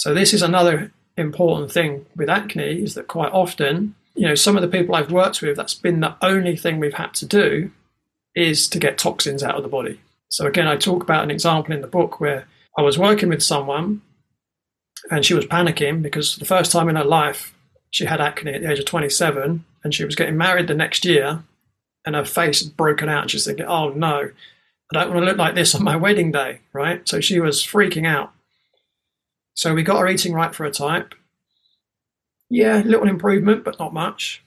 So 0.00 0.14
this 0.14 0.32
is 0.32 0.40
another 0.40 0.90
important 1.18 1.70
thing 1.70 2.06
with 2.16 2.30
acne 2.30 2.82
is 2.82 2.94
that 2.94 3.06
quite 3.06 3.30
often, 3.32 3.94
you 4.14 4.26
know, 4.26 4.34
some 4.34 4.56
of 4.56 4.62
the 4.62 4.68
people 4.68 4.94
I've 4.94 5.12
worked 5.12 5.42
with, 5.42 5.58
that's 5.58 5.74
been 5.74 6.00
the 6.00 6.16
only 6.22 6.56
thing 6.56 6.80
we've 6.80 6.94
had 6.94 7.12
to 7.16 7.26
do 7.26 7.70
is 8.34 8.66
to 8.68 8.78
get 8.78 8.96
toxins 8.96 9.42
out 9.42 9.56
of 9.56 9.62
the 9.62 9.68
body. 9.68 10.00
So 10.30 10.46
again, 10.46 10.66
I 10.66 10.76
talk 10.76 11.02
about 11.02 11.22
an 11.22 11.30
example 11.30 11.74
in 11.74 11.82
the 11.82 11.86
book 11.86 12.18
where 12.18 12.46
I 12.78 12.82
was 12.82 12.98
working 12.98 13.28
with 13.28 13.42
someone 13.42 14.00
and 15.10 15.22
she 15.22 15.34
was 15.34 15.44
panicking 15.44 16.00
because 16.00 16.36
the 16.36 16.46
first 16.46 16.72
time 16.72 16.88
in 16.88 16.96
her 16.96 17.04
life, 17.04 17.54
she 17.90 18.06
had 18.06 18.22
acne 18.22 18.54
at 18.54 18.62
the 18.62 18.70
age 18.70 18.78
of 18.78 18.86
27 18.86 19.66
and 19.84 19.94
she 19.94 20.06
was 20.06 20.16
getting 20.16 20.38
married 20.38 20.66
the 20.66 20.74
next 20.74 21.04
year 21.04 21.44
and 22.06 22.16
her 22.16 22.24
face 22.24 22.64
had 22.64 22.74
broken 22.74 23.10
out. 23.10 23.20
And 23.20 23.30
she's 23.30 23.44
thinking, 23.44 23.66
oh 23.66 23.90
no, 23.90 24.30
I 24.30 24.94
don't 24.94 25.10
want 25.10 25.20
to 25.20 25.26
look 25.26 25.36
like 25.36 25.54
this 25.54 25.74
on 25.74 25.84
my 25.84 25.96
wedding 25.96 26.32
day, 26.32 26.60
right? 26.72 27.06
So 27.06 27.20
she 27.20 27.38
was 27.38 27.60
freaking 27.60 28.06
out. 28.06 28.32
So 29.60 29.74
we 29.74 29.82
got 29.82 30.00
her 30.00 30.08
eating 30.08 30.32
right 30.32 30.54
for 30.54 30.64
a 30.64 30.70
type. 30.70 31.14
Yeah, 32.48 32.78
little 32.78 33.06
improvement, 33.06 33.62
but 33.62 33.78
not 33.78 33.92
much. 33.92 34.42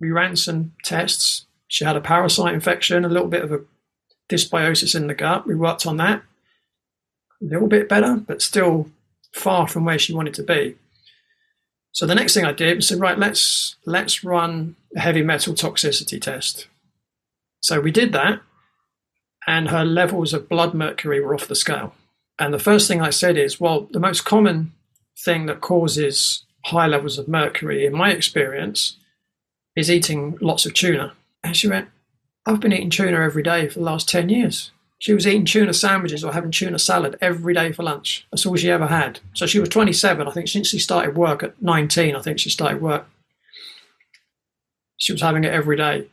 We 0.00 0.10
ran 0.10 0.36
some 0.36 0.74
tests. 0.84 1.46
She 1.66 1.86
had 1.86 1.96
a 1.96 2.02
parasite 2.02 2.52
infection, 2.52 3.06
a 3.06 3.08
little 3.08 3.28
bit 3.28 3.42
of 3.42 3.52
a 3.52 3.60
dysbiosis 4.28 4.94
in 4.94 5.06
the 5.06 5.14
gut. 5.14 5.46
We 5.46 5.54
worked 5.54 5.86
on 5.86 5.96
that. 5.96 6.22
A 7.40 7.44
little 7.46 7.68
bit 7.68 7.88
better, 7.88 8.16
but 8.16 8.42
still 8.42 8.90
far 9.32 9.66
from 9.66 9.86
where 9.86 9.98
she 9.98 10.12
wanted 10.12 10.34
to 10.34 10.42
be. 10.42 10.76
So 11.92 12.04
the 12.04 12.14
next 12.14 12.34
thing 12.34 12.44
I 12.44 12.52
did 12.52 12.76
was 12.76 12.88
say, 12.88 12.96
right, 12.96 13.18
let's 13.18 13.76
let's 13.86 14.22
run 14.22 14.76
a 14.94 15.00
heavy 15.00 15.22
metal 15.22 15.54
toxicity 15.54 16.20
test. 16.20 16.66
So 17.60 17.80
we 17.80 17.90
did 17.90 18.12
that, 18.12 18.42
and 19.46 19.70
her 19.70 19.86
levels 19.86 20.34
of 20.34 20.50
blood 20.50 20.74
mercury 20.74 21.18
were 21.18 21.34
off 21.34 21.48
the 21.48 21.54
scale. 21.54 21.94
And 22.38 22.54
the 22.54 22.58
first 22.58 22.86
thing 22.86 23.00
I 23.00 23.10
said 23.10 23.36
is, 23.36 23.60
well, 23.60 23.88
the 23.90 24.00
most 24.00 24.24
common 24.24 24.72
thing 25.18 25.46
that 25.46 25.60
causes 25.60 26.44
high 26.66 26.86
levels 26.86 27.18
of 27.18 27.28
mercury, 27.28 27.84
in 27.84 27.92
my 27.92 28.10
experience, 28.10 28.96
is 29.74 29.90
eating 29.90 30.38
lots 30.40 30.66
of 30.66 30.74
tuna. 30.74 31.12
And 31.42 31.56
she 31.56 31.68
went, 31.68 31.88
I've 32.46 32.60
been 32.60 32.72
eating 32.72 32.90
tuna 32.90 33.18
every 33.20 33.42
day 33.42 33.68
for 33.68 33.78
the 33.78 33.84
last 33.84 34.08
10 34.08 34.28
years. 34.28 34.70
She 35.00 35.12
was 35.12 35.26
eating 35.26 35.44
tuna 35.44 35.72
sandwiches 35.72 36.24
or 36.24 36.32
having 36.32 36.50
tuna 36.50 36.78
salad 36.78 37.16
every 37.20 37.54
day 37.54 37.72
for 37.72 37.84
lunch. 37.84 38.26
That's 38.30 38.44
all 38.44 38.56
she 38.56 38.70
ever 38.70 38.88
had. 38.88 39.20
So 39.32 39.46
she 39.46 39.60
was 39.60 39.68
27. 39.68 40.26
I 40.26 40.30
think 40.32 40.48
since 40.48 40.68
she 40.68 40.78
started 40.80 41.16
work 41.16 41.42
at 41.42 41.60
19, 41.62 42.16
I 42.16 42.20
think 42.20 42.40
she 42.40 42.50
started 42.50 42.82
work. 42.82 43.06
She 44.96 45.12
was 45.12 45.22
having 45.22 45.44
it 45.44 45.52
every 45.52 45.76
day. 45.76 46.08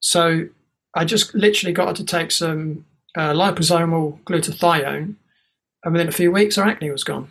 So 0.00 0.48
I 0.94 1.04
just 1.06 1.34
literally 1.34 1.72
got 1.72 1.88
her 1.88 1.94
to 1.94 2.04
take 2.04 2.30
some 2.30 2.84
uh, 3.16 3.32
liposomal 3.32 4.20
glutathione, 4.24 5.14
and 5.86 5.92
within 5.92 6.08
a 6.08 6.12
few 6.12 6.32
weeks, 6.32 6.56
her 6.56 6.64
acne 6.64 6.90
was 6.90 7.04
gone. 7.04 7.28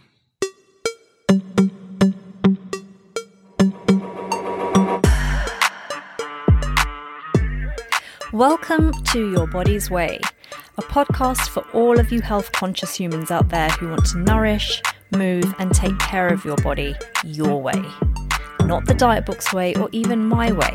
Welcome 8.32 8.94
to 9.04 9.30
Your 9.30 9.46
Body's 9.46 9.92
Way 9.92 10.22
a 10.78 10.82
podcast 10.82 11.48
for 11.50 11.66
all 11.72 12.00
of 12.00 12.12
you 12.12 12.22
health 12.22 12.52
conscious 12.52 12.96
humans 12.96 13.32
out 13.32 13.48
there 13.48 13.70
who 13.70 13.90
want 13.90 14.06
to 14.06 14.18
nourish, 14.18 14.82
move, 15.12 15.56
and 15.58 15.74
take 15.74 15.98
care 16.00 16.28
of 16.28 16.44
your 16.44 16.58
body 16.58 16.94
your 17.24 17.62
way. 17.62 17.82
Not 18.62 18.86
the 18.86 18.94
diet 18.94 19.26
book's 19.26 19.54
way 19.54 19.74
or 19.76 19.88
even 19.94 20.28
my 20.28 20.52
way. 20.52 20.74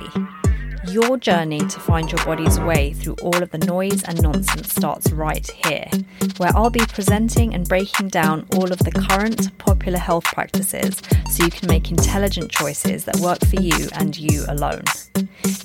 Your 0.88 1.18
journey 1.18 1.58
to 1.58 1.80
find 1.80 2.10
your 2.10 2.24
body's 2.24 2.58
way 2.58 2.94
through 2.94 3.16
all 3.22 3.42
of 3.42 3.50
the 3.50 3.58
noise 3.58 4.02
and 4.04 4.20
nonsense 4.22 4.72
starts 4.72 5.12
right 5.12 5.48
here, 5.64 5.86
where 6.38 6.56
I'll 6.56 6.70
be 6.70 6.84
presenting 6.86 7.54
and 7.54 7.68
breaking 7.68 8.08
down 8.08 8.46
all 8.56 8.72
of 8.72 8.78
the 8.78 8.90
current 8.90 9.56
popular 9.58 9.98
health 9.98 10.24
practices 10.24 11.02
so 11.30 11.44
you 11.44 11.50
can 11.50 11.68
make 11.68 11.90
intelligent 11.90 12.50
choices 12.50 13.04
that 13.04 13.16
work 13.16 13.40
for 13.44 13.60
you 13.60 13.88
and 13.94 14.18
you 14.18 14.44
alone. 14.48 14.82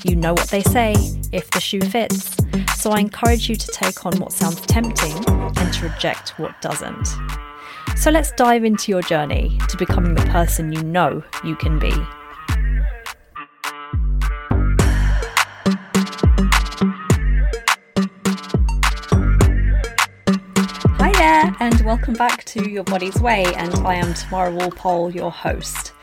You 0.04 0.18
know 0.18 0.34
what 0.34 0.50
they 0.50 0.62
say 0.62 0.94
if 1.32 1.50
the 1.52 1.62
shoe 1.62 1.82
fits, 1.82 2.36
so 2.76 2.92
I 2.92 3.00
encourage 3.00 3.50
you 3.50 3.56
to 3.56 3.68
take 3.68 4.06
on 4.06 4.20
what 4.20 4.34
sounds 4.34 4.60
tempting 4.62 5.16
and 5.30 5.74
to 5.74 5.88
reject 5.88 6.38
what 6.38 6.62
doesn't. 6.62 7.08
So 7.96 8.12
let's 8.12 8.32
dive 8.34 8.66
into 8.66 8.92
your 8.92 9.02
journey 9.02 9.58
to 9.70 9.78
becoming 9.78 10.14
the 10.14 10.26
person 10.26 10.74
you 10.74 10.84
know 10.84 11.24
you 11.44 11.56
can 11.56 11.80
be. 11.80 11.94
And 21.66 21.82
welcome 21.82 22.14
back 22.14 22.44
to 22.44 22.70
Your 22.70 22.84
Body's 22.84 23.20
Way. 23.20 23.44
And 23.56 23.74
I 23.78 23.96
am 23.96 24.14
Tamara 24.14 24.52
Walpole, 24.52 25.10
your 25.10 25.32
host. 25.32 25.95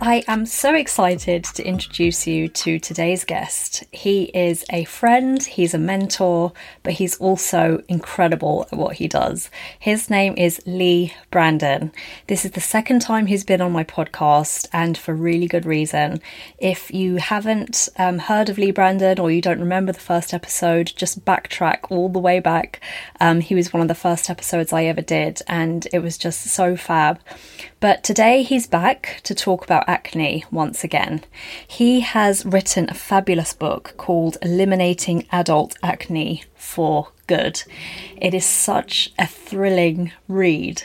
I 0.00 0.24
am 0.26 0.44
so 0.44 0.74
excited 0.74 1.44
to 1.44 1.66
introduce 1.66 2.26
you 2.26 2.48
to 2.48 2.78
today's 2.78 3.24
guest. 3.24 3.84
He 3.92 4.24
is 4.24 4.64
a 4.70 4.84
friend, 4.84 5.42
he's 5.42 5.72
a 5.72 5.78
mentor, 5.78 6.52
but 6.82 6.94
he's 6.94 7.16
also 7.16 7.82
incredible 7.88 8.66
at 8.70 8.78
what 8.78 8.96
he 8.96 9.08
does. 9.08 9.50
His 9.78 10.10
name 10.10 10.34
is 10.36 10.60
Leigh 10.66 11.14
Brandon. 11.30 11.92
This 12.26 12.44
is 12.44 12.50
the 12.50 12.60
second 12.60 13.00
time 13.00 13.26
he's 13.26 13.44
been 13.44 13.60
on 13.60 13.72
my 13.72 13.84
podcast, 13.84 14.68
and 14.72 14.98
for 14.98 15.14
really 15.14 15.46
good 15.46 15.64
reason. 15.64 16.20
If 16.58 16.92
you 16.92 17.16
haven't 17.16 17.88
um, 17.96 18.18
heard 18.18 18.50
of 18.50 18.58
Leigh 18.58 18.72
Brandon 18.72 19.18
or 19.18 19.30
you 19.30 19.40
don't 19.40 19.60
remember 19.60 19.92
the 19.92 20.00
first 20.00 20.34
episode, 20.34 20.92
just 20.96 21.24
backtrack 21.24 21.90
all 21.90 22.08
the 22.08 22.18
way 22.18 22.40
back. 22.40 22.80
Um, 23.20 23.40
he 23.40 23.54
was 23.54 23.72
one 23.72 23.80
of 23.80 23.88
the 23.88 23.94
first 23.94 24.28
episodes 24.28 24.72
I 24.72 24.84
ever 24.84 25.02
did, 25.02 25.40
and 25.46 25.86
it 25.92 26.00
was 26.00 26.18
just 26.18 26.42
so 26.42 26.76
fab. 26.76 27.20
But 27.80 28.02
today 28.02 28.42
he's 28.42 28.66
back 28.66 29.20
to 29.24 29.34
talk 29.34 29.62
about 29.62 29.84
acne 29.94 30.44
once 30.50 30.82
again. 30.82 31.22
He 31.66 32.00
has 32.00 32.44
written 32.44 32.86
a 32.88 32.94
fabulous 33.10 33.52
book 33.52 33.94
called 33.96 34.36
Eliminating 34.42 35.26
Adult 35.30 35.76
Acne 35.82 36.42
for 36.56 37.08
Good. 37.28 37.62
It 38.20 38.34
is 38.34 38.44
such 38.44 39.12
a 39.18 39.26
thrilling 39.26 40.10
read. 40.26 40.82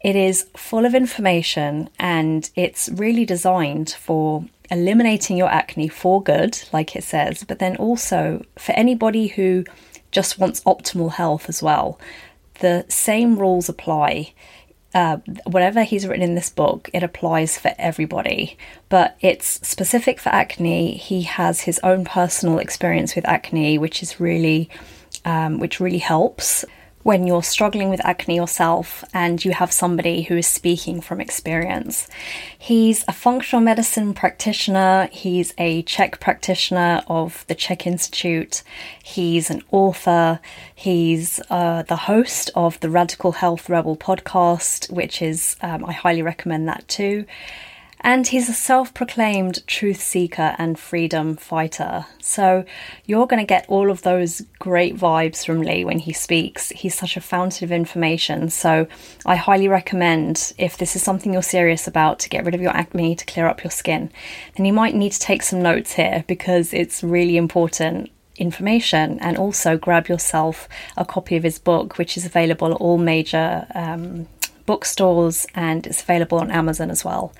It 0.00 0.16
is 0.16 0.46
full 0.56 0.84
of 0.86 0.94
information 0.94 1.90
and 1.98 2.48
it's 2.54 2.88
really 2.88 3.26
designed 3.26 3.90
for 3.90 4.46
eliminating 4.70 5.36
your 5.36 5.50
acne 5.50 5.88
for 5.88 6.22
good, 6.22 6.52
like 6.72 6.96
it 6.96 7.04
says, 7.04 7.44
but 7.44 7.58
then 7.58 7.76
also 7.76 8.44
for 8.58 8.72
anybody 8.72 9.26
who 9.28 9.64
just 10.10 10.38
wants 10.38 10.62
optimal 10.62 11.12
health 11.12 11.48
as 11.48 11.62
well. 11.62 12.00
The 12.60 12.86
same 12.88 13.38
rules 13.38 13.68
apply 13.68 14.32
uh, 14.96 15.18
whatever 15.44 15.82
he's 15.82 16.06
written 16.06 16.22
in 16.22 16.36
this 16.36 16.48
book, 16.48 16.88
it 16.94 17.02
applies 17.02 17.58
for 17.58 17.74
everybody, 17.76 18.56
but 18.88 19.14
it's 19.20 19.60
specific 19.68 20.18
for 20.18 20.30
acne. 20.30 20.96
He 20.96 21.24
has 21.24 21.60
his 21.60 21.78
own 21.80 22.06
personal 22.06 22.58
experience 22.58 23.14
with 23.14 23.28
acne, 23.28 23.76
which 23.76 24.02
is 24.02 24.18
really, 24.18 24.70
um, 25.26 25.58
which 25.58 25.80
really 25.80 25.98
helps 25.98 26.64
when 27.06 27.24
you're 27.24 27.40
struggling 27.40 27.88
with 27.88 28.04
acne 28.04 28.34
yourself 28.34 29.04
and 29.14 29.44
you 29.44 29.52
have 29.52 29.70
somebody 29.70 30.22
who 30.22 30.36
is 30.36 30.44
speaking 30.44 31.00
from 31.00 31.20
experience. 31.20 32.08
He's 32.58 33.04
a 33.06 33.12
functional 33.12 33.62
medicine 33.62 34.12
practitioner, 34.12 35.08
he's 35.12 35.54
a 35.56 35.84
CHEK 35.84 36.18
practitioner 36.18 37.04
of 37.06 37.44
the 37.46 37.54
CHEK 37.54 37.86
Institute, 37.86 38.64
he's 39.00 39.50
an 39.50 39.62
author, 39.70 40.40
he's 40.74 41.40
uh, 41.48 41.84
the 41.84 41.94
host 41.94 42.50
of 42.56 42.80
the 42.80 42.90
Radical 42.90 43.30
Health 43.30 43.68
Rebel 43.68 43.96
podcast, 43.96 44.92
which 44.92 45.22
is, 45.22 45.54
um, 45.62 45.84
I 45.84 45.92
highly 45.92 46.22
recommend 46.22 46.66
that 46.66 46.88
too. 46.88 47.24
And 48.06 48.24
he's 48.24 48.48
a 48.48 48.54
self 48.54 48.94
proclaimed 48.94 49.66
truth 49.66 50.00
seeker 50.00 50.54
and 50.58 50.78
freedom 50.78 51.34
fighter. 51.34 52.06
So 52.20 52.64
you're 53.04 53.26
going 53.26 53.42
to 53.42 53.46
get 53.46 53.66
all 53.68 53.90
of 53.90 54.02
those 54.02 54.42
great 54.60 54.94
vibes 54.96 55.44
from 55.44 55.60
Leigh 55.60 55.84
when 55.84 55.98
he 55.98 56.12
speaks. 56.12 56.68
He's 56.68 56.94
such 56.94 57.16
a 57.16 57.20
fountain 57.20 57.64
of 57.64 57.72
information. 57.72 58.48
So 58.48 58.86
I 59.26 59.34
highly 59.34 59.66
recommend, 59.66 60.52
if 60.56 60.76
this 60.78 60.94
is 60.94 61.02
something 61.02 61.32
you're 61.32 61.42
serious 61.42 61.88
about, 61.88 62.20
to 62.20 62.28
get 62.28 62.44
rid 62.44 62.54
of 62.54 62.60
your 62.60 62.70
acne, 62.70 63.16
to 63.16 63.24
clear 63.24 63.48
up 63.48 63.64
your 63.64 63.72
skin. 63.72 64.12
And 64.56 64.68
you 64.68 64.72
might 64.72 64.94
need 64.94 65.10
to 65.10 65.18
take 65.18 65.42
some 65.42 65.60
notes 65.60 65.94
here 65.94 66.22
because 66.28 66.72
it's 66.72 67.02
really 67.02 67.36
important 67.36 68.12
information 68.36 69.18
and 69.18 69.36
also 69.36 69.76
grab 69.76 70.06
yourself 70.06 70.68
a 70.96 71.04
copy 71.04 71.34
of 71.34 71.42
his 71.42 71.58
book 71.58 71.98
which 71.98 72.16
is 72.16 72.24
available 72.24 72.70
at 72.70 72.76
all 72.76 72.98
major 72.98 73.66
um, 73.74 74.28
bookstores 74.66 75.46
and 75.54 75.86
it's 75.86 76.02
available 76.02 76.38
on 76.38 76.50
amazon 76.50 76.90
as 76.90 77.02
well 77.02 77.32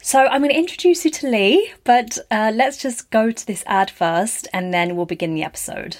so 0.00 0.26
I'm 0.26 0.42
going 0.42 0.52
to 0.52 0.58
introduce 0.58 1.04
you 1.04 1.10
to 1.10 1.28
Leigh, 1.28 1.72
but 1.84 2.18
uh, 2.30 2.52
let's 2.54 2.76
just 2.76 3.10
go 3.10 3.30
to 3.30 3.46
this 3.46 3.64
ad 3.66 3.90
first 3.90 4.46
and 4.52 4.72
then 4.72 4.96
we'll 4.96 5.06
begin 5.06 5.34
the 5.34 5.42
episode. 5.42 5.98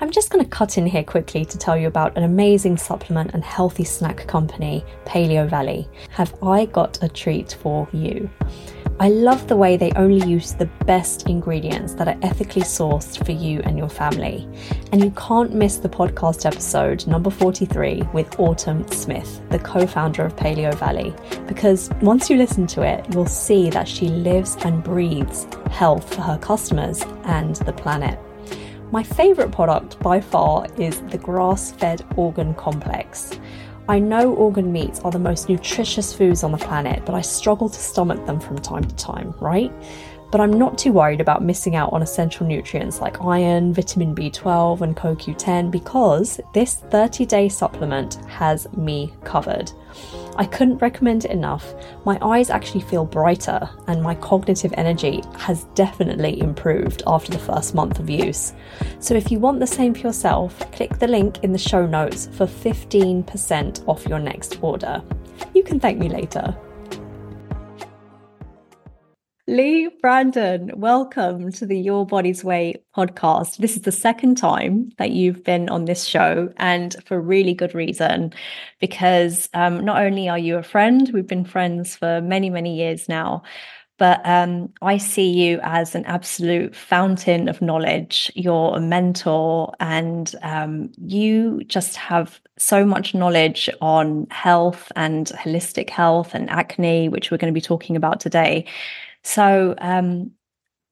I'm 0.00 0.10
just 0.10 0.30
going 0.30 0.42
to 0.42 0.50
cut 0.50 0.78
in 0.78 0.86
here 0.86 1.04
quickly 1.04 1.44
to 1.44 1.58
tell 1.58 1.76
you 1.76 1.86
about 1.86 2.16
an 2.16 2.22
amazing 2.22 2.78
supplement 2.78 3.34
and 3.34 3.44
healthy 3.44 3.84
snack 3.84 4.26
company, 4.26 4.84
Paleo 5.04 5.48
Valley. 5.48 5.88
Have 6.10 6.34
I 6.42 6.64
got 6.66 7.02
a 7.02 7.08
treat 7.08 7.58
for 7.60 7.86
you? 7.92 8.30
I 9.00 9.08
love 9.08 9.48
the 9.48 9.56
way 9.56 9.78
they 9.78 9.92
only 9.92 10.28
use 10.28 10.52
the 10.52 10.66
best 10.84 11.26
ingredients 11.26 11.94
that 11.94 12.06
are 12.06 12.18
ethically 12.20 12.60
sourced 12.60 13.24
for 13.24 13.32
you 13.32 13.60
and 13.60 13.78
your 13.78 13.88
family. 13.88 14.46
And 14.92 15.02
you 15.02 15.10
can't 15.12 15.54
miss 15.54 15.78
the 15.78 15.88
podcast 15.88 16.44
episode 16.44 17.06
number 17.06 17.30
43 17.30 18.02
with 18.12 18.38
Autumn 18.38 18.86
Smith, 18.88 19.40
the 19.48 19.58
co 19.58 19.86
founder 19.86 20.26
of 20.26 20.36
Paleo 20.36 20.74
Valley, 20.74 21.14
because 21.48 21.88
once 22.02 22.28
you 22.28 22.36
listen 22.36 22.66
to 22.66 22.82
it, 22.82 23.06
you'll 23.10 23.24
see 23.24 23.70
that 23.70 23.88
she 23.88 24.08
lives 24.08 24.58
and 24.66 24.84
breathes 24.84 25.46
health 25.70 26.14
for 26.14 26.20
her 26.20 26.36
customers 26.36 27.02
and 27.24 27.56
the 27.56 27.72
planet. 27.72 28.18
My 28.92 29.02
favourite 29.02 29.50
product 29.50 29.98
by 30.00 30.20
far 30.20 30.66
is 30.76 31.00
the 31.04 31.16
grass 31.16 31.72
fed 31.72 32.04
organ 32.16 32.52
complex. 32.52 33.40
I 33.88 33.98
know 33.98 34.34
organ 34.34 34.72
meats 34.72 35.00
are 35.00 35.10
the 35.10 35.18
most 35.18 35.48
nutritious 35.48 36.12
foods 36.12 36.44
on 36.44 36.52
the 36.52 36.58
planet, 36.58 37.04
but 37.04 37.14
I 37.14 37.20
struggle 37.22 37.68
to 37.68 37.80
stomach 37.80 38.24
them 38.26 38.38
from 38.38 38.58
time 38.58 38.84
to 38.84 38.94
time, 38.96 39.34
right? 39.40 39.72
But 40.30 40.40
I'm 40.40 40.52
not 40.52 40.78
too 40.78 40.92
worried 40.92 41.20
about 41.20 41.42
missing 41.42 41.74
out 41.74 41.92
on 41.92 42.02
essential 42.02 42.46
nutrients 42.46 43.00
like 43.00 43.20
iron, 43.20 43.74
vitamin 43.74 44.14
B12, 44.14 44.80
and 44.80 44.96
CoQ10 44.96 45.70
because 45.70 46.40
this 46.54 46.76
30 46.76 47.26
day 47.26 47.48
supplement 47.48 48.14
has 48.26 48.72
me 48.74 49.12
covered. 49.24 49.72
I 50.36 50.44
couldn't 50.44 50.78
recommend 50.78 51.24
it 51.24 51.32
enough. 51.32 51.74
My 52.04 52.18
eyes 52.22 52.48
actually 52.48 52.82
feel 52.82 53.04
brighter, 53.04 53.68
and 53.88 54.02
my 54.02 54.14
cognitive 54.14 54.72
energy 54.76 55.22
has 55.36 55.64
definitely 55.74 56.40
improved 56.40 57.02
after 57.06 57.32
the 57.32 57.38
first 57.38 57.74
month 57.74 57.98
of 57.98 58.08
use. 58.08 58.52
So, 59.00 59.14
if 59.14 59.30
you 59.30 59.38
want 59.38 59.58
the 59.60 59.66
same 59.66 59.92
for 59.92 60.00
yourself, 60.00 60.58
click 60.72 60.98
the 60.98 61.08
link 61.08 61.42
in 61.42 61.52
the 61.52 61.58
show 61.58 61.86
notes 61.86 62.28
for 62.32 62.46
15% 62.46 63.88
off 63.88 64.06
your 64.06 64.20
next 64.20 64.58
order. 64.62 65.02
You 65.54 65.62
can 65.64 65.80
thank 65.80 65.98
me 65.98 66.08
later. 66.08 66.56
Leigh 69.50 69.88
Brandon, 70.00 70.70
welcome 70.76 71.50
to 71.50 71.66
the 71.66 71.76
Your 71.76 72.06
Body's 72.06 72.44
Way 72.44 72.80
podcast. 72.96 73.56
This 73.56 73.74
is 73.74 73.82
the 73.82 73.90
second 73.90 74.36
time 74.36 74.92
that 74.98 75.10
you've 75.10 75.42
been 75.42 75.68
on 75.70 75.86
this 75.86 76.04
show, 76.04 76.52
and 76.58 76.94
for 77.04 77.20
really 77.20 77.52
good 77.52 77.74
reason, 77.74 78.32
because 78.78 79.48
um, 79.52 79.84
not 79.84 80.00
only 80.00 80.28
are 80.28 80.38
you 80.38 80.56
a 80.56 80.62
friend, 80.62 81.10
we've 81.12 81.26
been 81.26 81.44
friends 81.44 81.96
for 81.96 82.20
many, 82.20 82.48
many 82.48 82.76
years 82.76 83.08
now, 83.08 83.42
but 83.98 84.20
um, 84.24 84.72
I 84.82 84.98
see 84.98 85.28
you 85.28 85.58
as 85.64 85.96
an 85.96 86.04
absolute 86.04 86.76
fountain 86.76 87.48
of 87.48 87.60
knowledge. 87.60 88.30
You're 88.36 88.76
a 88.76 88.80
mentor, 88.80 89.74
and 89.80 90.32
um, 90.42 90.92
you 90.96 91.64
just 91.64 91.96
have 91.96 92.40
so 92.56 92.84
much 92.84 93.14
knowledge 93.14 93.68
on 93.80 94.28
health 94.30 94.92
and 94.94 95.26
holistic 95.34 95.90
health 95.90 96.36
and 96.36 96.48
acne, 96.50 97.08
which 97.08 97.32
we're 97.32 97.38
going 97.38 97.52
to 97.52 97.58
be 97.58 97.60
talking 97.60 97.96
about 97.96 98.20
today 98.20 98.64
so 99.22 99.74
um, 99.78 100.32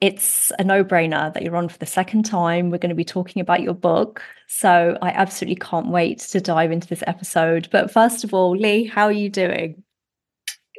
it's 0.00 0.52
a 0.58 0.64
no 0.64 0.84
brainer 0.84 1.32
that 1.34 1.42
you're 1.42 1.56
on 1.56 1.68
for 1.68 1.78
the 1.78 1.86
second 1.86 2.24
time. 2.24 2.70
We're 2.70 2.78
going 2.78 2.90
to 2.90 2.94
be 2.94 3.04
talking 3.04 3.40
about 3.40 3.62
your 3.62 3.74
book. 3.74 4.22
So 4.46 4.96
I 5.02 5.10
absolutely 5.10 5.56
can't 5.56 5.88
wait 5.88 6.20
to 6.20 6.40
dive 6.40 6.70
into 6.70 6.86
this 6.88 7.02
episode. 7.06 7.68
But 7.72 7.90
first 7.90 8.24
of 8.24 8.32
all, 8.32 8.56
Leigh, 8.56 8.84
how 8.84 9.04
are 9.04 9.12
you 9.12 9.28
doing? 9.28 9.82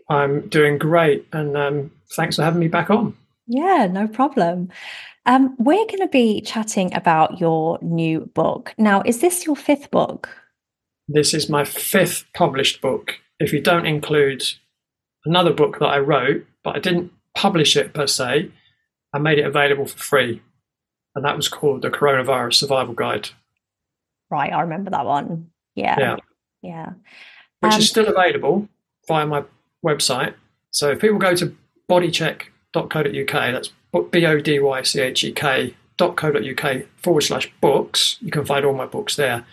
I'm 0.09 0.47
doing 0.47 0.77
great. 0.77 1.27
And 1.33 1.57
um, 1.57 1.91
thanks 2.15 2.37
for 2.37 2.43
having 2.43 2.59
me 2.59 2.67
back 2.67 2.89
on. 2.89 3.15
Yeah, 3.47 3.87
no 3.91 4.07
problem. 4.07 4.69
Um, 5.25 5.55
we're 5.59 5.85
going 5.85 5.99
to 5.99 6.07
be 6.07 6.41
chatting 6.41 6.93
about 6.93 7.39
your 7.39 7.77
new 7.81 8.21
book. 8.33 8.73
Now, 8.77 9.03
is 9.05 9.19
this 9.19 9.45
your 9.45 9.55
fifth 9.55 9.91
book? 9.91 10.29
This 11.07 11.33
is 11.33 11.49
my 11.49 11.65
fifth 11.65 12.25
published 12.33 12.81
book. 12.81 13.15
If 13.39 13.51
you 13.51 13.61
don't 13.61 13.85
include 13.85 14.43
another 15.25 15.51
book 15.51 15.79
that 15.79 15.87
I 15.87 15.99
wrote, 15.99 16.45
but 16.63 16.75
I 16.75 16.79
didn't 16.79 17.11
publish 17.35 17.75
it 17.75 17.93
per 17.93 18.07
se. 18.07 18.51
I 19.13 19.17
made 19.19 19.39
it 19.39 19.45
available 19.45 19.85
for 19.85 19.97
free, 19.97 20.41
and 21.15 21.25
that 21.25 21.35
was 21.35 21.47
called 21.47 21.81
the 21.81 21.89
Coronavirus 21.89 22.55
Survival 22.55 22.93
Guide. 22.93 23.29
Right, 24.29 24.53
I 24.53 24.61
remember 24.61 24.91
that 24.91 25.05
one. 25.05 25.49
Yeah, 25.75 25.95
yeah, 25.99 26.15
yeah. 26.61 26.89
Which 27.61 27.73
um, 27.73 27.79
is 27.79 27.89
still 27.89 28.07
available 28.07 28.69
via 29.07 29.25
my 29.25 29.43
website. 29.85 30.35
So 30.71 30.91
if 30.91 30.99
people 30.99 31.17
go 31.17 31.35
to 31.35 31.55
bodychek.co.uk, 31.89 33.31
that's 33.31 33.71
b 34.11 34.25
o 34.25 34.39
d 34.39 34.59
y 34.59 34.81
c 34.83 35.01
h 35.01 35.23
e 35.23 35.31
k.co.uk 35.31 36.85
forward 36.97 37.21
slash 37.21 37.51
books, 37.59 38.17
you 38.21 38.31
can 38.31 38.45
find 38.45 38.65
all 38.65 38.73
my 38.73 38.85
books 38.85 39.15
there. 39.15 39.45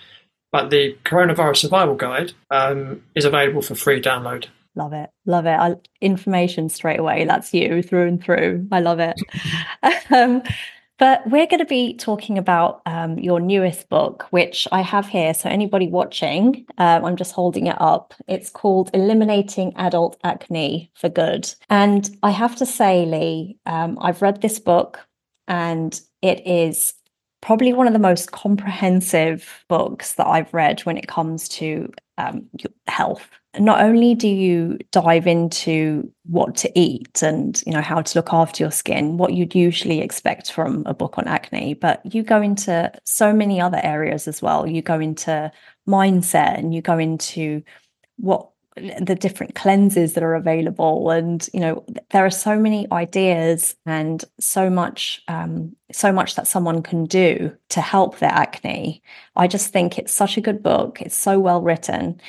But 0.53 0.71
the 0.71 0.97
Coronavirus 1.05 1.57
Survival 1.57 1.97
Guide 1.97 2.33
um, 2.51 3.03
is 3.15 3.25
available 3.25 3.63
for 3.63 3.75
free 3.75 4.01
download. 4.01 4.47
Love 4.77 4.93
it. 4.93 5.11
Love 5.25 5.47
it. 5.47 5.59
I, 5.59 5.77
information 6.01 6.69
straight 6.69 7.01
away. 7.01 7.25
That's 7.25 7.53
you 7.53 7.83
through 7.83 8.09
and 8.09 8.23
through. 8.23 8.69
I 8.71 8.81
love 8.81 9.01
it. 9.01 9.17
um, 10.11 10.43
but 10.99 11.27
we're 11.27 11.47
going 11.47 11.61
to 11.61 11.67
be 11.67 11.95
talking 11.95 12.39
about 12.39 12.81
um, 12.87 13.19
your 13.19 13.41
newest 13.41 13.89
book, 13.89 14.27
which 14.31 14.69
I 14.73 14.81
have 14.83 15.07
here. 15.09 15.35
So, 15.35 15.49
anybody 15.49 15.89
watching, 15.89 16.67
um, 16.79 17.05
I'm 17.05 17.17
just 17.17 17.33
holding 17.33 17.67
it 17.67 17.81
up. 17.81 18.15
It's 18.29 18.51
called 18.51 18.91
Eliminating 18.95 19.75
Adult 19.77 20.19
Acne 20.25 20.91
for 20.95 21.09
Good. 21.09 21.53
And 21.69 22.09
I 22.23 22.31
have 22.31 22.57
to 22.57 22.67
say, 22.67 23.05
Leigh, 23.05 23.59
um, 23.67 23.99
I've 24.01 24.23
read 24.23 24.41
this 24.41 24.59
book 24.59 25.07
and 25.49 26.01
it 26.23 26.47
is 26.47 26.95
probably 27.43 27.73
one 27.73 27.87
of 27.87 27.93
the 27.93 27.99
most 27.99 28.33
comprehensive 28.33 29.65
books 29.69 30.15
that 30.15 30.27
I've 30.27 30.53
read 30.53 30.81
when 30.81 30.97
it 30.97 31.09
comes 31.09 31.49
to 31.51 31.93
um, 32.19 32.49
health 32.87 33.29
not 33.59 33.81
only 33.81 34.15
do 34.15 34.29
you 34.29 34.79
dive 34.91 35.27
into 35.27 36.13
what 36.25 36.57
to 36.57 36.79
eat 36.79 37.23
and 37.23 37.63
you 37.67 37.73
know 37.73 37.81
how 37.81 38.03
to 38.03 38.19
look 38.19 38.33
after 38.33 38.63
your 38.63 38.71
skin 38.71 39.17
what 39.17 39.33
you'd 39.33 39.55
usually 39.55 40.01
expect 40.01 40.51
from 40.53 40.83
a 40.87 40.95
book 40.95 41.19
on 41.19 41.27
acne 41.27 41.75
but 41.75 42.01
you 42.13 42.23
go 42.23 42.43
into 42.43 42.91
so 43.05 43.33
many 43.33 43.61
other 43.61 43.81
areas 43.83 44.29
as 44.29 44.43
well. 44.43 44.67
You 44.67 44.83
go 44.83 45.01
into 45.01 45.51
mindset 45.89 46.59
and 46.59 46.75
you 46.75 46.83
go 46.83 46.99
into 46.99 47.63
what 48.17 48.51
the 48.77 49.15
different 49.15 49.55
cleanses 49.55 50.13
that 50.13 50.23
are 50.23 50.35
available 50.35 51.11
and 51.11 51.49
you 51.55 51.61
know 51.61 51.83
there 52.11 52.27
are 52.27 52.31
so 52.31 52.59
many 52.59 52.87
ideas 52.93 53.75
and 53.87 54.23
so 54.39 54.69
much 54.69 55.23
um, 55.29 55.75
so 55.93 56.13
much 56.13 56.35
that 56.35 56.47
someone 56.47 56.83
can 56.83 57.07
do 57.07 57.57
to 57.71 57.81
help 57.81 58.19
their 58.19 58.33
acne. 58.33 59.03
I 59.35 59.47
just 59.47 59.73
think 59.73 59.99
it's 59.99 60.13
such 60.13 60.37
a 60.37 60.43
good 60.43 60.63
book. 60.63 61.01
It's 61.01 61.17
so 61.17 61.39
well 61.39 61.63
written 61.63 62.21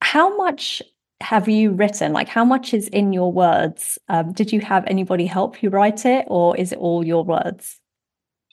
how 0.00 0.36
much 0.36 0.82
have 1.20 1.48
you 1.48 1.72
written? 1.72 2.12
Like, 2.12 2.28
how 2.28 2.44
much 2.44 2.72
is 2.72 2.88
in 2.88 3.12
your 3.12 3.32
words? 3.32 3.98
Um, 4.08 4.32
did 4.32 4.52
you 4.52 4.60
have 4.60 4.84
anybody 4.86 5.26
help 5.26 5.62
you 5.62 5.70
write 5.70 6.06
it, 6.06 6.24
or 6.28 6.56
is 6.56 6.72
it 6.72 6.78
all 6.78 7.04
your 7.04 7.24
words? 7.24 7.80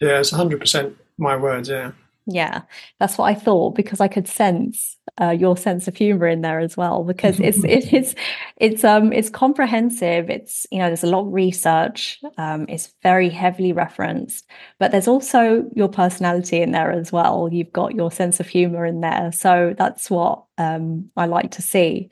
Yeah, 0.01 0.19
it's 0.19 0.31
100% 0.31 0.95
my 1.18 1.38
words, 1.38 1.69
yeah. 1.69 1.92
Yeah, 2.27 2.62
that's 3.00 3.18
what 3.18 3.25
I 3.25 3.36
thought 3.36 3.75
because 3.75 4.01
I 4.01 4.07
could 4.07 4.27
sense 4.27 4.98
uh, 5.22 5.30
your 5.30 5.56
sense 5.56 5.88
of 5.88 5.95
humor 5.95 6.27
in 6.27 6.42
there 6.42 6.60
as 6.60 6.75
well. 6.75 7.04
Because 7.04 7.39
it's 7.39 7.63
it 7.63 7.94
is 7.94 8.16
it's 8.57 8.83
um 8.83 9.13
it's 9.13 9.30
comprehensive. 9.30 10.30
It's 10.30 10.66
you 10.71 10.80
know 10.80 10.88
there's 10.88 11.04
a 11.04 11.07
lot 11.07 11.28
of 11.28 11.33
research. 11.33 12.19
Um, 12.38 12.66
it's 12.68 12.94
very 13.04 13.30
heavily 13.30 13.73
referenced, 13.73 14.50
but 14.80 14.92
there's 14.92 15.07
also 15.07 15.69
your 15.76 15.90
personality 15.90 16.61
in 16.61 16.71
there 16.71 16.92
as 16.92 17.11
well. 17.11 17.50
You've 17.52 17.73
got 17.73 17.95
your 17.95 18.11
sense 18.11 18.40
of 18.40 18.47
humor 18.47 18.85
in 18.85 19.02
there, 19.02 19.31
so 19.31 19.76
that's 19.78 20.09
what 20.09 20.44
um, 20.57 21.11
I 21.16 21.28
like 21.28 21.52
to 21.52 21.61
see. 21.61 22.09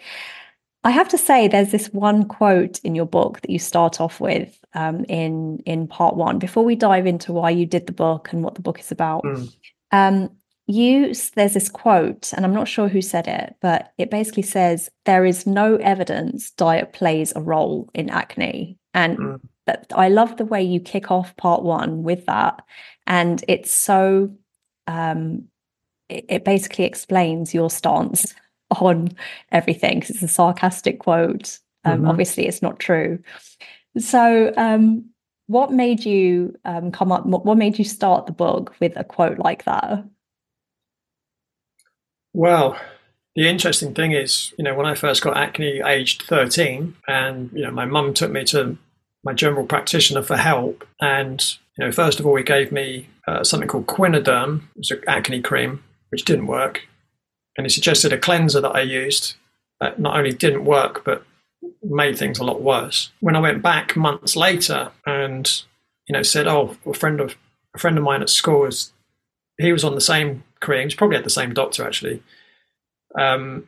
I 0.86 0.92
have 0.92 1.08
to 1.10 1.18
say, 1.18 1.48
there's 1.48 1.72
this 1.72 1.88
one 1.94 2.26
quote 2.26 2.80
in 2.80 2.94
your 2.94 3.06
book 3.06 3.40
that 3.40 3.50
you 3.50 3.58
start 3.58 4.02
off 4.02 4.20
with 4.20 4.60
um, 4.74 5.06
in 5.06 5.60
in 5.66 5.88
part 5.88 6.16
one. 6.16 6.40
Before 6.40 6.66
we 6.66 6.76
dive 6.76 7.08
into 7.08 7.32
why 7.32 7.52
you 7.52 7.66
did 7.66 7.88
the 7.88 7.94
book 7.94 8.34
and 8.34 8.44
what 8.44 8.56
the 8.56 8.62
book 8.62 8.80
is 8.80 8.92
about, 8.92 9.24
mm. 9.24 9.56
Um, 9.94 10.32
you 10.66 11.14
there's 11.36 11.54
this 11.54 11.70
quote, 11.70 12.34
and 12.34 12.46
I'm 12.46 12.54
not 12.54 12.68
sure 12.68 12.88
who 12.88 13.02
said 13.02 13.28
it, 13.28 13.56
but 13.62 13.94
it 13.98 14.10
basically 14.10 14.44
says 14.44 14.90
there 15.06 15.26
is 15.26 15.46
no 15.46 15.76
evidence 15.76 16.52
diet 16.52 16.94
plays 16.94 17.32
a 17.36 17.42
role 17.42 17.90
in 17.94 18.10
acne, 18.10 18.78
and 18.94 19.18
mm. 19.18 19.40
that 19.68 19.92
I 19.96 20.10
love 20.10 20.38
the 20.38 20.46
way 20.46 20.64
you 20.64 20.80
kick 20.80 21.12
off 21.12 21.36
part 21.38 21.64
one 21.64 22.04
with 22.04 22.26
that, 22.26 22.64
and 23.06 23.44
it's 23.48 23.74
so 23.74 24.34
um, 24.88 25.46
it, 26.10 26.26
it 26.30 26.46
basically 26.46 26.86
explains 26.86 27.54
your 27.54 27.70
stance 27.70 28.34
on 28.72 29.10
everything 29.52 30.00
because 30.00 30.16
it's 30.16 30.24
a 30.24 30.28
sarcastic 30.28 31.00
quote. 31.00 31.60
Um, 31.86 32.00
mm-hmm. 32.00 32.08
Obviously, 32.10 32.48
it's 32.48 32.62
not 32.62 32.80
true. 32.80 33.20
So, 33.98 34.54
um, 34.58 35.10
what 35.54 35.72
made 35.72 36.04
you 36.04 36.58
um, 36.66 36.92
come 36.92 37.12
up? 37.12 37.26
What 37.26 37.58
made 37.58 37.78
you 37.78 37.86
start 37.86 38.26
the 38.26 38.32
book 38.32 38.76
with 38.80 38.98
a 38.98 39.04
quote 39.04 39.38
like 39.38 39.66
that? 39.66 40.04
Well, 42.34 42.76
the 43.36 43.48
interesting 43.48 43.94
thing 43.94 44.12
is, 44.12 44.54
you 44.58 44.64
know, 44.64 44.74
when 44.74 44.88
I 44.88 44.96
first 44.96 45.22
got 45.22 45.38
acne, 45.38 45.82
aged 45.86 46.24
thirteen, 46.24 46.96
and 47.08 47.52
you 47.54 47.62
know, 47.62 47.72
my 47.72 47.86
mum 47.86 48.14
took 48.14 48.32
me 48.32 48.44
to 48.46 48.78
my 49.24 49.34
general 49.34 49.66
practitioner 49.66 50.24
for 50.24 50.38
help, 50.38 50.86
and 51.00 51.40
you 51.78 51.86
know, 51.86 51.92
first 51.92 52.20
of 52.20 52.26
all, 52.26 52.36
he 52.36 52.44
gave 52.44 52.72
me 52.72 53.08
uh, 53.28 53.44
something 53.44 53.70
called 53.70 53.86
Quinoderm, 53.86 54.64
it 54.76 54.80
was 54.80 54.92
an 54.92 55.04
acne 55.08 55.42
cream, 55.42 55.84
which 56.10 56.26
didn't 56.26 56.48
work, 56.48 56.82
and 57.58 57.66
he 57.66 57.70
suggested 57.70 58.12
a 58.12 58.18
cleanser 58.18 58.60
that 58.60 58.76
I 58.76 58.82
used 58.82 59.36
that 59.80 60.00
not 60.00 60.18
only 60.18 60.34
didn't 60.34 60.66
work 60.66 61.04
but 61.04 61.26
made 61.84 62.18
things 62.18 62.40
a 62.40 62.44
lot 62.44 62.62
worse. 62.62 63.12
When 63.20 63.36
I 63.36 63.40
went 63.40 63.62
back 63.62 63.96
months 63.96 64.36
later 64.36 64.92
and 65.06 65.50
you 66.08 66.14
know 66.14 66.24
said, 66.24 66.48
"Oh, 66.48 66.78
a 66.86 66.94
friend 66.94 67.20
of 67.20 67.36
a 67.76 67.80
friend 67.80 67.98
of 67.98 68.04
mine 68.04 68.22
at 68.22 68.30
school 68.30 68.62
was 68.62 68.92
he 69.58 69.72
was 69.72 69.84
on 69.84 69.96
the 69.96 70.02
same 70.02 70.44
creams, 70.60 70.96
probably 70.96 71.18
had 71.18 71.26
the 71.26 71.30
same 71.30 71.54
doctor 71.54 71.86
actually. 71.86 72.24
Um, 73.18 73.68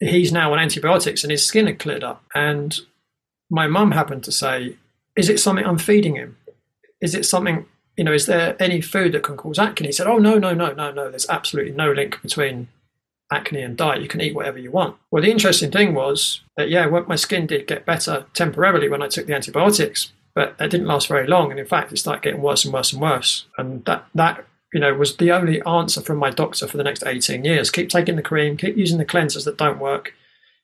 he's 0.00 0.32
now 0.32 0.52
on 0.52 0.58
antibiotics 0.58 1.22
and 1.24 1.30
his 1.30 1.46
skin 1.46 1.66
had 1.66 1.78
cleared 1.78 2.04
up. 2.04 2.22
And 2.34 2.78
my 3.50 3.66
mum 3.66 3.92
happened 3.92 4.24
to 4.24 4.32
say, 4.32 4.76
"Is 5.16 5.28
it 5.28 5.40
something 5.40 5.64
I'm 5.64 5.78
feeding 5.78 6.16
him? 6.16 6.36
Is 7.00 7.14
it 7.14 7.24
something?" 7.24 7.66
You 7.96 8.04
know, 8.04 8.12
is 8.12 8.24
there 8.24 8.56
any 8.58 8.80
food 8.80 9.12
that 9.12 9.22
can 9.22 9.36
cause 9.36 9.58
acne? 9.58 9.88
He 9.88 9.92
said, 9.92 10.06
"Oh 10.06 10.18
no, 10.18 10.38
no, 10.38 10.54
no, 10.54 10.72
no, 10.72 10.90
no. 10.92 11.10
There's 11.10 11.28
absolutely 11.28 11.72
no 11.72 11.92
link 11.92 12.20
between 12.22 12.68
acne 13.32 13.62
and 13.62 13.76
diet. 13.76 14.02
You 14.02 14.08
can 14.08 14.20
eat 14.20 14.34
whatever 14.34 14.58
you 14.58 14.70
want. 14.70 14.96
Well, 15.10 15.22
the 15.22 15.30
interesting 15.30 15.70
thing 15.70 15.94
was 15.94 16.40
that, 16.56 16.68
yeah, 16.68 16.86
my 16.86 17.16
skin 17.16 17.46
did 17.46 17.66
get 17.66 17.86
better 17.86 18.26
temporarily 18.34 18.88
when 18.88 19.02
I 19.02 19.08
took 19.08 19.26
the 19.26 19.34
antibiotics, 19.34 20.12
but 20.34 20.54
it 20.60 20.70
didn't 20.70 20.86
last 20.86 21.08
very 21.08 21.26
long. 21.26 21.50
And 21.50 21.58
in 21.58 21.66
fact, 21.66 21.92
it 21.92 21.98
started 21.98 22.22
getting 22.22 22.42
worse 22.42 22.64
and 22.64 22.72
worse 22.72 22.92
and 22.92 23.02
worse. 23.02 23.46
And 23.58 23.84
that, 23.86 24.06
that 24.14 24.44
you 24.72 24.80
know, 24.80 24.94
was 24.94 25.16
the 25.16 25.32
only 25.32 25.62
answer 25.62 26.00
from 26.00 26.18
my 26.18 26.30
doctor 26.30 26.66
for 26.66 26.76
the 26.76 26.84
next 26.84 27.04
18 27.04 27.44
years. 27.44 27.70
Keep 27.70 27.88
taking 27.88 28.16
the 28.16 28.22
cream, 28.22 28.56
keep 28.56 28.76
using 28.76 28.98
the 28.98 29.04
cleansers 29.04 29.44
that 29.44 29.58
don't 29.58 29.78
work, 29.78 30.14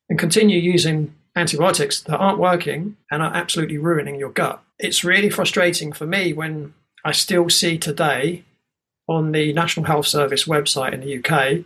and 0.09 0.19
continue 0.19 0.59
using 0.59 1.15
antibiotics 1.37 2.01
that 2.03 2.17
aren't 2.17 2.39
working 2.39 2.97
and 3.11 3.23
are 3.23 3.35
absolutely 3.35 3.79
ruining 3.79 4.17
your 4.19 4.31
gut. 4.31 4.63
It's 4.79 5.05
really 5.05 5.31
frustrating 5.31 5.93
for 5.93 6.07
me 6.07 6.33
when 6.33 6.75
I 7.05 7.13
still 7.13 7.49
see 7.49 7.79
today 7.79 8.45
on 9.09 9.33
the 9.33 9.53
National 9.53 9.87
Health 9.87 10.07
Service 10.07 10.45
website 10.45 10.93
in 10.93 11.01
the 11.01 11.19
UK 11.19 11.65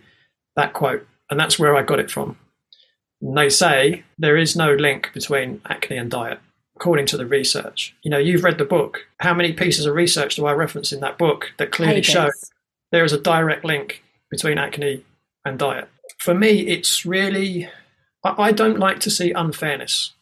that 0.57 0.73
quote, 0.73 1.07
and 1.31 1.39
that's 1.39 1.59
where 1.59 1.77
I 1.77 1.83
got 1.83 2.01
it 2.01 2.11
from. 2.11 2.37
And 3.21 3.37
they 3.37 3.49
say 3.49 4.05
there 4.19 4.37
is 4.37 4.57
no 4.57 4.75
link 4.75 5.11
between 5.15 5.61
acne 5.67 5.97
and 5.97 6.11
diet, 6.11 6.41
according 6.77 7.07
to 7.07 7.17
the 7.17 7.27
research. 7.27 7.95
You 8.03 8.11
know, 8.11 8.19
you've 8.19 8.45
read 8.45 8.59
the 8.59 8.65
book. 8.65 9.07
How 9.21 9.33
many 9.33 9.53
pieces 9.53 9.87
of 9.87 9.95
research 9.95 10.37
do 10.37 10.47
I 10.47 10.53
reference 10.53 10.93
in 10.93 11.01
that 11.01 11.19
book 11.19 11.53
that 11.59 11.73
clearly 11.73 11.97
Pages. 11.97 12.13
show 12.13 12.31
there 12.91 13.05
is 13.05 13.13
a 13.13 13.21
direct 13.21 13.65
link 13.65 14.03
between 14.31 14.59
acne 14.59 15.05
and 15.45 15.59
diet? 15.59 15.89
For 16.19 16.35
me, 16.35 16.67
it's 16.67 17.07
really, 17.07 17.69
I, 18.25 18.53
don't 18.53 18.79
like 18.79 19.01
to 19.01 19.11
see 19.11 19.33
unfairness. 19.33 20.13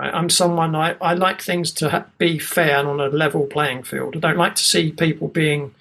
I'm 0.00 0.30
someone, 0.30 0.74
I, 0.74 0.96
I 1.00 1.14
like 1.14 1.40
things 1.40 1.70
to 1.72 2.06
be 2.18 2.38
fair 2.38 2.78
and 2.78 2.88
on 2.88 3.00
a 3.00 3.08
level 3.08 3.46
playing 3.46 3.84
field. 3.84 4.16
I 4.16 4.20
don't 4.20 4.36
like 4.36 4.56
to 4.56 4.64
see 4.64 4.90
people 4.90 5.28
being 5.28 5.74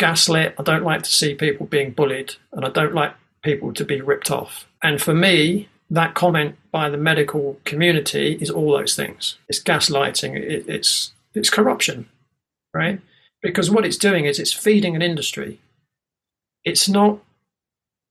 gaslit. 0.00 0.54
I 0.58 0.62
don't 0.62 0.82
like 0.82 1.02
to 1.02 1.12
see 1.12 1.34
people 1.34 1.66
being 1.66 1.90
bullied, 1.92 2.34
and 2.52 2.64
I 2.64 2.70
don't 2.70 2.94
like 2.94 3.14
people 3.42 3.72
to 3.74 3.84
be 3.84 4.00
ripped 4.00 4.30
off. 4.30 4.66
And 4.82 5.00
for 5.00 5.14
me, 5.14 5.68
that 5.90 6.14
comment 6.14 6.56
by 6.72 6.88
the 6.88 6.96
medical 6.96 7.60
community 7.64 8.38
is 8.40 8.50
all 8.50 8.72
those 8.72 8.96
things. 8.96 9.36
It's 9.48 9.62
gaslighting. 9.62 10.36
It, 10.36 10.64
it's 10.66 11.12
it's 11.34 11.50
corruption, 11.50 12.08
right? 12.74 13.00
Because 13.42 13.70
what 13.70 13.84
it's 13.84 13.98
doing 13.98 14.24
is 14.24 14.38
it's 14.38 14.52
feeding 14.52 14.96
an 14.96 15.02
industry. 15.02 15.60
It's 16.64 16.88
not 16.88 17.18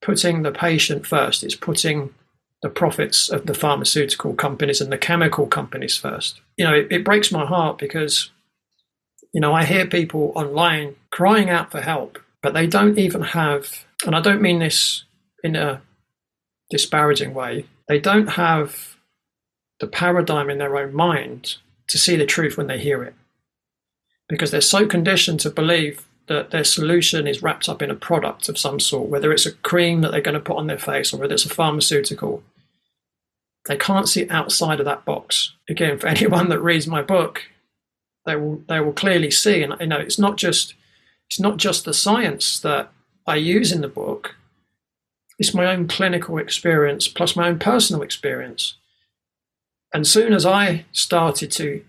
putting 0.02 0.44
the 0.44 0.52
patient 0.52 1.08
first. 1.08 1.44
It's 1.44 1.56
putting 1.56 2.14
the 2.62 2.70
profits 2.70 3.30
of 3.30 3.48
the 3.48 3.54
pharmaceutical 3.54 4.34
companies 4.34 4.80
and 4.80 4.92
the 4.92 4.98
chemical 4.98 5.48
companies 5.48 5.98
first. 5.98 6.40
You 6.58 6.66
know, 6.66 6.74
it, 6.74 6.88
it 6.92 7.04
breaks 7.04 7.32
my 7.32 7.46
heart 7.46 7.78
because 7.78 8.30
you 9.34 9.42
know, 9.42 9.54
I 9.54 9.66
hear 9.66 9.86
people 9.86 10.32
online 10.36 10.96
crying 11.12 11.50
out 11.50 11.72
for 11.72 11.82
help, 11.82 12.20
but 12.42 12.54
they 12.54 12.68
don't 12.68 12.98
even 12.98 13.22
have, 13.22 13.86
and 14.06 14.16
I 14.16 14.22
don't 14.22 14.42
mean 14.42 14.60
this 14.60 15.04
in 15.44 15.56
a 15.56 15.82
disparaging 16.70 17.34
way, 17.34 17.66
they 17.88 18.00
don't 18.00 18.28
have 18.28 18.96
the 19.80 19.88
paradigm 19.88 20.50
in 20.50 20.58
their 20.58 20.78
own 20.78 20.94
mind 20.94 21.56
to 21.88 21.98
see 21.98 22.16
the 22.16 22.26
truth 22.26 22.58
when 22.58 22.68
they 22.68 22.80
hear 22.80 23.04
it. 23.04 23.16
Because 24.28 24.52
they're 24.52 24.62
so 24.62 24.86
conditioned 24.86 25.40
to 25.42 25.50
believe 25.50 26.06
that 26.28 26.52
their 26.52 26.64
solution 26.64 27.28
is 27.28 27.42
wrapped 27.42 27.68
up 27.68 27.82
in 27.82 27.90
a 27.90 27.96
product 27.96 28.50
of 28.50 28.58
some 28.58 28.80
sort, 28.80 29.10
whether 29.10 29.32
it's 29.32 29.48
a 29.48 29.52
cream 29.52 30.02
that 30.02 30.12
they're 30.12 30.22
going 30.22 30.36
to 30.36 30.40
put 30.40 30.58
on 30.58 30.68
their 30.68 30.78
face 30.78 31.12
or 31.12 31.18
whether 31.18 31.34
it's 31.34 31.46
a 31.46 31.50
pharmaceutical. 31.50 32.44
They 33.68 33.78
can't 33.78 34.08
see 34.08 34.30
outside 34.30 34.80
of 34.80 34.86
that 34.86 35.06
box. 35.06 35.54
Again, 35.68 35.98
for 35.98 36.08
anyone 36.08 36.50
that 36.50 36.60
reads 36.60 36.86
my 36.86 37.02
book, 37.02 37.42
they 38.30 38.36
will 38.36 38.62
they 38.68 38.80
will 38.80 38.94
clearly 38.94 39.32
see. 39.32 39.64
And 39.64 39.74
you 39.80 39.88
know, 39.88 39.98
it's 39.98 40.20
not 40.20 40.38
just 40.38 40.76
it's 41.30 41.40
not 41.40 41.58
just 41.58 41.86
the 41.86 41.94
science 41.94 42.60
that 42.60 42.92
I 43.26 43.36
use 43.36 43.72
in 43.72 43.82
the 43.82 43.88
book. 43.88 44.36
It's 45.40 45.54
my 45.54 45.66
own 45.66 45.88
clinical 45.88 46.38
experience 46.38 47.08
plus 47.08 47.36
my 47.36 47.48
own 47.48 47.60
personal 47.60 48.02
experience. 48.02 48.76
And 49.94 50.06
soon 50.06 50.34
as 50.34 50.46
I 50.46 50.86
started 50.92 51.52
to 51.54 51.84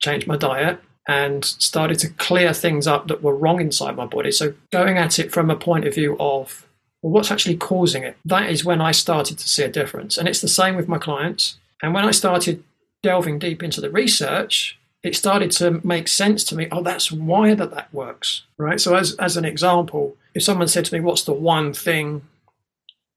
change 0.00 0.26
my 0.26 0.36
diet 0.36 0.80
and 1.08 1.44
started 1.44 1.98
to 2.00 2.10
clear 2.10 2.52
things 2.52 2.86
up 2.86 3.08
that 3.08 3.22
were 3.22 3.34
wrong 3.34 3.60
inside 3.60 3.96
my 3.96 4.04
body, 4.04 4.30
so 4.30 4.52
going 4.70 4.98
at 4.98 5.18
it 5.18 5.32
from 5.32 5.48
a 5.48 5.56
point 5.56 5.86
of 5.86 5.94
view 5.94 6.16
of 6.20 6.66
well, 7.00 7.12
what's 7.12 7.30
actually 7.30 7.56
causing 7.56 8.02
it, 8.02 8.16
that 8.24 8.50
is 8.50 8.64
when 8.64 8.80
I 8.80 8.90
started 8.90 9.38
to 9.38 9.48
see 9.48 9.62
a 9.62 9.68
difference. 9.68 10.18
And 10.18 10.28
it's 10.28 10.40
the 10.40 10.48
same 10.48 10.74
with 10.74 10.88
my 10.88 10.98
clients. 10.98 11.56
And 11.82 11.94
when 11.94 12.04
I 12.04 12.10
started 12.10 12.64
delving 13.02 13.38
deep 13.38 13.62
into 13.62 13.80
the 13.80 13.90
research, 13.90 14.78
it 15.02 15.14
started 15.14 15.50
to 15.52 15.80
make 15.86 16.08
sense 16.08 16.44
to 16.44 16.56
me. 16.56 16.68
Oh, 16.72 16.82
that's 16.82 17.12
why 17.12 17.54
that 17.54 17.70
that 17.70 17.92
works, 17.94 18.42
right? 18.56 18.80
So, 18.80 18.94
as 18.94 19.14
as 19.16 19.36
an 19.36 19.44
example, 19.44 20.16
if 20.34 20.42
someone 20.42 20.68
said 20.68 20.84
to 20.86 20.94
me, 20.94 21.00
"What's 21.00 21.24
the 21.24 21.32
one 21.32 21.72
thing?" 21.72 22.22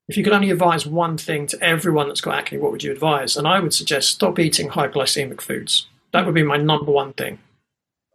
If 0.07 0.17
you 0.17 0.23
could 0.23 0.33
only 0.33 0.51
advise 0.51 0.85
one 0.85 1.17
thing 1.17 1.47
to 1.47 1.63
everyone 1.63 2.07
that's 2.07 2.21
got 2.21 2.37
acne, 2.37 2.57
what 2.57 2.71
would 2.71 2.83
you 2.83 2.91
advise? 2.91 3.37
And 3.37 3.47
I 3.47 3.59
would 3.61 3.73
suggest 3.73 4.11
stop 4.11 4.39
eating 4.39 4.69
high 4.69 4.89
glycemic 4.89 5.39
foods. 5.39 5.87
That 6.11 6.25
would 6.25 6.35
be 6.35 6.43
my 6.43 6.57
number 6.57 6.91
one 6.91 7.13
thing, 7.13 7.39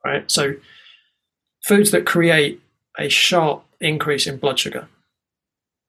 right? 0.04 0.30
So, 0.30 0.56
foods 1.64 1.90
that 1.92 2.04
create 2.04 2.61
a 2.99 3.08
sharp 3.08 3.64
increase 3.80 4.26
in 4.26 4.37
blood 4.37 4.58
sugar. 4.58 4.88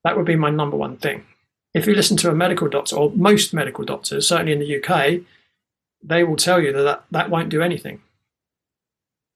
That 0.04 0.16
would 0.16 0.26
be 0.26 0.36
my 0.36 0.50
number 0.50 0.76
one 0.76 0.96
thing. 0.96 1.26
If 1.74 1.86
you 1.86 1.94
listen 1.94 2.16
to 2.18 2.30
a 2.30 2.34
medical 2.34 2.68
doctor, 2.68 2.96
or 2.96 3.10
most 3.10 3.52
medical 3.52 3.84
doctors, 3.84 4.26
certainly 4.26 4.52
in 4.52 4.60
the 4.60 4.82
UK, 4.82 5.22
they 6.02 6.24
will 6.24 6.36
tell 6.36 6.60
you 6.60 6.72
that, 6.72 6.82
that 6.82 7.04
that 7.10 7.30
won't 7.30 7.48
do 7.48 7.62
anything. 7.62 8.00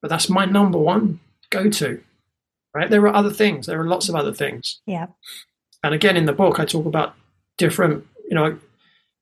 But 0.00 0.09
that's 0.09 0.28
my 0.28 0.45
number 0.45 0.78
one 0.78 1.21
go 1.50 1.71
to. 1.71 2.02
Right? 2.75 2.90
There 2.90 3.02
are 3.02 3.14
other 3.14 3.31
things. 3.31 3.66
There 3.66 3.81
are 3.81 3.87
lots 3.87 4.09
of 4.09 4.14
other 4.14 4.33
things. 4.33 4.81
Yeah. 4.87 5.09
And 5.85 5.95
again, 5.95 6.16
in 6.16 6.26
the 6.26 6.33
book, 6.33 6.59
I 6.59 6.64
talk 6.64 6.87
about 6.87 7.14
different, 7.59 8.07
you 8.28 8.35
know, 8.35 8.59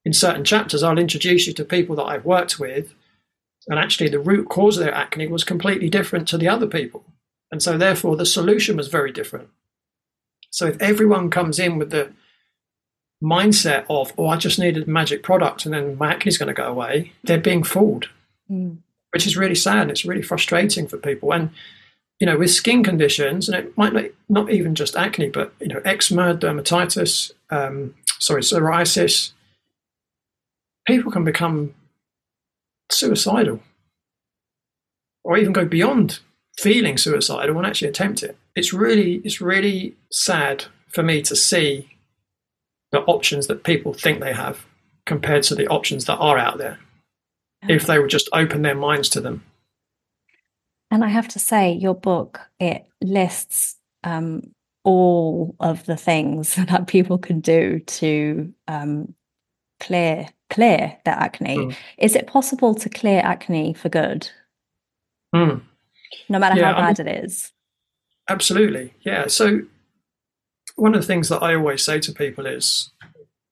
in 0.05 0.13
certain 0.13 0.45
chapters, 0.45 0.83
I'll 0.83 0.99
introduce 0.99 1.47
you 1.47 1.53
to 1.55 1.65
people 1.65 1.97
that 1.97 2.05
I've 2.05 2.25
worked 2.25 2.59
with. 2.59 2.95
And 3.69 3.79
actually, 3.79 4.09
the 4.09 4.19
root 4.19 4.49
cause 4.49 4.79
of 4.79 4.85
their 4.85 4.95
acne 4.95 5.27
was 5.27 5.45
completely 5.45 5.91
different 5.91 6.27
to 6.29 6.39
the 6.39 6.49
other 6.49 6.67
people. 6.67 7.05
And 7.53 7.63
so, 7.63 7.77
therefore, 7.77 8.17
the 8.17 8.25
solution 8.25 8.77
was 8.77 8.89
very 8.89 9.13
different. 9.13 9.49
So, 10.51 10.67
if 10.67 10.81
everyone 10.81 11.29
comes 11.29 11.59
in 11.59 11.77
with 11.77 11.91
the 11.91 12.13
mindset 13.23 13.85
of, 13.91 14.13
oh, 14.17 14.29
I 14.29 14.37
just 14.37 14.59
needed 14.59 14.89
a 14.89 14.91
magic 14.91 15.23
product 15.23 15.65
and 15.65 15.75
then 15.75 15.97
my 15.99 16.13
acne 16.13 16.31
is 16.31 16.39
going 16.39 16.49
to 16.49 16.55
go 16.55 16.67
away, 16.67 17.13
they're 17.23 17.39
being 17.39 17.63
fooled, 17.63 18.09
mm. 18.51 18.79
which 19.11 19.27
is 19.27 19.37
really 19.37 19.55
sad. 19.55 19.91
It's 19.91 20.05
really 20.05 20.23
frustrating 20.23 20.87
for 20.87 20.97
people. 20.97 21.33
And, 21.33 21.51
you 22.19 22.27
know, 22.27 22.39
with 22.39 22.51
skin 22.51 22.83
conditions, 22.83 23.49
and 23.49 23.57
it 23.57 23.77
might 23.77 23.93
not, 23.93 24.05
not 24.29 24.51
even 24.51 24.75
just 24.75 24.97
acne, 24.97 25.29
but, 25.29 25.53
you 25.61 25.69
know, 25.69 25.81
eczema, 25.85 26.35
dermatitis, 26.35 27.33
um, 27.51 27.95
sorry, 28.19 28.43
psoriasis, 28.43 29.33
people 30.87 31.13
can 31.13 31.25
become 31.25 31.75
suicidal 32.91 33.61
or 35.25 35.37
even 35.37 35.53
go 35.53 35.65
beyond 35.65 36.21
feeling 36.59 36.97
suicidal 36.97 37.57
and 37.57 37.67
actually 37.67 37.89
attempt 37.89 38.23
it. 38.23 38.37
It's 38.57 38.73
really, 38.73 39.17
it's 39.25 39.41
really 39.41 39.95
sad 40.11 40.65
for 40.89 41.03
me 41.03 41.23
to 41.23 41.37
see 41.37 41.89
the 42.93 43.01
options 43.03 43.47
that 43.47 43.65
people 43.65 43.93
think 43.93 44.21
they 44.21 44.33
have 44.33 44.67
compared 45.07 45.43
to 45.45 45.55
the 45.55 45.67
options 45.69 46.05
that 46.07 46.17
are 46.17 46.39
out 46.39 46.59
there 46.59 46.79
if 47.69 47.87
they 47.87 47.99
would 47.99 48.11
just 48.11 48.29
open 48.33 48.63
their 48.63 48.75
minds 48.75 49.09
to 49.11 49.21
them. 49.21 49.45
And 50.91 51.05
I 51.05 51.09
have 51.09 51.29
to 51.29 51.39
say, 51.39 51.73
your 51.73 51.95
book 51.95 52.41
it 52.59 52.87
lists 53.01 53.77
um, 54.03 54.43
all 54.83 55.55
of 55.61 55.85
the 55.87 55.97
things 55.97 56.55
that 56.69 56.87
people 56.87 57.19
can 57.19 57.41
do 57.41 57.81
to 57.81 58.53
um, 58.69 59.15
clear 59.79 60.29
clear 60.49 60.97
their 61.05 61.15
acne. 61.15 61.57
Mm. 61.57 61.77
Is 61.99 62.17
it 62.17 62.27
possible 62.27 62.75
to 62.75 62.89
clear 62.89 63.21
acne 63.25 63.73
for 63.73 63.89
good? 63.89 64.29
Mm. 65.35 65.63
No 66.29 66.39
matter 66.41 66.59
yeah, 66.59 66.73
how 66.73 66.81
bad 66.81 66.99
I'm, 66.99 67.07
it 67.07 67.25
is. 67.25 67.53
Absolutely, 68.29 68.93
yeah. 69.03 69.29
So 69.29 69.61
one 70.81 70.95
of 70.95 71.01
the 71.01 71.07
things 71.07 71.29
that 71.29 71.43
I 71.43 71.55
always 71.55 71.85
say 71.85 72.01
to 72.01 72.13
people 72.13 72.47
is, 72.47 72.91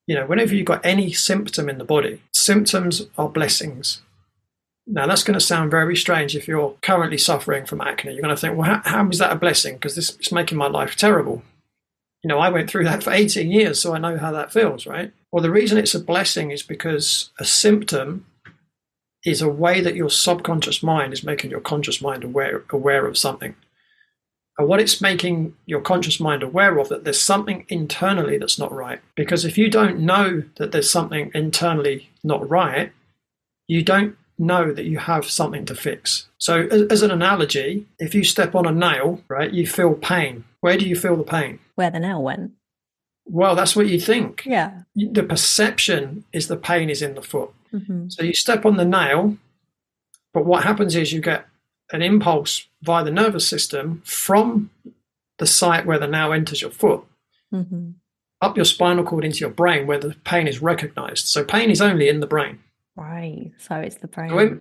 you 0.06 0.14
know, 0.14 0.26
whenever 0.26 0.54
you've 0.54 0.66
got 0.66 0.84
any 0.84 1.12
symptom 1.12 1.68
in 1.68 1.78
the 1.78 1.84
body, 1.84 2.22
symptoms 2.32 3.06
are 3.18 3.28
blessings. 3.28 4.00
Now, 4.86 5.06
that's 5.06 5.22
going 5.22 5.38
to 5.38 5.44
sound 5.44 5.70
very 5.70 5.94
strange 5.96 6.34
if 6.34 6.48
you're 6.48 6.74
currently 6.80 7.18
suffering 7.18 7.66
from 7.66 7.82
acne. 7.82 8.12
You're 8.12 8.22
going 8.22 8.34
to 8.34 8.40
think, 8.40 8.56
well, 8.56 8.70
how, 8.70 8.82
how 8.84 9.08
is 9.10 9.18
that 9.18 9.32
a 9.32 9.36
blessing? 9.36 9.74
Because 9.74 9.94
this 9.94 10.16
is 10.18 10.32
making 10.32 10.56
my 10.56 10.68
life 10.68 10.96
terrible. 10.96 11.42
You 12.24 12.28
know, 12.28 12.38
I 12.38 12.48
went 12.48 12.70
through 12.70 12.84
that 12.84 13.02
for 13.02 13.12
18 13.12 13.50
years, 13.50 13.80
so 13.80 13.94
I 13.94 13.98
know 13.98 14.16
how 14.16 14.32
that 14.32 14.50
feels, 14.50 14.86
right? 14.86 15.12
Well, 15.30 15.42
the 15.42 15.50
reason 15.50 15.76
it's 15.76 15.94
a 15.94 16.00
blessing 16.00 16.50
is 16.50 16.62
because 16.62 17.30
a 17.38 17.44
symptom 17.44 18.24
is 19.24 19.42
a 19.42 19.48
way 19.48 19.82
that 19.82 19.94
your 19.94 20.08
subconscious 20.08 20.82
mind 20.82 21.12
is 21.12 21.22
making 21.22 21.50
your 21.50 21.60
conscious 21.60 22.00
mind 22.00 22.24
aware 22.24 22.64
aware 22.70 23.06
of 23.06 23.18
something. 23.18 23.54
And 24.58 24.66
what 24.66 24.80
it's 24.80 25.00
making 25.00 25.54
your 25.66 25.80
conscious 25.80 26.18
mind 26.18 26.42
aware 26.42 26.78
of 26.78 26.88
that 26.88 27.04
there's 27.04 27.20
something 27.20 27.64
internally 27.68 28.38
that's 28.38 28.58
not 28.58 28.72
right. 28.72 29.00
Because 29.14 29.44
if 29.44 29.56
you 29.56 29.70
don't 29.70 30.00
know 30.00 30.42
that 30.56 30.72
there's 30.72 30.90
something 30.90 31.30
internally 31.32 32.10
not 32.24 32.48
right, 32.48 32.92
you 33.68 33.82
don't 33.84 34.16
know 34.38 34.72
that 34.72 34.84
you 34.84 34.98
have 34.98 35.30
something 35.30 35.64
to 35.66 35.74
fix. 35.74 36.26
So, 36.38 36.66
as, 36.66 37.02
an 37.02 37.10
analogy, 37.10 37.86
if 37.98 38.14
you 38.14 38.24
step 38.24 38.54
on 38.54 38.66
a 38.66 38.72
nail, 38.72 39.20
right, 39.28 39.52
you 39.52 39.66
feel 39.66 39.94
pain. 39.94 40.44
Where 40.60 40.76
do 40.76 40.88
you 40.88 40.96
feel 40.96 41.16
the 41.16 41.24
pain? 41.24 41.58
Where 41.74 41.90
the 41.90 42.00
nail 42.00 42.22
went. 42.22 42.52
Well, 43.26 43.54
that's 43.54 43.76
what 43.76 43.88
you 43.88 44.00
think. 44.00 44.44
Yeah. 44.46 44.82
The 44.94 45.22
perception 45.22 46.24
is 46.32 46.48
the 46.48 46.56
pain 46.56 46.88
is 46.88 47.02
in 47.02 47.14
the 47.14 47.22
foot. 47.22 47.50
Mm-hmm. 47.72 48.08
So 48.08 48.22
you 48.22 48.32
step 48.32 48.64
on 48.64 48.76
the 48.76 48.84
nail, 48.84 49.36
but 50.32 50.46
what 50.46 50.64
happens 50.64 50.96
is 50.96 51.12
you 51.12 51.20
get 51.20 51.46
an 51.92 52.02
impulse 52.02 52.66
via 52.82 53.04
the 53.04 53.10
nervous 53.10 53.48
system 53.48 54.02
from 54.04 54.70
the 55.38 55.46
site 55.46 55.86
where 55.86 55.98
the 55.98 56.06
nail 56.06 56.32
enters 56.32 56.60
your 56.60 56.70
foot 56.70 57.04
mm-hmm. 57.52 57.90
up 58.40 58.56
your 58.56 58.64
spinal 58.64 59.04
cord 59.04 59.24
into 59.24 59.40
your 59.40 59.50
brain 59.50 59.86
where 59.86 59.98
the 59.98 60.14
pain 60.24 60.46
is 60.46 60.60
recognized. 60.62 61.26
So 61.26 61.44
pain 61.44 61.70
is 61.70 61.80
only 61.80 62.08
in 62.08 62.20
the 62.20 62.26
brain. 62.26 62.60
Right. 62.96 63.52
So 63.58 63.76
it's 63.76 63.96
the 63.96 64.08
brain. 64.08 64.30
So 64.30 64.36
when, 64.36 64.60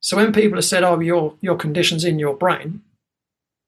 so 0.00 0.16
when 0.16 0.32
people 0.32 0.58
have 0.58 0.64
said, 0.64 0.84
"Oh, 0.84 1.00
your 1.00 1.34
your 1.40 1.56
condition's 1.56 2.04
in 2.04 2.18
your 2.18 2.34
brain 2.34 2.82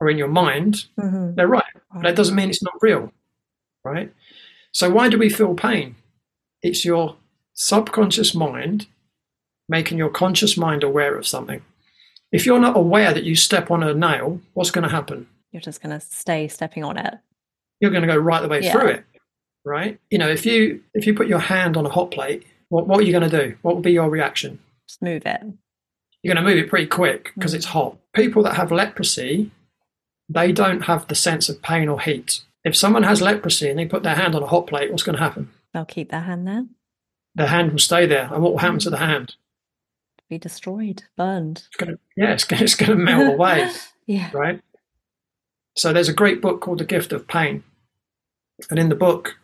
or 0.00 0.10
in 0.10 0.18
your 0.18 0.28
mind," 0.28 0.84
mm-hmm. 0.98 1.34
they're 1.34 1.48
right. 1.48 1.64
But 1.92 2.02
that 2.02 2.16
doesn't 2.16 2.34
mean 2.34 2.50
it's 2.50 2.62
not 2.62 2.74
real, 2.82 3.12
right? 3.84 4.12
So 4.72 4.90
why 4.90 5.08
do 5.08 5.18
we 5.18 5.30
feel 5.30 5.54
pain? 5.54 5.96
It's 6.62 6.84
your 6.84 7.16
subconscious 7.54 8.34
mind 8.34 8.88
making 9.68 9.96
your 9.96 10.10
conscious 10.10 10.56
mind 10.56 10.82
aware 10.82 11.16
of 11.16 11.26
something. 11.26 11.62
If 12.34 12.44
you're 12.46 12.58
not 12.58 12.76
aware 12.76 13.14
that 13.14 13.22
you 13.22 13.36
step 13.36 13.70
on 13.70 13.84
a 13.84 13.94
nail, 13.94 14.40
what's 14.54 14.72
going 14.72 14.82
to 14.82 14.90
happen? 14.90 15.28
You're 15.52 15.60
just 15.62 15.80
going 15.80 15.98
to 15.98 16.04
stay 16.04 16.48
stepping 16.48 16.82
on 16.82 16.96
it. 16.98 17.14
You're 17.80 17.92
going 17.92 18.02
to 18.02 18.08
go 18.08 18.16
right 18.16 18.42
the 18.42 18.48
way 18.48 18.60
Yeah. 18.60 18.72
through 18.72 18.88
it, 18.88 19.04
right? 19.64 20.00
You 20.10 20.18
know, 20.18 20.28
if 20.28 20.44
you 20.44 20.82
if 20.94 21.06
you 21.06 21.14
put 21.14 21.28
your 21.28 21.38
hand 21.38 21.76
on 21.76 21.86
a 21.86 21.90
hot 21.90 22.10
plate, 22.10 22.44
what 22.70 22.88
what 22.88 22.98
are 22.98 23.02
you 23.04 23.12
going 23.12 23.30
to 23.30 23.38
do? 23.46 23.56
What 23.62 23.76
will 23.76 23.82
be 23.82 23.92
your 23.92 24.10
reaction? 24.10 24.58
Just 24.88 25.00
move 25.00 25.22
it. 25.26 25.42
You're 26.22 26.34
going 26.34 26.44
to 26.44 26.50
move 26.50 26.58
it 26.58 26.68
pretty 26.68 26.86
quick 26.88 27.30
because 27.36 27.52
Mm. 27.52 27.56
it's 27.56 27.66
hot. 27.66 27.96
People 28.14 28.42
that 28.42 28.54
have 28.56 28.72
leprosy, 28.72 29.52
they 30.28 30.50
don't 30.50 30.82
have 30.82 31.06
the 31.06 31.14
sense 31.14 31.48
of 31.48 31.62
pain 31.62 31.88
or 31.88 32.00
heat. 32.00 32.40
If 32.64 32.74
someone 32.74 33.04
has 33.04 33.22
leprosy 33.22 33.68
and 33.70 33.78
they 33.78 33.86
put 33.86 34.02
their 34.02 34.16
hand 34.16 34.34
on 34.34 34.42
a 34.42 34.46
hot 34.48 34.66
plate, 34.66 34.90
what's 34.90 35.02
going 35.04 35.16
to 35.18 35.22
happen? 35.22 35.50
They'll 35.72 35.84
keep 35.84 36.10
their 36.10 36.22
hand 36.22 36.48
there. 36.48 36.66
Their 37.36 37.46
hand 37.48 37.70
will 37.72 37.78
stay 37.78 38.06
there, 38.06 38.28
and 38.32 38.42
what 38.42 38.52
will 38.52 38.58
happen 38.58 38.78
to 38.80 38.90
the 38.90 38.96
hand? 38.96 39.36
Be 40.30 40.38
destroyed, 40.38 41.04
burned. 41.16 41.64
It's 41.66 41.76
going 41.76 41.92
to 41.92 41.98
yeah, 42.16 42.32
it's 42.32 42.44
going, 42.44 42.62
it's 42.62 42.74
going 42.74 42.90
to 42.90 42.96
melt 42.96 43.34
away. 43.34 43.70
Yeah. 44.06 44.28
right? 44.34 44.60
So 45.76 45.94
there's 45.94 46.10
a 46.10 46.12
great 46.12 46.42
book 46.42 46.60
called 46.60 46.76
The 46.76 46.84
Gift 46.84 47.10
of 47.10 47.26
Pain, 47.26 47.64
and 48.68 48.78
in 48.78 48.90
the 48.90 48.94
book, 48.94 49.38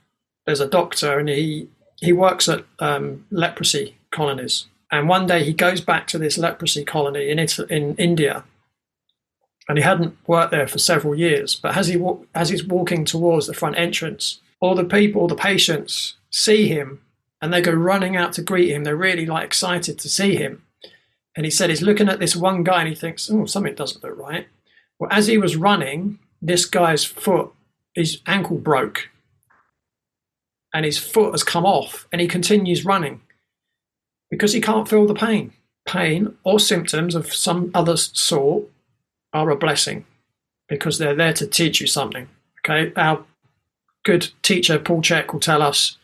there's 0.44 0.60
a 0.60 0.68
doctor, 0.68 1.18
and 1.18 1.30
he 1.30 1.70
he 1.96 2.12
works 2.12 2.46
at 2.46 2.66
um, 2.78 3.24
leprosy 3.30 3.96
colonies. 4.10 4.66
And 4.92 5.08
one 5.08 5.26
day 5.26 5.44
he 5.44 5.54
goes 5.54 5.80
back 5.80 6.06
to 6.08 6.18
this 6.18 6.36
leprosy 6.36 6.84
colony 6.84 7.30
in 7.30 7.38
Italy, 7.38 7.68
in 7.74 7.96
India, 7.96 8.44
and 9.66 9.78
he 9.78 9.82
hadn't 9.82 10.16
worked 10.26 10.50
there 10.50 10.66
for 10.66 10.78
several 10.78 11.14
years. 11.14 11.54
But 11.54 11.76
as 11.76 11.86
he 11.86 11.98
as 12.34 12.50
he's 12.50 12.66
walking 12.66 13.06
towards 13.06 13.46
the 13.46 13.54
front 13.54 13.78
entrance, 13.78 14.40
all 14.60 14.74
the 14.74 14.84
people, 14.84 15.26
the 15.26 15.34
patients, 15.34 16.16
see 16.28 16.68
him, 16.68 17.00
and 17.40 17.52
they 17.52 17.62
go 17.62 17.72
running 17.72 18.16
out 18.16 18.34
to 18.34 18.42
greet 18.42 18.70
him. 18.70 18.84
They're 18.84 18.96
really 18.96 19.26
like 19.26 19.44
excited 19.44 19.98
to 20.00 20.08
see 20.08 20.36
him. 20.36 20.62
And 21.36 21.44
he 21.44 21.50
said 21.50 21.70
he's 21.70 21.82
looking 21.82 22.08
at 22.08 22.18
this 22.18 22.36
one 22.36 22.64
guy 22.64 22.80
and 22.80 22.88
he 22.88 22.94
thinks, 22.94 23.30
oh, 23.30 23.46
something 23.46 23.74
doesn't 23.74 24.02
look 24.02 24.18
right. 24.18 24.48
Well, 24.98 25.10
as 25.12 25.26
he 25.26 25.38
was 25.38 25.56
running, 25.56 26.18
this 26.42 26.64
guy's 26.66 27.04
foot, 27.04 27.52
his 27.94 28.20
ankle 28.26 28.58
broke. 28.58 29.08
And 30.74 30.84
his 30.84 30.98
foot 30.98 31.32
has 31.32 31.42
come 31.42 31.66
off 31.66 32.06
and 32.12 32.20
he 32.20 32.28
continues 32.28 32.84
running 32.84 33.20
because 34.30 34.52
he 34.52 34.60
can't 34.60 34.88
feel 34.88 35.06
the 35.06 35.14
pain. 35.14 35.52
Pain 35.86 36.36
or 36.44 36.60
symptoms 36.60 37.14
of 37.14 37.32
some 37.32 37.70
other 37.74 37.96
sort 37.96 38.64
are 39.32 39.50
a 39.50 39.56
blessing 39.56 40.04
because 40.68 40.98
they're 40.98 41.14
there 41.14 41.32
to 41.32 41.46
teach 41.46 41.80
you 41.80 41.86
something. 41.86 42.28
Okay. 42.64 42.92
Our 42.96 43.24
good 44.04 44.30
teacher, 44.42 44.78
Paul 44.78 45.02
Chek, 45.02 45.32
will 45.32 45.40
tell 45.40 45.62
us 45.62 45.96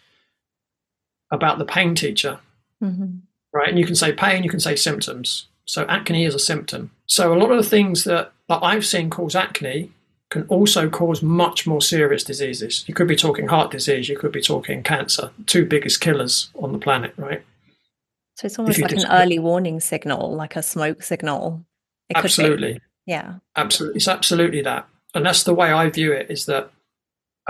about 1.31 1.59
the 1.59 1.65
pain 1.65 1.95
teacher 1.95 2.41
hmm 2.81 3.17
right? 3.57 3.69
And 3.69 3.79
you 3.79 3.87
can 3.87 3.95
say 3.95 4.13
pain, 4.13 4.45
you 4.45 4.51
can 4.51 4.61
say 4.61 4.77
symptoms. 4.77 5.47
So 5.65 5.85
acne 5.89 6.25
is 6.25 6.35
a 6.35 6.39
symptom. 6.39 6.91
So 7.07 7.33
a 7.33 7.39
lot 7.39 7.51
of 7.51 7.57
the 7.57 7.69
things 7.69 8.05
that, 8.05 8.33
that 8.49 8.63
I've 8.63 8.87
seen 8.87 9.11
cause 9.11 9.35
acne 9.35 9.91
can 10.31 10.45
also 10.49 10.89
cause 10.91 11.23
much 11.23 11.67
more 11.67 11.81
serious 11.81 12.25
diseases. 12.25 12.85
You 12.87 12.95
could 12.95 13.09
be 13.09 13.17
talking 13.17 13.49
heart 13.49 13.71
disease, 13.71 14.09
you 14.09 14.17
could 14.17 14.33
be 14.33 14.41
talking 14.41 14.83
cancer, 14.83 15.31
two 15.47 15.65
biggest 15.65 16.01
killers 16.01 16.51
on 16.57 16.73
the 16.73 16.79
planet, 16.79 17.15
right? 17.17 17.45
So 18.35 18.47
it's 18.47 18.59
almost 18.59 18.79
like 18.81 18.93
an 18.93 19.07
early 19.11 19.39
warning 19.39 19.81
signal, 19.81 20.35
like 20.35 20.57
a 20.57 20.63
smoke 20.63 21.03
signal. 21.03 21.65
It 22.09 22.17
absolutely. 22.17 22.81
Yeah. 23.07 23.37
Absolutely. 23.57 23.97
It's 23.97 24.09
absolutely 24.09 24.63
that. 24.63 24.87
And 25.15 25.25
that's 25.25 25.45
the 25.45 25.55
way 25.55 25.73
I 25.73 25.89
view 25.89 26.13
it 26.13 26.31
is 26.31 26.47
that, 26.47 26.71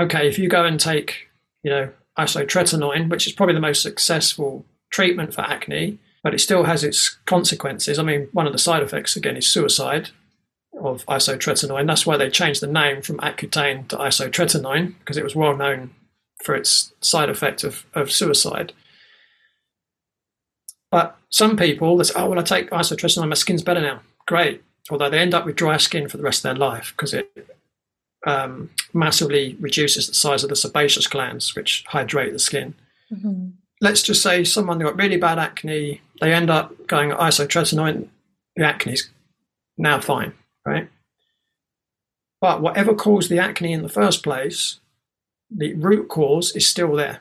okay, 0.00 0.28
if 0.28 0.38
you 0.38 0.48
go 0.48 0.64
and 0.64 0.78
take, 0.78 1.28
you 1.62 1.70
know, 1.70 1.90
isotretinoin, 2.18 3.10
which 3.10 3.26
is 3.26 3.32
probably 3.32 3.54
the 3.54 3.60
most 3.60 3.82
successful 3.82 4.64
treatment 4.96 5.34
for 5.34 5.42
acne, 5.42 5.98
but 6.22 6.32
it 6.32 6.38
still 6.38 6.64
has 6.64 6.82
its 6.82 7.18
consequences. 7.26 7.98
I 7.98 8.02
mean, 8.02 8.28
one 8.32 8.46
of 8.46 8.54
the 8.54 8.58
side 8.58 8.82
effects, 8.82 9.14
again, 9.14 9.36
is 9.36 9.46
suicide 9.46 10.08
of 10.80 11.04
isotretinoin. 11.04 11.86
That's 11.86 12.06
why 12.06 12.16
they 12.16 12.30
changed 12.30 12.62
the 12.62 12.66
name 12.66 13.02
from 13.02 13.18
Accutane 13.18 13.88
to 13.88 13.96
isotretinoin, 13.98 14.94
because 14.98 15.18
it 15.18 15.24
was 15.24 15.36
well 15.36 15.54
known 15.54 15.90
for 16.42 16.54
its 16.54 16.94
side 17.02 17.28
effect 17.28 17.62
of, 17.62 17.84
of 17.92 18.10
suicide. 18.10 18.72
But 20.90 21.18
some 21.28 21.58
people, 21.58 21.98
they 21.98 22.04
say, 22.04 22.14
oh, 22.16 22.30
well, 22.30 22.38
I 22.38 22.42
take 22.42 22.70
isotretinoin, 22.70 23.28
my 23.28 23.34
skin's 23.34 23.62
better 23.62 23.82
now. 23.82 24.00
Great. 24.26 24.62
Although 24.88 25.10
they 25.10 25.18
end 25.18 25.34
up 25.34 25.44
with 25.44 25.56
dry 25.56 25.76
skin 25.76 26.08
for 26.08 26.16
the 26.16 26.22
rest 26.22 26.38
of 26.38 26.44
their 26.44 26.68
life 26.68 26.94
because 26.96 27.12
it 27.12 27.28
um, 28.26 28.70
massively 28.94 29.58
reduces 29.60 30.06
the 30.06 30.14
size 30.14 30.42
of 30.42 30.48
the 30.48 30.56
sebaceous 30.56 31.06
glands, 31.06 31.54
which 31.54 31.84
hydrate 31.88 32.32
the 32.32 32.38
skin. 32.38 32.72
hmm 33.10 33.48
Let's 33.80 34.02
just 34.02 34.22
say 34.22 34.44
someone 34.44 34.78
got 34.78 34.96
really 34.96 35.18
bad 35.18 35.38
acne, 35.38 36.00
they 36.20 36.32
end 36.32 36.50
up 36.50 36.86
going 36.86 37.10
isotretinoin, 37.10 38.08
the 38.54 38.64
acne's 38.64 39.10
now 39.76 40.00
fine, 40.00 40.32
right? 40.64 40.88
But 42.40 42.62
whatever 42.62 42.94
caused 42.94 43.30
the 43.30 43.38
acne 43.38 43.72
in 43.72 43.82
the 43.82 43.88
first 43.88 44.22
place, 44.22 44.80
the 45.50 45.74
root 45.74 46.08
cause 46.08 46.54
is 46.56 46.68
still 46.68 46.94
there. 46.94 47.20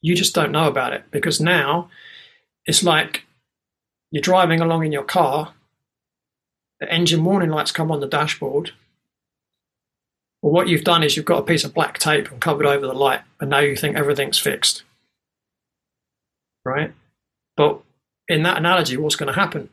You 0.00 0.14
just 0.14 0.34
don't 0.34 0.52
know 0.52 0.66
about 0.66 0.92
it 0.94 1.04
because 1.10 1.40
now 1.40 1.90
it's 2.64 2.82
like 2.82 3.24
you're 4.10 4.22
driving 4.22 4.60
along 4.60 4.84
in 4.84 4.92
your 4.92 5.04
car, 5.04 5.52
the 6.80 6.90
engine 6.90 7.24
warning 7.24 7.50
lights 7.50 7.72
come 7.72 7.90
on 7.92 8.00
the 8.00 8.08
dashboard. 8.08 8.72
Well, 10.40 10.52
what 10.52 10.68
you've 10.68 10.84
done 10.84 11.02
is 11.02 11.16
you've 11.16 11.26
got 11.26 11.40
a 11.40 11.44
piece 11.44 11.64
of 11.64 11.74
black 11.74 11.98
tape 11.98 12.30
and 12.30 12.40
covered 12.40 12.66
over 12.66 12.86
the 12.86 12.94
light, 12.94 13.20
and 13.40 13.50
now 13.50 13.58
you 13.58 13.76
think 13.76 13.96
everything's 13.96 14.38
fixed. 14.38 14.82
Right? 16.64 16.92
But 17.56 17.80
in 18.28 18.42
that 18.44 18.58
analogy, 18.58 18.96
what's 18.96 19.16
going 19.16 19.32
to 19.32 19.38
happen? 19.40 19.68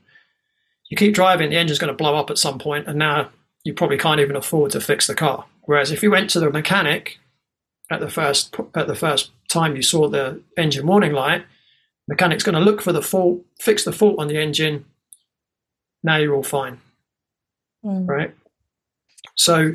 You 0.90 0.98
keep 0.98 1.14
driving, 1.14 1.50
the 1.50 1.58
engine's 1.58 1.80
going 1.80 1.92
to 1.92 1.98
blow 1.98 2.16
up 2.16 2.30
at 2.30 2.38
some 2.38 2.60
point, 2.60 2.88
and 2.88 2.98
now 2.98 3.30
you 3.64 3.74
probably 3.74 3.98
can't 3.98 4.22
even 4.22 4.36
afford 4.36 4.72
to 4.72 4.82
fix 4.82 5.08
the 5.08 5.16
car. 5.16 5.46
Whereas 5.64 5.92
if 5.92 6.02
you 6.02 6.10
went 6.12 6.30
to 6.32 6.40
the 6.40 6.50
mechanic 6.50 7.20
at 7.92 8.00
the 8.00 8.10
first 8.10 8.56
at 8.76 8.88
the 8.88 8.96
first 8.96 9.32
time 9.50 9.76
you 9.76 9.82
saw 9.82 10.08
the 10.08 10.42
engine 10.58 10.88
warning 10.88 11.12
light, 11.12 11.46
mechanic's 12.08 12.44
going 12.44 12.56
to 12.56 12.62
look 12.62 12.82
for 12.82 12.94
the 12.94 13.02
fault, 13.02 13.42
fix 13.60 13.84
the 13.84 13.92
fault 13.92 14.18
on 14.20 14.28
the 14.30 14.38
engine. 14.42 14.86
Now 16.04 16.18
you're 16.18 16.36
all 16.36 16.44
fine 16.44 16.80
Mm. 17.86 18.08
right? 18.08 18.36
So 19.36 19.74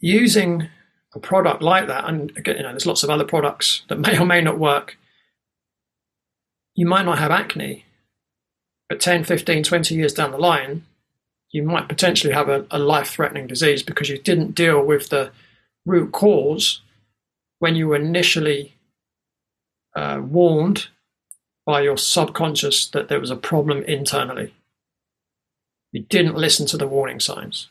using 0.00 0.68
a 1.14 1.18
product 1.18 1.62
like 1.62 1.86
that, 1.86 2.08
and 2.08 2.36
again, 2.36 2.56
you 2.56 2.62
know, 2.62 2.70
there's 2.70 2.86
lots 2.86 3.02
of 3.02 3.10
other 3.10 3.24
products 3.24 3.82
that 3.88 3.98
may 3.98 4.18
or 4.18 4.26
may 4.26 4.40
not 4.40 4.58
work. 4.58 4.98
You 6.74 6.86
might 6.86 7.04
not 7.04 7.18
have 7.18 7.30
acne, 7.30 7.84
but 8.88 9.00
10, 9.00 9.24
15, 9.24 9.62
20 9.62 9.94
years 9.94 10.12
down 10.12 10.32
the 10.32 10.38
line, 10.38 10.84
you 11.50 11.62
might 11.62 11.88
potentially 11.88 12.32
have 12.32 12.48
a, 12.48 12.66
a 12.70 12.78
life 12.78 13.08
threatening 13.10 13.46
disease 13.46 13.82
because 13.82 14.08
you 14.08 14.18
didn't 14.18 14.54
deal 14.54 14.84
with 14.84 15.08
the 15.08 15.30
root 15.86 16.12
cause 16.12 16.80
when 17.60 17.76
you 17.76 17.88
were 17.88 17.96
initially 17.96 18.74
uh, 19.94 20.20
warned 20.22 20.88
by 21.64 21.80
your 21.80 21.96
subconscious 21.96 22.86
that 22.88 23.08
there 23.08 23.20
was 23.20 23.30
a 23.30 23.36
problem 23.36 23.82
internally. 23.84 24.52
You 25.92 26.02
didn't 26.02 26.36
listen 26.36 26.66
to 26.66 26.76
the 26.76 26.88
warning 26.88 27.20
signs. 27.20 27.68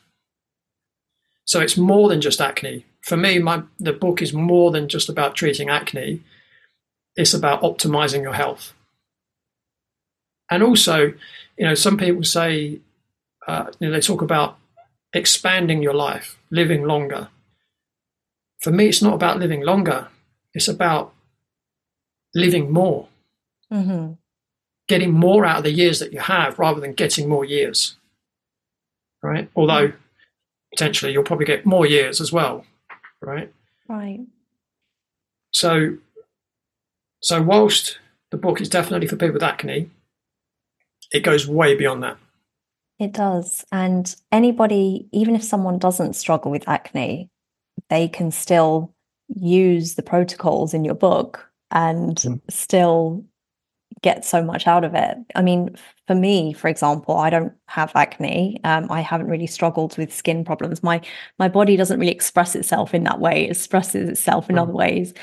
So 1.44 1.60
it's 1.60 1.76
more 1.76 2.08
than 2.08 2.22
just 2.22 2.40
acne 2.40 2.86
for 3.04 3.18
me, 3.18 3.38
my 3.38 3.62
the 3.78 3.92
book 3.92 4.22
is 4.22 4.32
more 4.32 4.70
than 4.70 4.88
just 4.88 5.08
about 5.08 5.34
treating 5.36 5.68
acne. 5.68 6.22
It's 7.16 7.34
about 7.34 7.62
optimizing 7.62 8.22
your 8.22 8.32
health. 8.32 8.72
And 10.50 10.62
also, 10.62 11.14
you 11.56 11.66
know, 11.66 11.74
some 11.74 11.96
people 11.96 12.24
say, 12.24 12.80
uh, 13.46 13.66
you 13.78 13.88
know, 13.88 13.92
they 13.92 14.00
talk 14.00 14.22
about 14.22 14.58
expanding 15.12 15.82
your 15.82 15.94
life, 15.94 16.38
living 16.50 16.84
longer. 16.84 17.28
For 18.60 18.70
me, 18.70 18.88
it's 18.88 19.02
not 19.02 19.14
about 19.14 19.38
living 19.38 19.62
longer. 19.62 20.08
It's 20.54 20.68
about 20.68 21.12
living 22.34 22.72
more, 22.72 23.08
mm-hmm. 23.72 24.12
getting 24.88 25.12
more 25.12 25.44
out 25.44 25.58
of 25.58 25.64
the 25.64 25.72
years 25.72 25.98
that 26.00 26.12
you 26.12 26.20
have 26.20 26.58
rather 26.58 26.80
than 26.80 26.92
getting 26.92 27.28
more 27.28 27.44
years. 27.44 27.96
Right? 29.22 29.50
Although 29.56 29.92
potentially 30.72 31.12
you'll 31.12 31.22
probably 31.22 31.46
get 31.46 31.64
more 31.64 31.86
years 31.86 32.20
as 32.20 32.32
well. 32.32 32.64
Right? 33.20 33.52
Right. 33.88 34.20
So, 35.50 35.98
so 37.20 37.40
whilst 37.40 37.98
the 38.30 38.36
book 38.36 38.60
is 38.60 38.68
definitely 38.68 39.06
for 39.06 39.16
people 39.16 39.34
with 39.34 39.42
acne, 39.42 39.90
it 41.14 41.20
goes 41.20 41.46
way 41.46 41.74
beyond 41.74 42.02
that. 42.02 42.18
It 42.98 43.12
does. 43.12 43.64
And 43.72 44.14
anybody, 44.30 45.08
even 45.12 45.34
if 45.34 45.42
someone 45.42 45.78
doesn't 45.78 46.14
struggle 46.14 46.50
with 46.50 46.68
acne, 46.68 47.30
they 47.88 48.08
can 48.08 48.30
still 48.30 48.94
use 49.28 49.94
the 49.94 50.02
protocols 50.02 50.74
in 50.74 50.84
your 50.84 50.94
book 50.94 51.50
and 51.70 52.16
mm. 52.16 52.40
still 52.50 53.24
get 54.04 54.22
so 54.22 54.42
much 54.42 54.66
out 54.66 54.84
of 54.84 54.94
it. 54.94 55.16
I 55.34 55.40
mean, 55.40 55.74
for 56.06 56.14
me, 56.14 56.52
for 56.52 56.68
example, 56.68 57.16
I 57.16 57.30
don't 57.30 57.54
have 57.68 57.90
acne. 57.96 58.60
Um, 58.62 58.86
I 58.90 59.00
haven't 59.00 59.28
really 59.28 59.46
struggled 59.46 59.96
with 59.96 60.12
skin 60.12 60.44
problems. 60.44 60.82
My 60.82 61.00
my 61.38 61.48
body 61.48 61.74
doesn't 61.76 61.98
really 61.98 62.12
express 62.12 62.54
itself 62.54 62.92
in 62.92 63.04
that 63.04 63.18
way. 63.18 63.46
It 63.46 63.52
expresses 63.52 64.10
itself 64.10 64.50
in 64.50 64.56
mm. 64.56 64.62
other 64.62 64.74
ways. 64.74 65.14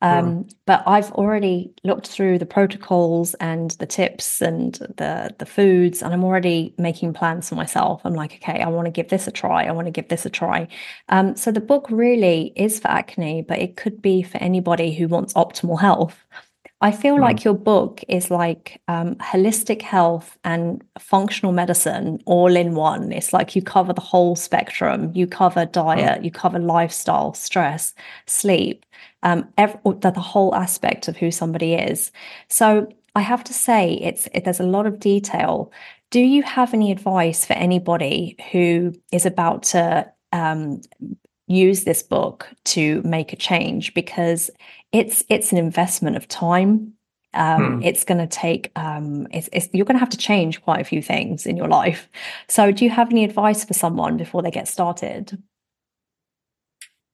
Um, 0.00 0.24
mm. 0.24 0.52
But 0.64 0.82
I've 0.86 1.12
already 1.12 1.74
looked 1.84 2.06
through 2.06 2.38
the 2.38 2.46
protocols 2.46 3.34
and 3.34 3.72
the 3.72 3.86
tips 3.86 4.40
and 4.40 4.76
the 4.96 5.34
the 5.38 5.46
foods, 5.46 6.00
and 6.02 6.14
I'm 6.14 6.24
already 6.24 6.74
making 6.78 7.12
plans 7.12 7.50
for 7.50 7.56
myself. 7.56 8.00
I'm 8.04 8.14
like, 8.14 8.32
okay, 8.36 8.62
I 8.62 8.68
want 8.68 8.86
to 8.86 8.90
give 8.90 9.10
this 9.10 9.28
a 9.28 9.32
try. 9.32 9.66
I 9.66 9.72
want 9.72 9.86
to 9.88 9.92
give 9.98 10.08
this 10.08 10.24
a 10.24 10.30
try. 10.30 10.66
Um, 11.10 11.36
so 11.36 11.52
the 11.52 11.60
book 11.60 11.86
really 11.90 12.54
is 12.56 12.80
for 12.80 12.88
acne, 12.88 13.42
but 13.42 13.58
it 13.58 13.76
could 13.76 14.00
be 14.00 14.22
for 14.22 14.38
anybody 14.38 14.94
who 14.94 15.06
wants 15.06 15.34
optimal 15.34 15.78
health. 15.78 16.24
I 16.82 16.92
feel 16.92 17.16
mm. 17.16 17.20
like 17.20 17.44
your 17.44 17.54
book 17.54 18.02
is 18.08 18.30
like 18.30 18.80
um, 18.88 19.16
holistic 19.16 19.82
health 19.82 20.38
and 20.44 20.82
functional 20.98 21.52
medicine 21.52 22.20
all 22.24 22.56
in 22.56 22.74
one. 22.74 23.12
It's 23.12 23.32
like 23.32 23.54
you 23.54 23.62
cover 23.62 23.92
the 23.92 24.00
whole 24.00 24.34
spectrum. 24.34 25.12
You 25.14 25.26
cover 25.26 25.66
diet, 25.66 26.20
mm. 26.20 26.24
you 26.24 26.30
cover 26.30 26.58
lifestyle, 26.58 27.34
stress, 27.34 27.94
sleep, 28.26 28.86
um, 29.22 29.48
every, 29.58 29.78
the, 29.84 30.10
the 30.10 30.20
whole 30.20 30.54
aspect 30.54 31.08
of 31.08 31.16
who 31.16 31.30
somebody 31.30 31.74
is. 31.74 32.12
So 32.48 32.88
I 33.14 33.20
have 33.20 33.44
to 33.44 33.52
say, 33.52 33.94
it's 33.94 34.28
it, 34.32 34.44
there's 34.44 34.60
a 34.60 34.64
lot 34.64 34.86
of 34.86 35.00
detail. 35.00 35.72
Do 36.10 36.20
you 36.20 36.42
have 36.42 36.74
any 36.74 36.90
advice 36.90 37.44
for 37.44 37.52
anybody 37.52 38.36
who 38.52 38.94
is 39.12 39.26
about 39.26 39.62
to 39.64 40.10
um, 40.32 40.80
use 41.46 41.84
this 41.84 42.02
book 42.02 42.48
to 42.64 43.02
make 43.02 43.32
a 43.32 43.36
change? 43.36 43.94
Because 43.94 44.50
it's 44.92 45.24
it's 45.28 45.52
an 45.52 45.58
investment 45.58 46.16
of 46.16 46.28
time. 46.28 46.94
Um, 47.32 47.74
hmm. 47.74 47.82
it's 47.84 48.02
going 48.02 48.18
to 48.18 48.26
take 48.26 48.72
um, 48.74 49.28
it's, 49.30 49.48
it's, 49.52 49.68
you're 49.72 49.84
going 49.84 49.94
to 49.94 50.00
have 50.00 50.10
to 50.10 50.16
change 50.16 50.60
quite 50.62 50.80
a 50.80 50.84
few 50.84 51.00
things 51.00 51.46
in 51.46 51.56
your 51.56 51.68
life. 51.68 52.08
So 52.48 52.72
do 52.72 52.84
you 52.84 52.90
have 52.90 53.08
any 53.10 53.22
advice 53.22 53.64
for 53.64 53.72
someone 53.72 54.16
before 54.16 54.42
they 54.42 54.50
get 54.50 54.66
started? 54.66 55.40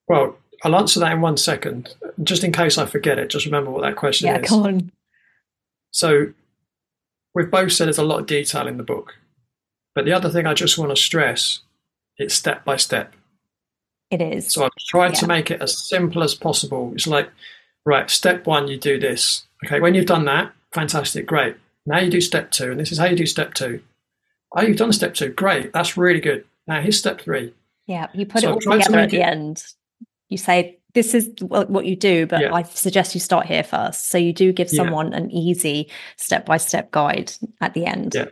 Well 0.07 0.37
i'll 0.63 0.75
answer 0.75 0.99
that 0.99 1.11
in 1.11 1.21
one 1.21 1.37
second. 1.37 1.93
Just 2.23 2.43
in 2.43 2.51
case 2.51 2.79
i 2.79 2.85
forget 2.87 3.19
it 3.19 3.29
just 3.29 3.45
remember 3.45 3.69
what 3.69 3.83
that 3.83 3.95
question 3.95 4.27
yeah, 4.27 4.39
is. 4.39 4.49
come 4.49 4.63
on. 4.63 4.91
So 5.91 6.33
we've 7.35 7.51
both 7.51 7.71
said 7.71 7.85
there's 7.85 7.99
a 7.99 8.03
lot 8.03 8.21
of 8.21 8.25
detail 8.25 8.67
in 8.67 8.77
the 8.77 8.83
book 8.83 9.13
but 9.93 10.05
the 10.05 10.13
other 10.13 10.29
thing 10.29 10.47
i 10.47 10.55
just 10.55 10.79
want 10.79 10.89
to 10.89 10.95
stress 10.95 11.59
it's 12.17 12.33
step 12.33 12.65
by 12.65 12.77
step. 12.77 13.13
It 14.09 14.21
is. 14.21 14.51
So 14.51 14.63
i've 14.63 14.71
tried 14.89 15.13
yeah. 15.13 15.19
to 15.19 15.27
make 15.27 15.51
it 15.51 15.61
as 15.61 15.87
simple 15.87 16.23
as 16.23 16.33
possible. 16.33 16.91
It's 16.95 17.07
like 17.07 17.29
right, 17.87 18.09
step 18.09 18.45
one, 18.45 18.67
you 18.67 18.77
do 18.77 18.99
this. 18.99 19.45
Okay, 19.65 19.79
when 19.79 19.95
you've 19.95 20.05
done 20.05 20.25
that, 20.25 20.53
fantastic, 20.73 21.25
great. 21.25 21.55
Now 21.85 21.99
you 21.99 22.11
do 22.11 22.21
step 22.21 22.51
two, 22.51 22.71
and 22.71 22.79
this 22.79 22.91
is 22.91 22.99
how 22.99 23.05
you 23.05 23.15
do 23.15 23.25
step 23.25 23.53
two. 23.53 23.81
Oh, 24.55 24.61
you've 24.61 24.77
done 24.77 24.93
step 24.93 25.13
two, 25.13 25.29
great, 25.29 25.73
that's 25.73 25.97
really 25.97 26.19
good. 26.19 26.45
Now 26.67 26.81
here's 26.81 26.99
step 26.99 27.21
three. 27.21 27.53
Yeah, 27.87 28.07
you 28.13 28.25
put 28.25 28.41
so 28.41 28.49
it 28.49 28.51
all 28.51 28.59
together 28.59 28.91
to 28.91 29.01
at 29.01 29.09
the 29.09 29.21
it, 29.21 29.27
end. 29.27 29.63
You 30.29 30.37
say, 30.37 30.77
this 30.93 31.13
is 31.13 31.31
what 31.39 31.85
you 31.85 31.95
do, 31.95 32.25
but 32.25 32.41
yeah. 32.41 32.53
I 32.53 32.63
suggest 32.63 33.13
you 33.13 33.21
start 33.21 33.45
here 33.45 33.63
first. 33.63 34.09
So 34.09 34.17
you 34.17 34.33
do 34.33 34.51
give 34.51 34.69
someone 34.69 35.11
yeah. 35.11 35.19
an 35.19 35.31
easy 35.31 35.89
step 36.17 36.45
by 36.45 36.57
step 36.57 36.91
guide 36.91 37.31
at 37.61 37.73
the 37.73 37.85
end. 37.85 38.13
Yeah. 38.15 38.25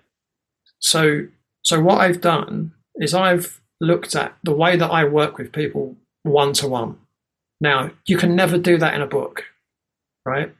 So, 0.80 1.28
so 1.62 1.82
what 1.82 2.00
I've 2.00 2.22
done 2.22 2.74
is 2.96 3.14
I've 3.14 3.62
looked 3.80 4.16
at 4.16 4.36
the 4.44 4.54
way 4.54 4.76
that 4.78 4.90
I 4.92 5.06
work 5.06 5.38
with 5.38 5.52
people 5.52 5.96
one 6.24 6.54
to 6.54 6.68
one. 6.68 6.98
Now, 7.66 7.90
you 8.06 8.16
can 8.16 8.36
never 8.36 8.60
do 8.60 8.78
that 8.78 8.94
in 8.94 9.02
a 9.02 9.08
book, 9.08 9.46
right? 10.24 10.54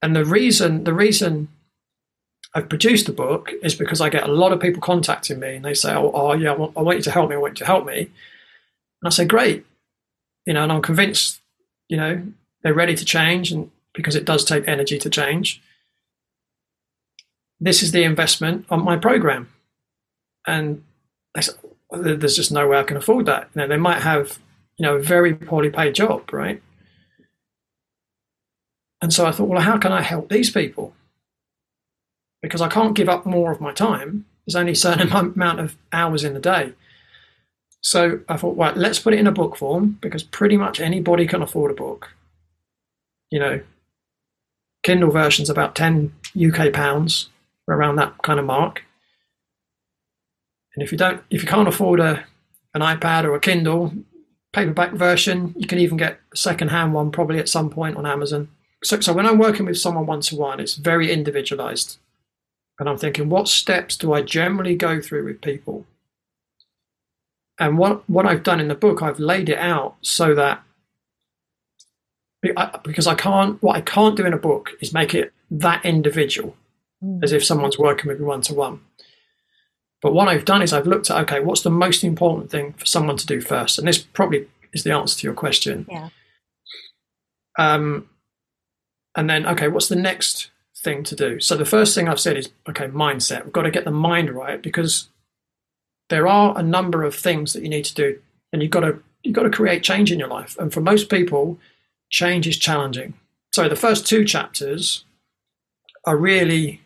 And 0.00 0.16
the 0.16 0.24
reason 0.24 0.84
the 0.84 0.94
reason 0.94 1.48
I've 2.54 2.70
produced 2.70 3.04
the 3.04 3.12
book 3.12 3.50
is 3.62 3.74
because 3.74 4.00
I 4.00 4.08
get 4.08 4.26
a 4.26 4.32
lot 4.32 4.52
of 4.52 4.60
people 4.60 4.80
contacting 4.80 5.38
me 5.38 5.56
and 5.56 5.64
they 5.66 5.74
say, 5.74 5.92
"Oh, 5.94 6.10
oh 6.14 6.32
yeah, 6.32 6.52
I 6.52 6.56
want, 6.56 6.72
I 6.78 6.80
want, 6.80 6.96
you 6.96 7.02
to 7.02 7.10
help 7.10 7.28
me. 7.28 7.36
I 7.36 7.38
want 7.38 7.58
you 7.58 7.66
to 7.66 7.72
help 7.72 7.84
me." 7.84 7.98
And 7.98 9.04
I 9.04 9.10
say, 9.10 9.26
"Great," 9.26 9.66
you 10.46 10.54
know, 10.54 10.62
and 10.62 10.72
I'm 10.72 10.80
convinced, 10.80 11.42
you 11.90 11.98
know, 11.98 12.22
they're 12.62 12.72
ready 12.72 12.94
to 12.94 13.04
change, 13.04 13.52
and 13.52 13.70
because 13.92 14.16
it 14.16 14.24
does 14.24 14.46
take 14.46 14.66
energy 14.66 14.98
to 14.98 15.10
change. 15.10 15.60
This 17.60 17.82
is 17.82 17.92
the 17.92 18.04
investment 18.04 18.64
on 18.70 18.82
my 18.82 18.96
program, 18.96 19.52
and 20.46 20.82
there's 21.90 22.36
just 22.36 22.50
no 22.50 22.66
way 22.66 22.78
I 22.78 22.82
can 22.84 22.96
afford 22.96 23.26
that. 23.26 23.50
You 23.54 23.60
know, 23.60 23.68
they 23.68 23.76
might 23.76 24.00
have 24.00 24.38
you 24.76 24.84
know, 24.84 24.96
a 24.96 25.02
very 25.02 25.34
poorly 25.34 25.70
paid 25.70 25.94
job, 25.94 26.32
right? 26.32 26.62
And 29.00 29.12
so 29.12 29.26
I 29.26 29.32
thought, 29.32 29.48
well, 29.48 29.60
how 29.60 29.78
can 29.78 29.92
I 29.92 30.02
help 30.02 30.28
these 30.28 30.50
people? 30.50 30.94
Because 32.42 32.60
I 32.60 32.68
can't 32.68 32.96
give 32.96 33.08
up 33.08 33.26
more 33.26 33.52
of 33.52 33.60
my 33.60 33.72
time. 33.72 34.24
There's 34.46 34.56
only 34.56 34.72
a 34.72 34.76
certain 34.76 35.12
amount 35.12 35.60
of 35.60 35.76
hours 35.92 36.24
in 36.24 36.34
the 36.34 36.40
day. 36.40 36.72
So 37.80 38.20
I 38.28 38.36
thought, 38.38 38.56
right, 38.56 38.76
let's 38.76 38.98
put 38.98 39.12
it 39.12 39.20
in 39.20 39.26
a 39.26 39.32
book 39.32 39.56
form 39.56 39.98
because 40.00 40.22
pretty 40.22 40.56
much 40.56 40.80
anybody 40.80 41.26
can 41.26 41.42
afford 41.42 41.70
a 41.70 41.74
book. 41.74 42.12
You 43.30 43.40
know, 43.40 43.60
Kindle 44.82 45.10
version's 45.10 45.50
about 45.50 45.74
10 45.74 46.12
UK 46.34 46.72
pounds, 46.72 47.28
around 47.68 47.96
that 47.96 48.14
kind 48.22 48.38
of 48.38 48.46
mark. 48.46 48.84
And 50.74 50.82
if 50.82 50.92
you 50.92 50.98
don't, 50.98 51.22
if 51.30 51.42
you 51.42 51.48
can't 51.48 51.68
afford 51.68 52.00
a 52.00 52.24
an 52.74 52.80
iPad 52.80 53.24
or 53.24 53.34
a 53.34 53.40
Kindle, 53.40 53.92
paperback 54.54 54.92
version. 54.92 55.54
You 55.56 55.66
can 55.66 55.78
even 55.78 55.96
get 55.96 56.20
a 56.32 56.36
second-hand 56.36 56.94
one 56.94 57.10
probably 57.10 57.38
at 57.38 57.48
some 57.48 57.68
point 57.68 57.96
on 57.96 58.06
Amazon. 58.06 58.48
So, 58.82 59.00
so 59.00 59.12
when 59.12 59.26
I'm 59.26 59.38
working 59.38 59.66
with 59.66 59.78
someone 59.78 60.06
one-to-one, 60.06 60.60
it's 60.60 60.74
very 60.74 61.10
individualized. 61.12 61.98
And 62.78 62.88
I'm 62.88 62.98
thinking, 62.98 63.28
what 63.28 63.48
steps 63.48 63.96
do 63.96 64.12
I 64.12 64.22
generally 64.22 64.76
go 64.76 65.00
through 65.00 65.24
with 65.24 65.40
people? 65.40 65.86
And 67.58 67.78
what, 67.78 68.08
what 68.08 68.26
I've 68.26 68.42
done 68.42 68.60
in 68.60 68.68
the 68.68 68.74
book, 68.74 69.02
I've 69.02 69.20
laid 69.20 69.48
it 69.48 69.58
out 69.58 69.96
so 70.02 70.34
that 70.34 70.62
because 72.82 73.06
I 73.06 73.14
can't, 73.14 73.62
what 73.62 73.76
I 73.76 73.80
can't 73.80 74.16
do 74.16 74.26
in 74.26 74.34
a 74.34 74.38
book 74.38 74.72
is 74.80 74.92
make 74.92 75.14
it 75.14 75.32
that 75.50 75.84
individual 75.84 76.56
mm. 77.02 77.22
as 77.22 77.32
if 77.32 77.44
someone's 77.44 77.78
working 77.78 78.08
with 78.08 78.20
me 78.20 78.26
one 78.26 78.42
to 78.42 78.54
one. 78.54 78.80
But 80.04 80.12
what 80.12 80.28
I've 80.28 80.44
done 80.44 80.60
is 80.60 80.74
I've 80.74 80.86
looked 80.86 81.10
at 81.10 81.16
okay, 81.22 81.40
what's 81.40 81.62
the 81.62 81.70
most 81.70 82.04
important 82.04 82.50
thing 82.50 82.74
for 82.74 82.84
someone 82.84 83.16
to 83.16 83.26
do 83.26 83.40
first? 83.40 83.78
And 83.78 83.88
this 83.88 83.96
probably 83.96 84.46
is 84.74 84.84
the 84.84 84.92
answer 84.92 85.18
to 85.18 85.26
your 85.26 85.32
question. 85.32 85.86
Yeah. 85.90 86.10
Um, 87.58 88.10
and 89.16 89.30
then 89.30 89.46
okay, 89.46 89.68
what's 89.68 89.88
the 89.88 89.96
next 89.96 90.50
thing 90.76 91.04
to 91.04 91.16
do? 91.16 91.40
So 91.40 91.56
the 91.56 91.64
first 91.64 91.94
thing 91.94 92.06
I've 92.06 92.20
said 92.20 92.36
is 92.36 92.50
okay, 92.68 92.88
mindset. 92.88 93.44
We've 93.44 93.54
got 93.54 93.62
to 93.62 93.70
get 93.70 93.86
the 93.86 93.90
mind 93.90 94.30
right 94.30 94.60
because 94.60 95.08
there 96.10 96.28
are 96.28 96.52
a 96.58 96.62
number 96.62 97.02
of 97.02 97.14
things 97.14 97.54
that 97.54 97.62
you 97.62 97.70
need 97.70 97.86
to 97.86 97.94
do, 97.94 98.20
and 98.52 98.60
you've 98.60 98.72
got 98.72 98.80
to 98.80 99.02
you've 99.22 99.34
got 99.34 99.44
to 99.44 99.50
create 99.50 99.82
change 99.82 100.12
in 100.12 100.18
your 100.18 100.28
life. 100.28 100.54
And 100.58 100.70
for 100.70 100.82
most 100.82 101.08
people, 101.08 101.58
change 102.10 102.46
is 102.46 102.58
challenging. 102.58 103.14
So 103.54 103.70
the 103.70 103.74
first 103.74 104.06
two 104.06 104.26
chapters 104.26 105.06
are 106.06 106.18
really 106.18 106.82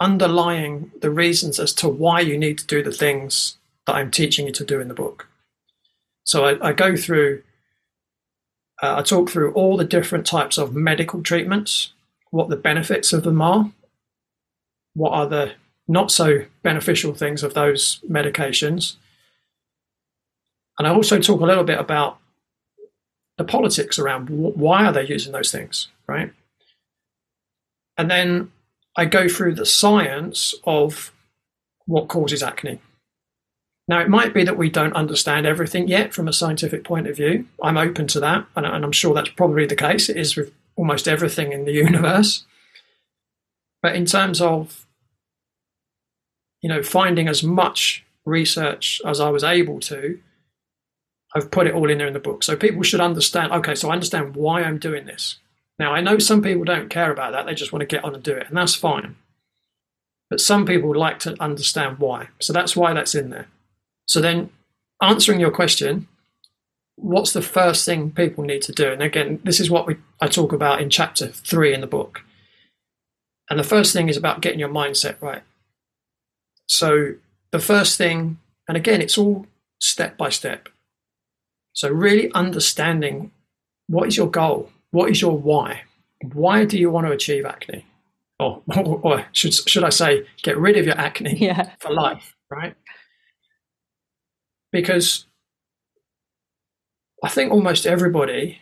underlying 0.00 0.90
the 1.00 1.10
reasons 1.10 1.60
as 1.60 1.72
to 1.74 1.88
why 1.88 2.20
you 2.20 2.38
need 2.38 2.58
to 2.58 2.66
do 2.66 2.82
the 2.82 2.92
things 2.92 3.58
that 3.86 3.94
I'm 3.94 4.10
teaching 4.10 4.46
you 4.46 4.52
to 4.52 4.64
do 4.64 4.80
in 4.80 4.88
the 4.88 4.94
book. 4.94 5.28
So 6.24 6.46
I, 6.46 6.68
I 6.68 6.72
go 6.72 6.96
through, 6.96 7.42
uh, 8.82 8.96
I 8.98 9.02
talk 9.02 9.30
through 9.30 9.52
all 9.52 9.76
the 9.76 9.84
different 9.84 10.26
types 10.26 10.58
of 10.58 10.74
medical 10.74 11.22
treatments, 11.22 11.92
what 12.30 12.48
the 12.48 12.56
benefits 12.56 13.12
of 13.12 13.24
them 13.24 13.42
are, 13.42 13.70
what 14.94 15.12
are 15.12 15.26
the 15.26 15.52
not 15.86 16.10
so 16.10 16.44
beneficial 16.62 17.12
things 17.12 17.42
of 17.42 17.54
those 17.54 18.00
medications. 18.08 18.96
And 20.78 20.86
I 20.86 20.92
also 20.92 21.18
talk 21.18 21.40
a 21.40 21.46
little 21.46 21.64
bit 21.64 21.78
about 21.78 22.18
the 23.36 23.44
politics 23.44 23.98
around 23.98 24.28
why 24.30 24.86
are 24.86 24.92
they 24.92 25.06
using 25.06 25.32
those 25.32 25.50
things, 25.50 25.88
right? 26.06 26.32
And 27.98 28.10
then 28.10 28.52
I 28.96 29.04
go 29.04 29.28
through 29.28 29.54
the 29.54 29.66
science 29.66 30.54
of 30.64 31.12
what 31.86 32.08
causes 32.08 32.42
acne. 32.42 32.80
Now, 33.88 34.00
it 34.00 34.08
might 34.08 34.32
be 34.32 34.44
that 34.44 34.56
we 34.56 34.70
don't 34.70 34.94
understand 34.94 35.46
everything 35.46 35.88
yet 35.88 36.14
from 36.14 36.28
a 36.28 36.32
scientific 36.32 36.84
point 36.84 37.08
of 37.08 37.16
view. 37.16 37.46
I'm 37.60 37.76
open 37.76 38.06
to 38.08 38.20
that, 38.20 38.46
and 38.54 38.66
I'm 38.66 38.92
sure 38.92 39.14
that's 39.14 39.30
probably 39.30 39.66
the 39.66 39.74
case. 39.74 40.08
It 40.08 40.16
is 40.16 40.36
with 40.36 40.52
almost 40.76 41.08
everything 41.08 41.52
in 41.52 41.64
the 41.64 41.72
universe. 41.88 42.44
But 43.82 43.96
in 43.96 44.06
terms 44.06 44.40
of, 44.40 44.86
you 46.62 46.68
know, 46.68 46.82
finding 46.82 47.26
as 47.26 47.42
much 47.42 48.04
research 48.24 49.00
as 49.04 49.18
I 49.18 49.30
was 49.30 49.42
able 49.42 49.80
to, 49.80 50.20
I've 51.34 51.50
put 51.50 51.66
it 51.66 51.74
all 51.74 51.90
in 51.90 51.98
there 51.98 52.06
in 52.06 52.12
the 52.12 52.20
book. 52.20 52.42
So 52.42 52.56
people 52.56 52.82
should 52.82 53.00
understand, 53.00 53.52
okay, 53.52 53.74
so 53.74 53.88
I 53.88 53.94
understand 53.94 54.36
why 54.36 54.62
I'm 54.62 54.78
doing 54.78 55.06
this. 55.06 55.38
Now, 55.80 55.94
I 55.94 56.02
know 56.02 56.18
some 56.18 56.42
people 56.42 56.64
don't 56.64 56.90
care 56.90 57.10
about 57.10 57.32
that. 57.32 57.46
They 57.46 57.54
just 57.54 57.72
want 57.72 57.80
to 57.80 57.86
get 57.86 58.04
on 58.04 58.14
and 58.14 58.22
do 58.22 58.34
it, 58.34 58.46
and 58.48 58.56
that's 58.56 58.74
fine. 58.74 59.16
But 60.28 60.38
some 60.38 60.66
people 60.66 60.94
like 60.94 61.18
to 61.20 61.42
understand 61.42 61.98
why. 61.98 62.28
So 62.38 62.52
that's 62.52 62.76
why 62.76 62.92
that's 62.92 63.14
in 63.14 63.30
there. 63.30 63.48
So 64.04 64.20
then, 64.20 64.50
answering 65.00 65.40
your 65.40 65.50
question, 65.50 66.06
what's 66.96 67.32
the 67.32 67.40
first 67.40 67.86
thing 67.86 68.10
people 68.10 68.44
need 68.44 68.60
to 68.62 68.72
do? 68.72 68.92
And 68.92 69.02
again, 69.02 69.40
this 69.42 69.58
is 69.58 69.70
what 69.70 69.86
we, 69.86 69.96
I 70.20 70.28
talk 70.28 70.52
about 70.52 70.82
in 70.82 70.90
chapter 70.90 71.28
three 71.28 71.72
in 71.72 71.80
the 71.80 71.86
book. 71.86 72.24
And 73.48 73.58
the 73.58 73.64
first 73.64 73.94
thing 73.94 74.10
is 74.10 74.18
about 74.18 74.42
getting 74.42 74.60
your 74.60 74.68
mindset 74.68 75.16
right. 75.22 75.42
So 76.66 77.14
the 77.52 77.58
first 77.58 77.96
thing, 77.96 78.38
and 78.68 78.76
again, 78.76 79.00
it's 79.00 79.16
all 79.16 79.46
step 79.80 80.18
by 80.18 80.28
step. 80.28 80.68
So 81.72 81.88
really 81.88 82.30
understanding 82.34 83.30
what 83.88 84.08
is 84.08 84.18
your 84.18 84.30
goal? 84.30 84.70
What 84.90 85.10
is 85.10 85.20
your 85.20 85.36
why? 85.36 85.82
Why 86.32 86.64
do 86.64 86.78
you 86.78 86.90
want 86.90 87.06
to 87.06 87.12
achieve 87.12 87.46
acne? 87.46 87.86
Or, 88.38 88.62
or, 88.74 89.00
or 89.02 89.26
should, 89.32 89.52
should 89.52 89.84
I 89.84 89.90
say, 89.90 90.26
get 90.42 90.58
rid 90.58 90.76
of 90.76 90.86
your 90.86 90.98
acne 90.98 91.36
yeah. 91.38 91.72
for 91.78 91.92
life, 91.92 92.34
right? 92.50 92.74
Because 94.72 95.26
I 97.22 97.28
think 97.28 97.52
almost 97.52 97.86
everybody, 97.86 98.58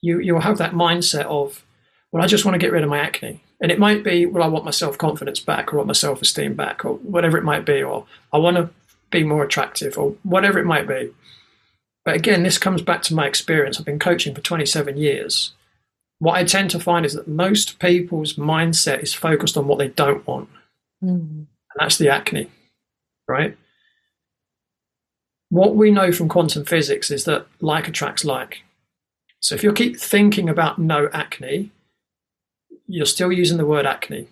you, 0.00 0.18
you'll 0.18 0.40
have 0.40 0.58
that 0.58 0.72
mindset 0.72 1.24
of, 1.24 1.64
well, 2.10 2.22
I 2.22 2.26
just 2.26 2.44
want 2.44 2.54
to 2.54 2.58
get 2.58 2.72
rid 2.72 2.82
of 2.82 2.90
my 2.90 2.98
acne. 2.98 3.42
And 3.60 3.70
it 3.70 3.78
might 3.78 4.02
be, 4.02 4.24
well, 4.24 4.42
I 4.42 4.46
want 4.46 4.64
my 4.64 4.70
self 4.70 4.96
confidence 4.96 5.40
back, 5.40 5.72
or 5.72 5.76
I 5.76 5.78
want 5.78 5.88
my 5.88 5.92
self 5.92 6.22
esteem 6.22 6.54
back, 6.54 6.84
or 6.84 6.94
whatever 6.94 7.36
it 7.36 7.44
might 7.44 7.66
be, 7.66 7.82
or 7.82 8.06
I 8.32 8.38
want 8.38 8.56
to 8.56 8.70
be 9.10 9.22
more 9.22 9.44
attractive, 9.44 9.98
or 9.98 10.14
whatever 10.22 10.58
it 10.58 10.64
might 10.64 10.88
be. 10.88 11.10
But 12.10 12.16
again, 12.16 12.42
this 12.42 12.58
comes 12.58 12.82
back 12.82 13.02
to 13.02 13.14
my 13.14 13.28
experience. 13.28 13.78
I've 13.78 13.86
been 13.86 14.00
coaching 14.00 14.34
for 14.34 14.40
27 14.40 14.96
years. 14.96 15.52
What 16.18 16.34
I 16.34 16.42
tend 16.42 16.68
to 16.72 16.80
find 16.80 17.06
is 17.06 17.14
that 17.14 17.28
most 17.28 17.78
people's 17.78 18.34
mindset 18.34 19.00
is 19.00 19.14
focused 19.14 19.56
on 19.56 19.68
what 19.68 19.78
they 19.78 19.86
don't 19.86 20.26
want. 20.26 20.48
Mm. 21.00 21.20
And 21.20 21.46
that's 21.76 21.98
the 21.98 22.08
acne, 22.08 22.50
right? 23.28 23.56
What 25.50 25.76
we 25.76 25.92
know 25.92 26.10
from 26.10 26.28
quantum 26.28 26.64
physics 26.64 27.12
is 27.12 27.26
that 27.26 27.46
like 27.60 27.86
attracts 27.86 28.24
like. 28.24 28.64
So 29.38 29.54
if 29.54 29.62
you 29.62 29.72
keep 29.72 29.96
thinking 29.96 30.48
about 30.48 30.80
no 30.80 31.10
acne, 31.12 31.70
you're 32.88 33.06
still 33.06 33.30
using 33.30 33.56
the 33.56 33.66
word 33.66 33.86
acne. 33.86 34.26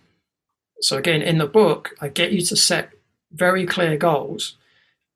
So 0.81 0.97
again, 0.97 1.23
in 1.23 1.39
the 1.39 1.47
book, 1.47 1.95
I 2.01 2.09
get 2.09 2.33
you 2.33 2.41
to 2.41 2.57
set 2.57 2.91
very 3.31 3.67
clear 3.67 3.97
goals, 3.97 4.57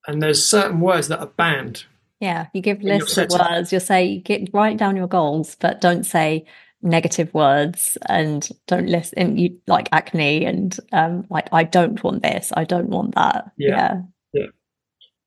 and 0.07 0.22
there's 0.22 0.46
certain 0.46 0.79
words 0.79 1.09
that 1.09 1.18
are 1.18 1.27
banned. 1.27 1.87
Yeah, 2.23 2.47
you 2.55 2.61
give 2.61 2.81
lists 2.83 3.19
of 3.19 3.31
words. 3.31 3.73
You'll 3.73 3.81
say 3.81 4.05
you 4.05 4.21
get 4.21 4.49
write 4.53 4.77
down 4.77 4.95
your 4.95 5.09
goals, 5.09 5.57
but 5.57 5.81
don't 5.81 6.05
say 6.05 6.47
negative 6.81 7.35
words 7.35 7.99
and 8.09 8.49
don't 8.69 8.87
list 8.87 9.13
and 9.17 9.41
you 9.41 9.59
like 9.67 9.89
acne 9.91 10.45
and 10.45 10.79
um 10.93 11.25
like 11.31 11.49
I 11.51 11.65
don't 11.65 12.03
want 12.03 12.23
this, 12.23 12.53
I 12.57 12.63
don't 12.63 12.91
want 12.91 13.17
that. 13.17 13.51
Yeah. 13.57 13.69
Yeah. 13.69 14.03
yeah. 14.33 14.47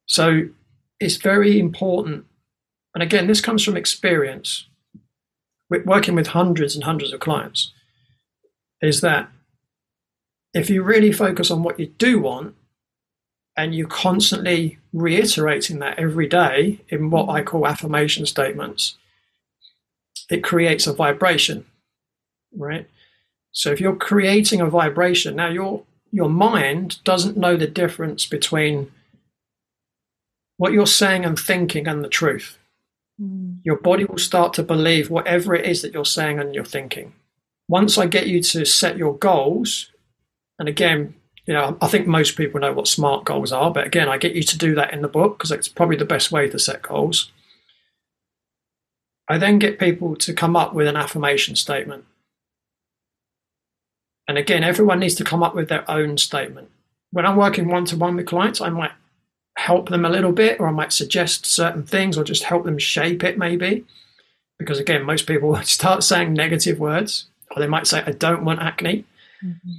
So 0.06 0.44
it's 1.02 1.18
very 1.18 1.60
important. 1.60 2.24
And 2.94 3.04
again, 3.04 3.28
this 3.28 3.42
comes 3.42 3.62
from 3.62 3.76
experience. 3.76 4.66
working 5.70 6.16
with 6.16 6.28
hundreds 6.28 6.76
and 6.76 6.86
hundreds 6.86 7.12
of 7.12 7.20
clients 7.20 7.74
is 8.82 9.02
that 9.02 9.30
if 10.54 10.70
you 10.70 10.82
really 10.82 11.12
focus 11.12 11.52
on 11.52 11.62
what 11.62 11.78
you 11.78 11.88
do 11.88 12.20
want 12.22 12.56
and 13.58 13.74
you're 13.74 13.88
constantly 13.88 14.78
reiterating 14.94 15.80
that 15.80 15.98
every 15.98 16.28
day 16.28 16.82
in 16.90 17.10
what 17.10 17.30
I 17.30 17.42
call 17.42 17.68
affirmation 17.68 18.26
statements, 18.26 18.98
it 20.30 20.44
creates 20.44 20.88
a 20.88 20.94
vibration, 20.94 21.66
right? 22.56 22.88
So 23.52 23.72
if 23.72 23.80
you're 23.80 23.96
creating 23.96 24.62
a 24.62 24.70
vibration, 24.70 25.36
now 25.36 25.48
your 25.48 25.84
your 26.12 26.30
mind 26.30 27.04
doesn't 27.04 27.38
know 27.38 27.58
the 27.58 27.68
difference 27.68 28.26
between 28.26 28.92
what 30.58 30.72
you're 30.72 30.88
saying 30.88 31.26
and 31.26 31.38
thinking 31.38 31.88
and 31.88 32.04
the 32.04 32.10
truth. 32.10 32.58
Mm. 33.22 33.60
Your 33.64 33.78
body 33.78 34.06
will 34.06 34.18
start 34.18 34.54
to 34.54 34.64
believe 34.64 35.10
whatever 35.10 35.56
it 35.56 35.66
is 35.66 35.82
that 35.82 35.94
you're 35.94 36.06
saying 36.06 36.40
and 36.40 36.56
you're 36.56 36.64
thinking 36.64 37.14
once 37.68 37.98
I 37.98 38.06
get 38.06 38.28
you 38.28 38.42
to 38.42 38.66
set 38.66 38.98
your 38.98 39.18
goals, 39.18 39.92
and 40.60 40.70
again, 40.70 41.16
you 41.46 41.54
know, 41.54 41.78
I 41.82 41.88
think 41.88 42.08
most 42.08 42.38
people 42.38 42.60
know 42.60 42.74
what 42.74 42.88
SMART 42.88 43.26
goals 43.26 43.52
are, 43.52 43.72
but 43.72 43.86
again, 43.86 44.10
I 44.10 44.18
get 44.18 44.34
you 44.34 44.44
to 44.44 44.58
do 44.58 44.76
that 44.76 44.94
in 44.94 45.02
the 45.02 45.08
book 45.08 45.38
because 45.38 45.52
it's 45.52 45.68
probably 45.68 45.96
the 45.96 46.06
best 46.06 46.32
way 46.32 46.50
to 46.50 46.60
set 46.60 46.82
goals. 46.82 47.32
I 49.28 49.38
then 49.38 49.60
get 49.60 49.80
people 49.80 50.16
to 50.18 50.34
come 50.34 50.56
up 50.56 50.74
with 50.74 50.88
an 50.88 50.96
affirmation 50.96 51.56
statement. 51.56 52.06
And 54.28 54.38
again, 54.38 54.64
everyone 54.64 55.00
needs 55.00 55.16
to 55.16 55.24
come 55.24 55.44
up 55.44 55.56
with 55.56 55.70
their 55.70 55.90
own 55.90 56.18
statement. 56.18 56.70
When 57.12 57.26
I'm 57.26 57.36
working 57.36 57.68
one 57.68 57.86
to 57.86 57.98
one 57.98 58.16
with 58.16 58.26
clients, 58.26 58.60
I 58.60 58.70
might 58.70 58.92
help 59.58 59.90
them 59.90 60.04
a 60.04 60.10
little 60.10 60.32
bit, 60.32 60.60
or 60.60 60.68
I 60.68 60.72
might 60.72 60.94
suggest 60.94 61.46
certain 61.46 61.84
things, 61.84 62.18
or 62.18 62.24
just 62.24 62.44
help 62.44 62.66
them 62.66 62.78
shape 62.78 63.24
it 63.24 63.38
maybe. 63.38 63.86
Because 64.58 64.80
again, 64.80 65.04
most 65.04 65.28
people 65.28 65.56
start 65.64 66.04
saying 66.04 66.34
negative 66.34 66.80
words 66.80 67.28
or 67.52 67.62
they 67.62 67.68
might 67.68 67.88
say, 67.88 68.04
I 68.06 68.12
don't 68.12 68.46
want 68.46 68.62
acne. 68.62 69.06
Mm-hmm. 69.44 69.72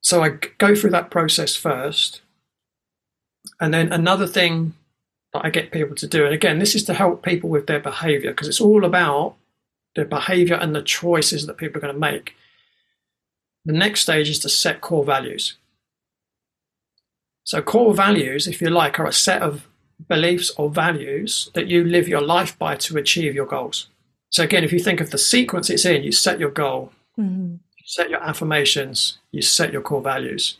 So 0.00 0.22
I 0.22 0.30
go 0.58 0.74
through 0.74 0.90
that 0.90 1.10
process 1.10 1.56
first. 1.56 2.22
And 3.60 3.74
then 3.74 3.92
another 3.92 4.26
thing 4.26 4.74
that 5.32 5.44
I 5.44 5.50
get 5.50 5.72
people 5.72 5.96
to 5.96 6.06
do, 6.06 6.24
and 6.24 6.34
again, 6.34 6.58
this 6.58 6.74
is 6.74 6.84
to 6.84 6.94
help 6.94 7.22
people 7.22 7.50
with 7.50 7.66
their 7.66 7.80
behavior 7.80 8.30
because 8.30 8.48
it's 8.48 8.60
all 8.60 8.84
about 8.84 9.34
the 9.94 10.04
behavior 10.04 10.54
and 10.54 10.74
the 10.74 10.82
choices 10.82 11.46
that 11.46 11.56
people 11.56 11.78
are 11.78 11.80
going 11.80 11.94
to 11.94 12.00
make. 12.00 12.34
The 13.64 13.72
next 13.72 14.00
stage 14.00 14.28
is 14.28 14.38
to 14.40 14.48
set 14.48 14.80
core 14.80 15.04
values. 15.04 15.56
So, 17.44 17.62
core 17.62 17.94
values, 17.94 18.46
if 18.46 18.60
you 18.60 18.68
like, 18.68 19.00
are 19.00 19.06
a 19.06 19.12
set 19.12 19.42
of 19.42 19.66
beliefs 20.06 20.50
or 20.56 20.70
values 20.70 21.50
that 21.54 21.66
you 21.66 21.84
live 21.84 22.06
your 22.06 22.20
life 22.20 22.58
by 22.58 22.76
to 22.76 22.96
achieve 22.96 23.34
your 23.34 23.46
goals. 23.46 23.88
So 24.30 24.44
again, 24.44 24.64
if 24.64 24.72
you 24.72 24.78
think 24.78 25.00
of 25.00 25.10
the 25.10 25.18
sequence 25.18 25.70
it's 25.70 25.84
in, 25.84 26.02
you 26.02 26.12
set 26.12 26.38
your 26.38 26.50
goal, 26.50 26.92
mm-hmm. 27.18 27.56
Set 27.88 28.10
your 28.10 28.22
affirmations, 28.22 29.16
you 29.32 29.40
set 29.40 29.72
your 29.72 29.80
core 29.80 30.02
values. 30.02 30.58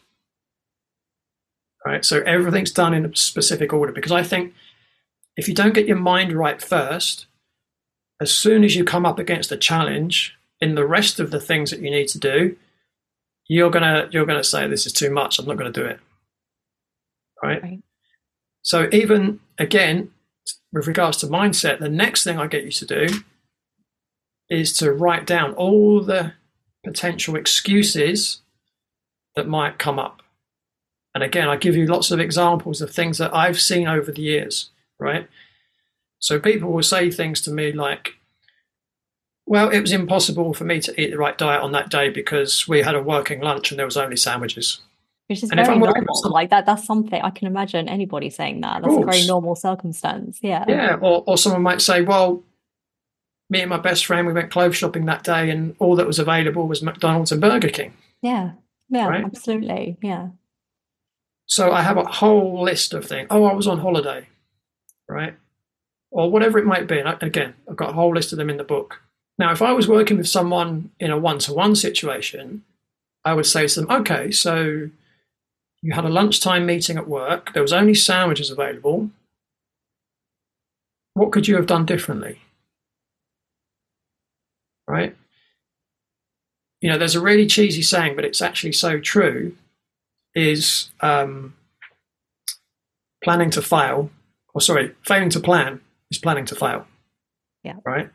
Right. 1.85 2.03
So 2.03 2.23
everything's 2.23 2.73
done 2.73 2.95
in 2.95 3.05
a 3.05 3.15
specific 3.15 3.73
order 3.73 3.93
because 3.93 4.13
I 4.13 4.23
think 4.23 4.55
if 5.37 5.47
you 5.47 5.55
don't 5.55 5.75
get 5.75 5.87
your 5.87 5.99
mind 5.99 6.33
right 6.33 6.61
first, 6.61 7.27
as 8.21 8.33
soon 8.33 8.65
as 8.65 8.75
you 8.75 8.83
come 8.83 9.05
up 9.05 9.19
against 9.19 9.53
a 9.53 9.59
challenge 9.59 10.37
in 10.61 10.75
the 10.75 10.87
rest 10.87 11.21
of 11.21 11.31
the 11.31 11.41
things 11.41 11.71
that 11.71 11.81
you 11.81 11.91
need 11.91 12.09
to 12.09 12.19
do, 12.19 12.57
you're 13.47 13.71
gonna 13.71 14.09
you're 14.11 14.27
gonna 14.27 14.43
say 14.43 14.67
this 14.67 14.87
is 14.87 14.93
too 14.95 15.11
much. 15.11 15.39
I'm 15.39 15.47
not 15.47 15.59
gonna 15.59 15.71
do 15.71 15.85
it. 15.85 16.01
Right. 17.43 17.63
right. 17.63 17.83
So 18.63 18.89
even 18.91 19.41
again, 19.59 20.13
with 20.73 20.87
regards 20.87 21.19
to 21.19 21.27
mindset, 21.27 21.79
the 21.79 21.91
next 21.91 22.25
thing 22.25 22.39
I 22.39 22.47
get 22.47 22.65
you 22.65 22.73
to 22.73 22.87
do 22.87 23.21
is 24.49 24.73
to 24.79 24.93
write 24.93 25.27
down 25.27 25.53
all 25.53 26.03
the 26.03 26.33
potential 26.89 27.37
excuses 27.37 28.41
that 29.37 29.47
might 29.47 29.79
come 29.79 29.99
up. 29.99 30.23
And 31.15 31.23
again, 31.23 31.47
I 31.47 31.57
give 31.57 31.77
you 31.77 31.87
lots 31.87 32.11
of 32.11 32.19
examples 32.19 32.81
of 32.81 32.91
things 32.91 33.19
that 33.19 33.35
I've 33.35 33.61
seen 33.61 33.87
over 33.87 34.11
the 34.11 34.23
years, 34.23 34.71
right? 34.99 35.29
So 36.19 36.41
people 36.41 36.73
will 36.73 36.83
say 36.83 37.11
things 37.11 37.43
to 37.43 37.51
me 37.51 37.73
like, 37.73 38.15
well, 39.45 39.69
it 39.69 39.81
was 39.81 39.93
impossible 39.93 40.55
for 40.55 40.65
me 40.65 40.81
to 40.81 41.01
eat 41.01 41.11
the 41.11 41.19
right 41.19 41.37
diet 41.37 41.63
on 41.63 41.73
that 41.73 41.91
day 41.91 42.09
because 42.09 42.67
we 42.67 42.81
had 42.81 42.95
a 42.95 43.03
working 43.03 43.41
lunch 43.41 43.71
and 43.71 43.79
there 43.79 43.87
was 43.87 43.97
only 43.99 44.17
sandwiches. 44.17 44.81
Which 45.27 45.43
is 45.43 45.51
and 45.51 45.61
very 45.61 45.79
normal. 45.79 46.31
Like 46.31 46.49
that, 46.51 46.65
that's 46.65 46.87
something 46.87 47.21
I 47.21 47.31
can 47.31 47.47
imagine 47.49 47.87
anybody 47.87 48.31
saying 48.31 48.63
that. 48.63 48.83
That's 48.83 48.97
a 48.97 49.05
very 49.05 49.27
normal 49.27 49.57
circumstance. 49.57 50.39
Yeah. 50.41 50.65
Yeah. 50.67 50.97
Or, 51.03 51.23
or 51.27 51.37
someone 51.37 51.63
might 51.63 51.83
say, 51.83 52.01
well, 52.01 52.43
me 53.51 53.61
and 53.61 53.71
my 53.71 53.79
best 53.79 54.07
friend, 54.07 54.27
we 54.27 54.33
went 54.33 54.51
clothes 54.51 54.77
shopping 54.77 55.07
that 55.07 55.25
day, 55.25 55.51
and 55.51 55.75
all 55.79 55.97
that 55.97 56.07
was 56.07 56.19
available 56.19 56.67
was 56.69 56.83
McDonald's 56.83 57.33
and 57.33 57.41
Burger 57.41 57.71
King. 57.71 57.95
Yeah, 58.23 58.53
yeah, 58.89 59.07
right? 59.09 59.25
absolutely, 59.25 59.97
yeah. 60.03 60.29
So 61.47 61.73
I 61.73 61.81
have 61.83 61.97
a 61.97 62.05
whole 62.05 62.63
list 62.63 62.93
of 62.93 63.07
things. 63.07 63.29
Oh, 63.31 63.45
I 63.45 63.55
was 63.55 63.67
on 63.67 63.79
holiday. 63.79 64.27
right? 65.09 65.35
Or 66.11 66.31
whatever 66.31 66.59
it 66.59 66.67
might 66.67 66.87
be. 66.87 66.99
And 66.99 67.23
again, 67.23 67.55
I've 67.69 67.77
got 67.77 67.91
a 67.91 67.95
whole 67.95 68.15
list 68.15 68.33
of 68.33 68.39
them 68.39 68.51
in 68.51 68.59
the 68.59 68.65
book. 68.65 69.01
Now, 69.39 69.53
if 69.53 69.63
I 69.63 69.73
was 69.73 69.89
working 69.89 70.17
with 70.19 70.29
someone 70.29 70.91
in 71.01 71.11
a 71.11 71.19
one 71.19 71.39
to 71.41 71.55
one 71.55 71.75
situation, 71.75 72.65
I 73.25 73.35
would 73.35 73.47
say 73.47 73.67
to 73.67 73.81
them, 73.81 73.91
okay, 73.91 74.31
so 74.31 74.91
you 75.81 75.93
had 75.93 76.05
a 76.05 76.09
lunchtime 76.11 76.67
meeting 76.67 76.97
at 76.97 77.09
work, 77.09 77.53
there 77.55 77.63
was 77.63 77.73
only 77.73 77.95
sandwiches 77.95 78.51
available. 78.51 79.11
What 81.15 81.33
could 81.33 81.49
you 81.49 81.57
have 81.57 81.67
done 81.67 81.87
differently? 81.87 82.41
Right? 84.89 85.15
You 86.81 86.91
know, 86.91 86.99
there's 86.99 87.15
a 87.15 87.21
really 87.21 87.47
cheesy 87.47 87.83
saying, 87.83 88.17
but 88.17 88.25
it's 88.25 88.41
actually 88.41 88.73
so 88.73 88.99
true 88.99 89.55
is 90.35 90.91
um, 91.01 91.55
planning 93.23 93.51
to 93.51 93.63
fail, 93.63 94.11
or 94.55 94.61
sorry, 94.61 94.95
failing 95.05 95.31
to 95.31 95.41
plan 95.41 95.81
is 96.11 96.19
planning 96.19 96.47
to 96.47 96.55
fail. 96.55 96.87
Yeah. 97.65 97.77
Right? 97.85 98.09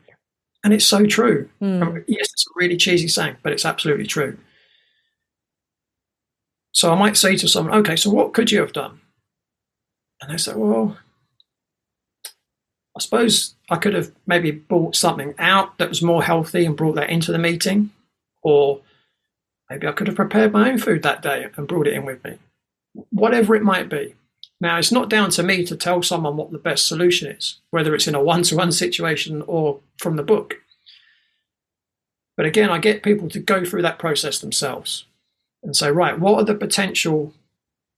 And 0.64 0.72
it's 0.72 0.86
so 0.86 1.04
true. 1.04 1.48
Mm. 1.60 2.04
Yes, 2.08 2.28
it's 2.32 2.46
a 2.46 2.56
really 2.56 2.76
cheesy 2.76 3.06
saying, 3.06 3.36
but 3.42 3.52
it's 3.52 3.66
absolutely 3.66 4.06
true. 4.06 4.38
So 6.72 6.90
I 6.90 6.98
might 6.98 7.16
say 7.16 7.36
to 7.36 7.46
someone, 7.46 7.78
okay, 7.80 7.94
so 7.96 8.10
what 8.10 8.32
could 8.32 8.50
you 8.50 8.60
have 8.60 8.72
done? 8.72 9.00
And 10.20 10.32
they 10.32 10.38
say, 10.38 10.54
well, 10.54 10.96
I 12.96 13.00
suppose 13.00 13.53
I 13.70 13.76
could 13.76 13.94
have 13.94 14.12
maybe 14.26 14.50
bought 14.50 14.94
something 14.94 15.34
out 15.38 15.78
that 15.78 15.88
was 15.88 16.02
more 16.02 16.22
healthy 16.22 16.64
and 16.64 16.76
brought 16.76 16.96
that 16.96 17.10
into 17.10 17.32
the 17.32 17.38
meeting. 17.38 17.90
Or 18.42 18.80
maybe 19.70 19.86
I 19.86 19.92
could 19.92 20.06
have 20.06 20.16
prepared 20.16 20.52
my 20.52 20.70
own 20.70 20.78
food 20.78 21.02
that 21.02 21.22
day 21.22 21.48
and 21.56 21.68
brought 21.68 21.86
it 21.86 21.94
in 21.94 22.04
with 22.04 22.22
me. 22.24 22.38
Whatever 23.10 23.54
it 23.54 23.62
might 23.62 23.88
be. 23.88 24.14
Now, 24.60 24.78
it's 24.78 24.92
not 24.92 25.10
down 25.10 25.30
to 25.30 25.42
me 25.42 25.64
to 25.66 25.76
tell 25.76 26.02
someone 26.02 26.36
what 26.36 26.52
the 26.52 26.58
best 26.58 26.86
solution 26.86 27.30
is, 27.30 27.58
whether 27.70 27.94
it's 27.94 28.06
in 28.06 28.14
a 28.14 28.22
one 28.22 28.42
to 28.44 28.56
one 28.56 28.72
situation 28.72 29.42
or 29.46 29.80
from 29.98 30.16
the 30.16 30.22
book. 30.22 30.56
But 32.36 32.46
again, 32.46 32.70
I 32.70 32.78
get 32.78 33.02
people 33.02 33.28
to 33.30 33.40
go 33.40 33.64
through 33.64 33.82
that 33.82 33.98
process 33.98 34.38
themselves 34.38 35.06
and 35.62 35.76
say, 35.76 35.90
right, 35.90 36.18
what 36.18 36.40
are 36.40 36.44
the 36.44 36.54
potential 36.54 37.32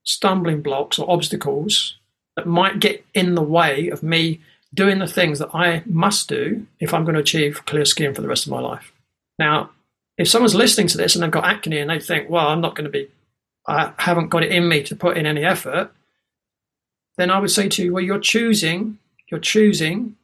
stumbling 0.05 0.63
blocks 0.63 0.99
or 0.99 1.11
obstacles 1.11 1.99
that 2.37 2.47
might 2.47 2.81
get 2.81 3.05
in 3.15 3.35
the 3.35 3.43
way 3.43 3.89
of 3.89 4.03
me 4.03 4.41
doing 4.77 4.99
the 5.01 5.07
things 5.07 5.39
that 5.41 5.55
I 5.55 5.83
must 5.87 6.29
do 6.29 6.67
if 6.79 6.95
I'm 6.95 7.05
going 7.05 7.15
to 7.15 7.21
achieve 7.21 7.65
clear 7.67 7.85
skin 7.85 8.15
for 8.15 8.23
the 8.23 8.29
rest 8.29 8.47
of 8.47 8.53
my 8.53 8.61
life? 8.61 8.93
Now, 9.39 9.71
if 10.19 10.29
someone's 10.29 10.55
listening 10.55 10.87
to 10.89 10.97
this 10.97 11.15
and 11.15 11.23
they've 11.23 11.31
got 11.31 11.45
acne 11.45 11.79
and 11.79 11.91
they 11.91 11.99
think, 11.99 12.31
well, 12.31 12.49
I'm 12.49 12.61
not 12.61 12.77
going 12.77 12.85
to 12.85 12.91
be, 12.91 13.11
I 13.67 13.93
haven't 13.99 14.29
got 14.29 14.45
it 14.45 14.53
in 14.53 14.69
me 14.69 14.83
to 14.85 14.95
put 14.95 15.17
in 15.17 15.27
any 15.27 15.45
effort, 15.45 15.91
then 17.17 17.31
I 17.31 17.41
would 17.41 17.51
say 17.51 17.69
to 17.69 17.85
you, 17.85 17.93
well, 17.93 18.05
you're 18.05 18.21
choosing, 18.21 18.99
you're 19.31 19.41
choosing 19.41 20.17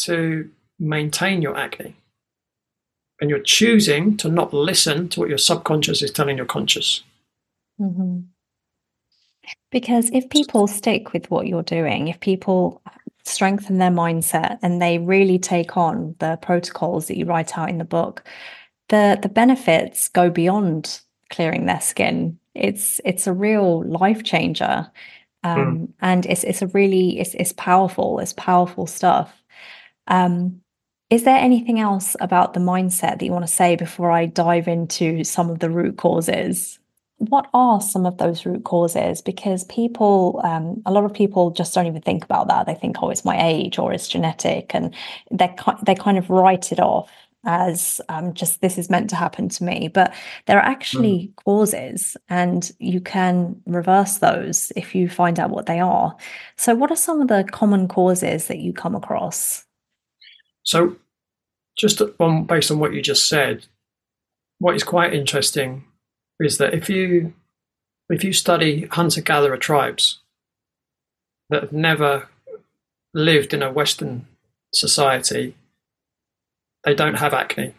to 0.00 0.50
maintain 0.78 1.42
your 1.42 1.56
acne. 1.56 1.94
And 3.20 3.28
you're 3.28 3.40
choosing 3.40 4.16
to 4.18 4.28
not 4.28 4.54
listen 4.54 5.08
to 5.10 5.20
what 5.20 5.28
your 5.28 5.38
subconscious 5.38 6.02
is 6.02 6.10
telling 6.10 6.38
your 6.38 6.46
conscious. 6.46 7.02
Mm-hmm. 7.80 8.20
Because 9.70 10.10
if 10.12 10.28
people 10.30 10.66
stick 10.66 11.12
with 11.12 11.30
what 11.30 11.46
you're 11.46 11.62
doing, 11.62 12.08
if 12.08 12.18
people 12.20 12.80
strengthen 13.24 13.78
their 13.78 13.90
mindset 13.90 14.58
and 14.62 14.80
they 14.80 14.98
really 14.98 15.38
take 15.38 15.76
on 15.76 16.14
the 16.18 16.38
protocols 16.42 17.06
that 17.06 17.16
you 17.16 17.24
write 17.24 17.56
out 17.56 17.68
in 17.68 17.78
the 17.78 17.84
book, 17.84 18.24
the 18.88 19.18
the 19.22 19.28
benefits 19.28 20.08
go 20.08 20.30
beyond 20.30 21.00
clearing 21.30 21.66
their 21.66 21.80
skin. 21.80 22.38
It's 22.54 23.00
it's 23.04 23.26
a 23.26 23.32
real 23.32 23.84
life 23.84 24.24
changer. 24.24 24.90
Um, 25.42 25.58
mm. 25.58 25.88
and 26.02 26.26
it's 26.26 26.44
it's 26.44 26.62
a 26.62 26.66
really 26.68 27.20
it's 27.20 27.34
it's 27.34 27.52
powerful, 27.52 28.18
it's 28.18 28.34
powerful 28.34 28.86
stuff. 28.86 29.32
Um, 30.08 30.60
is 31.08 31.24
there 31.24 31.38
anything 31.38 31.80
else 31.80 32.14
about 32.20 32.54
the 32.54 32.60
mindset 32.60 33.18
that 33.18 33.22
you 33.22 33.32
want 33.32 33.46
to 33.46 33.52
say 33.52 33.76
before 33.76 34.10
I 34.10 34.26
dive 34.26 34.68
into 34.68 35.24
some 35.24 35.50
of 35.50 35.60
the 35.60 35.70
root 35.70 35.96
causes? 35.96 36.79
What 37.28 37.48
are 37.52 37.80
some 37.80 38.06
of 38.06 38.16
those 38.16 38.46
root 38.46 38.64
causes? 38.64 39.20
Because 39.20 39.64
people, 39.64 40.40
um, 40.42 40.82
a 40.86 40.92
lot 40.92 41.04
of 41.04 41.12
people 41.12 41.50
just 41.50 41.74
don't 41.74 41.86
even 41.86 42.00
think 42.00 42.24
about 42.24 42.48
that. 42.48 42.66
They 42.66 42.74
think, 42.74 42.96
oh, 43.02 43.10
it's 43.10 43.26
my 43.26 43.38
age 43.40 43.78
or 43.78 43.92
it's 43.92 44.08
genetic, 44.08 44.74
and 44.74 44.94
they 45.30 45.54
they 45.82 45.94
kind 45.94 46.16
of 46.16 46.30
write 46.30 46.72
it 46.72 46.80
off 46.80 47.10
as 47.44 48.00
um, 48.08 48.34
just 48.34 48.60
this 48.60 48.76
is 48.76 48.90
meant 48.90 49.10
to 49.10 49.16
happen 49.16 49.48
to 49.50 49.64
me. 49.64 49.88
But 49.88 50.14
there 50.46 50.58
are 50.58 50.64
actually 50.64 51.28
mm. 51.28 51.44
causes, 51.44 52.16
and 52.28 52.70
you 52.78 53.00
can 53.00 53.60
reverse 53.66 54.18
those 54.18 54.72
if 54.76 54.94
you 54.94 55.08
find 55.08 55.38
out 55.38 55.50
what 55.50 55.66
they 55.66 55.80
are. 55.80 56.16
So, 56.56 56.74
what 56.74 56.90
are 56.90 56.96
some 56.96 57.20
of 57.20 57.28
the 57.28 57.44
common 57.50 57.88
causes 57.88 58.46
that 58.46 58.58
you 58.58 58.72
come 58.72 58.94
across? 58.94 59.64
So, 60.62 60.96
just 61.76 62.02
on, 62.18 62.44
based 62.44 62.70
on 62.70 62.78
what 62.78 62.92
you 62.92 63.02
just 63.02 63.28
said, 63.28 63.66
what 64.58 64.74
is 64.74 64.84
quite 64.84 65.14
interesting 65.14 65.84
is 66.40 66.58
that 66.58 66.74
if 66.74 66.88
you 66.88 67.32
if 68.08 68.24
you 68.24 68.32
study 68.32 68.86
hunter 68.86 69.20
gatherer 69.20 69.56
tribes 69.56 70.18
that 71.50 71.62
have 71.62 71.72
never 71.72 72.28
lived 73.14 73.54
in 73.54 73.62
a 73.62 73.72
Western 73.72 74.26
society, 74.74 75.54
they 76.84 76.94
don't 76.94 77.18
have 77.18 77.34
acne. 77.34 77.74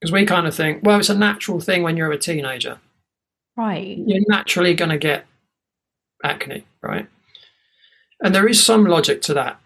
Because 0.00 0.12
we 0.12 0.26
kind 0.26 0.46
of 0.46 0.54
think, 0.54 0.82
well, 0.82 0.98
it's 0.98 1.08
a 1.08 1.18
natural 1.18 1.60
thing 1.60 1.82
when 1.82 1.96
you're 1.96 2.12
a 2.12 2.18
teenager. 2.18 2.78
Right. 3.56 3.98
You're 3.98 4.24
naturally 4.28 4.74
going 4.74 4.90
to 4.90 4.98
get 4.98 5.26
acne, 6.24 6.64
right? 6.80 7.08
And 8.20 8.34
there 8.34 8.48
is 8.48 8.64
some 8.64 8.84
logic 8.84 9.22
to 9.22 9.34
that. 9.34 9.60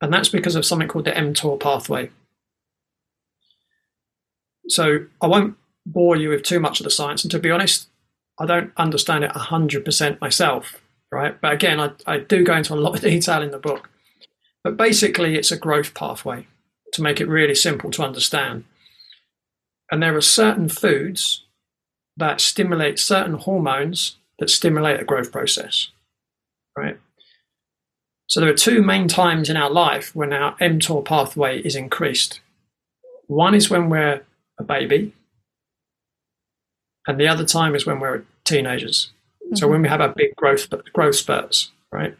And 0.00 0.12
that's 0.12 0.28
because 0.28 0.54
of 0.54 0.66
something 0.66 0.88
called 0.88 1.06
the 1.06 1.12
mTOR 1.12 1.58
pathway. 1.58 2.10
So 4.68 5.06
I 5.20 5.26
won't 5.26 5.56
bore 5.86 6.16
you 6.16 6.30
with 6.30 6.42
too 6.42 6.60
much 6.60 6.80
of 6.80 6.84
the 6.84 6.90
science. 6.90 7.24
And 7.24 7.30
to 7.30 7.38
be 7.38 7.50
honest, 7.50 7.88
I 8.38 8.46
don't 8.46 8.72
understand 8.76 9.24
it 9.24 9.30
100% 9.30 10.20
myself, 10.20 10.80
right? 11.12 11.40
But 11.40 11.52
again, 11.52 11.80
I, 11.80 11.90
I 12.06 12.18
do 12.18 12.44
go 12.44 12.56
into 12.56 12.74
a 12.74 12.76
lot 12.76 12.94
of 12.94 13.00
detail 13.12 13.42
in 13.42 13.50
the 13.50 13.58
book. 13.58 13.88
But 14.62 14.76
basically, 14.76 15.36
it's 15.36 15.52
a 15.52 15.58
growth 15.58 15.94
pathway 15.94 16.46
to 16.94 17.02
make 17.02 17.20
it 17.20 17.28
really 17.28 17.54
simple 17.54 17.90
to 17.90 18.02
understand. 18.02 18.64
And 19.90 20.02
there 20.02 20.16
are 20.16 20.22
certain 20.22 20.68
foods 20.68 21.44
that 22.16 22.40
stimulate 22.40 22.98
certain 22.98 23.34
hormones 23.34 24.16
that 24.38 24.50
stimulate 24.50 25.00
a 25.00 25.04
growth 25.04 25.30
process, 25.30 25.90
right? 26.76 26.98
So 28.26 28.40
there 28.40 28.48
are 28.48 28.54
two 28.54 28.82
main 28.82 29.06
times 29.06 29.50
in 29.50 29.56
our 29.56 29.70
life 29.70 30.14
when 30.14 30.32
our 30.32 30.56
mTOR 30.56 31.04
pathway 31.04 31.60
is 31.60 31.76
increased. 31.76 32.40
One 33.26 33.54
is 33.54 33.68
when 33.68 33.90
we're 33.90 34.22
a 34.58 34.64
baby, 34.64 35.12
and 37.06 37.18
the 37.18 37.28
other 37.28 37.44
time 37.44 37.74
is 37.74 37.86
when 37.86 38.00
we're 38.00 38.24
teenagers. 38.44 39.10
Mm-hmm. 39.44 39.56
So 39.56 39.68
when 39.68 39.82
we 39.82 39.88
have 39.88 40.00
our 40.00 40.08
big 40.08 40.34
growth 40.36 40.68
growth 40.92 41.16
spurts, 41.16 41.70
right? 41.92 42.16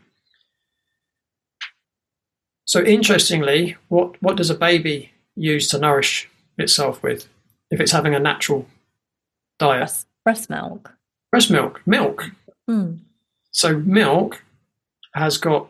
So 2.65 2.83
interestingly, 2.83 3.77
what 3.89 4.21
what 4.23 4.37
does 4.37 4.51
a 4.51 4.55
baby 4.55 5.13
use 5.37 5.69
to 5.69 5.79
nourish 5.79 6.29
itself 6.59 7.03
with 7.03 7.29
if 7.71 7.81
it's 7.81 7.93
having 7.93 8.15
a 8.15 8.21
natural 8.21 8.67
diet? 9.59 9.79
Breast, 9.81 10.07
breast 10.25 10.51
milk. 10.51 10.93
Breast 11.31 11.51
milk, 11.51 11.83
milk. 11.87 12.31
Mm. 12.69 13.01
So 13.51 13.79
milk 13.79 14.43
has 15.15 15.39
got 15.39 15.69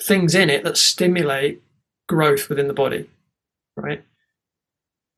things 0.00 0.34
in 0.34 0.50
it 0.50 0.64
that 0.64 0.76
stimulate 0.76 1.62
growth 2.08 2.48
within 2.48 2.68
the 2.68 2.74
body, 2.74 3.08
right? 3.76 4.02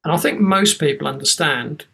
And 0.04 0.12
I 0.12 0.16
think 0.16 0.40
most 0.40 0.78
people 0.78 1.08
understand 1.08 1.86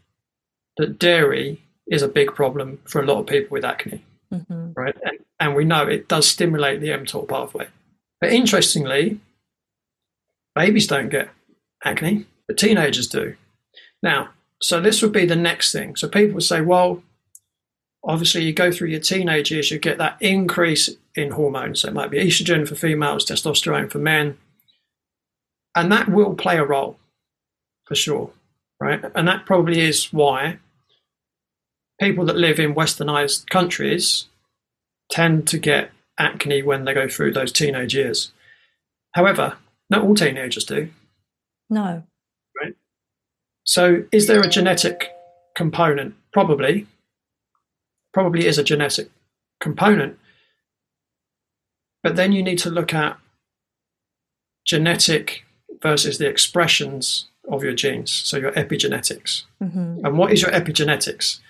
that 0.81 0.99
dairy 0.99 1.63
is 1.87 2.03
a 2.03 2.09
big 2.09 2.35
problem 2.35 2.81
for 2.85 3.01
a 3.01 3.07
lot 3.07 3.21
of 3.21 3.27
people 3.27 3.55
with 3.55 3.65
acne, 3.65 4.03
mm-hmm. 4.33 4.73
right? 4.75 4.97
And, 5.05 5.19
and 5.39 5.55
we 5.55 5.65
know 5.65 5.87
it 5.87 6.09
does 6.09 6.29
stimulate 6.29 6.81
the 6.81 6.89
mTOR 6.89 7.29
pathway. 7.29 7.69
But 8.21 8.33
interestingly, 8.33 9.21
babies 10.55 10.87
don't 10.87 11.09
get 11.09 11.31
acne, 11.85 12.27
but 12.47 12.59
teenagers 12.59 13.09
do. 13.09 13.37
Now, 14.03 14.31
so 14.61 14.81
this 14.81 15.03
would 15.03 15.13
be 15.13 15.27
the 15.27 15.37
next 15.37 15.73
thing. 15.73 15.97
So 15.97 16.09
people 16.09 16.35
would 16.35 16.43
say, 16.45 16.61
well, 16.61 17.03
obviously 18.05 18.45
you 18.45 18.53
go 18.53 18.71
through 18.71 18.89
your 18.89 19.01
teenage 19.01 19.51
years, 19.51 19.71
you 19.71 19.79
get 19.79 19.99
that 19.99 20.17
increase 20.21 20.91
in 21.15 21.33
hormones. 21.33 21.81
So 21.81 21.89
it 21.89 21.95
might 21.95 22.11
be 22.11 22.19
estrogen 22.19 22.69
for 22.69 22.75
females, 22.75 23.25
testosterone 23.25 23.91
for 23.91 23.99
men. 23.99 24.39
And 25.75 25.91
that 25.93 26.09
will 26.09 26.35
play 26.35 26.59
a 26.59 26.65
role 26.65 26.99
for 27.87 27.95
sure, 27.95 28.31
right? 28.81 29.03
And 29.15 29.27
that 29.29 29.47
probably 29.47 29.81
is 29.81 30.13
why 30.13 30.59
people 32.01 32.25
that 32.25 32.37
live 32.37 32.59
in 32.59 32.75
westernized 32.75 33.49
countries 33.51 34.27
tend 35.11 35.47
to 35.49 35.59
get 35.59 35.91
acne 36.19 36.63
when 36.63 36.85
they 36.85 36.95
go 36.95 37.09
through 37.09 37.33
those 37.33 37.53
teenage 37.53 37.95
years. 37.95 38.33
However, 39.13 39.57
not 39.89 40.03
all 40.03 40.15
teenagers 40.15 40.65
do. 40.65 40.91
No. 41.69 42.05
Right? 42.61 42.75
So, 43.65 44.05
is 44.13 44.27
there 44.27 44.41
a 44.41 44.49
genetic 44.49 45.11
component? 45.57 46.15
Probably. 46.33 46.87
Probably 48.13 48.47
is 48.47 48.59
a 48.59 48.65
genetic 48.65 49.11
component. 49.61 50.19
but 52.03 52.17
then 52.17 52.33
you 52.33 52.43
need 52.43 52.59
to 52.59 52.71
look 52.71 52.95
at 52.95 53.19
genetic 54.65 55.45
versus 55.83 56.17
the 56.17 56.27
expressions 56.27 57.27
of 57.49 57.63
your 57.63 57.75
genes, 57.75 58.11
so 58.11 58.39
your 58.39 58.53
epigenetics. 58.53 59.45
Mm-hmm. 59.63 60.07
And 60.07 60.17
what 60.17 60.33
is 60.33 60.41
your 60.41 60.51
epigenetics? 60.51 61.41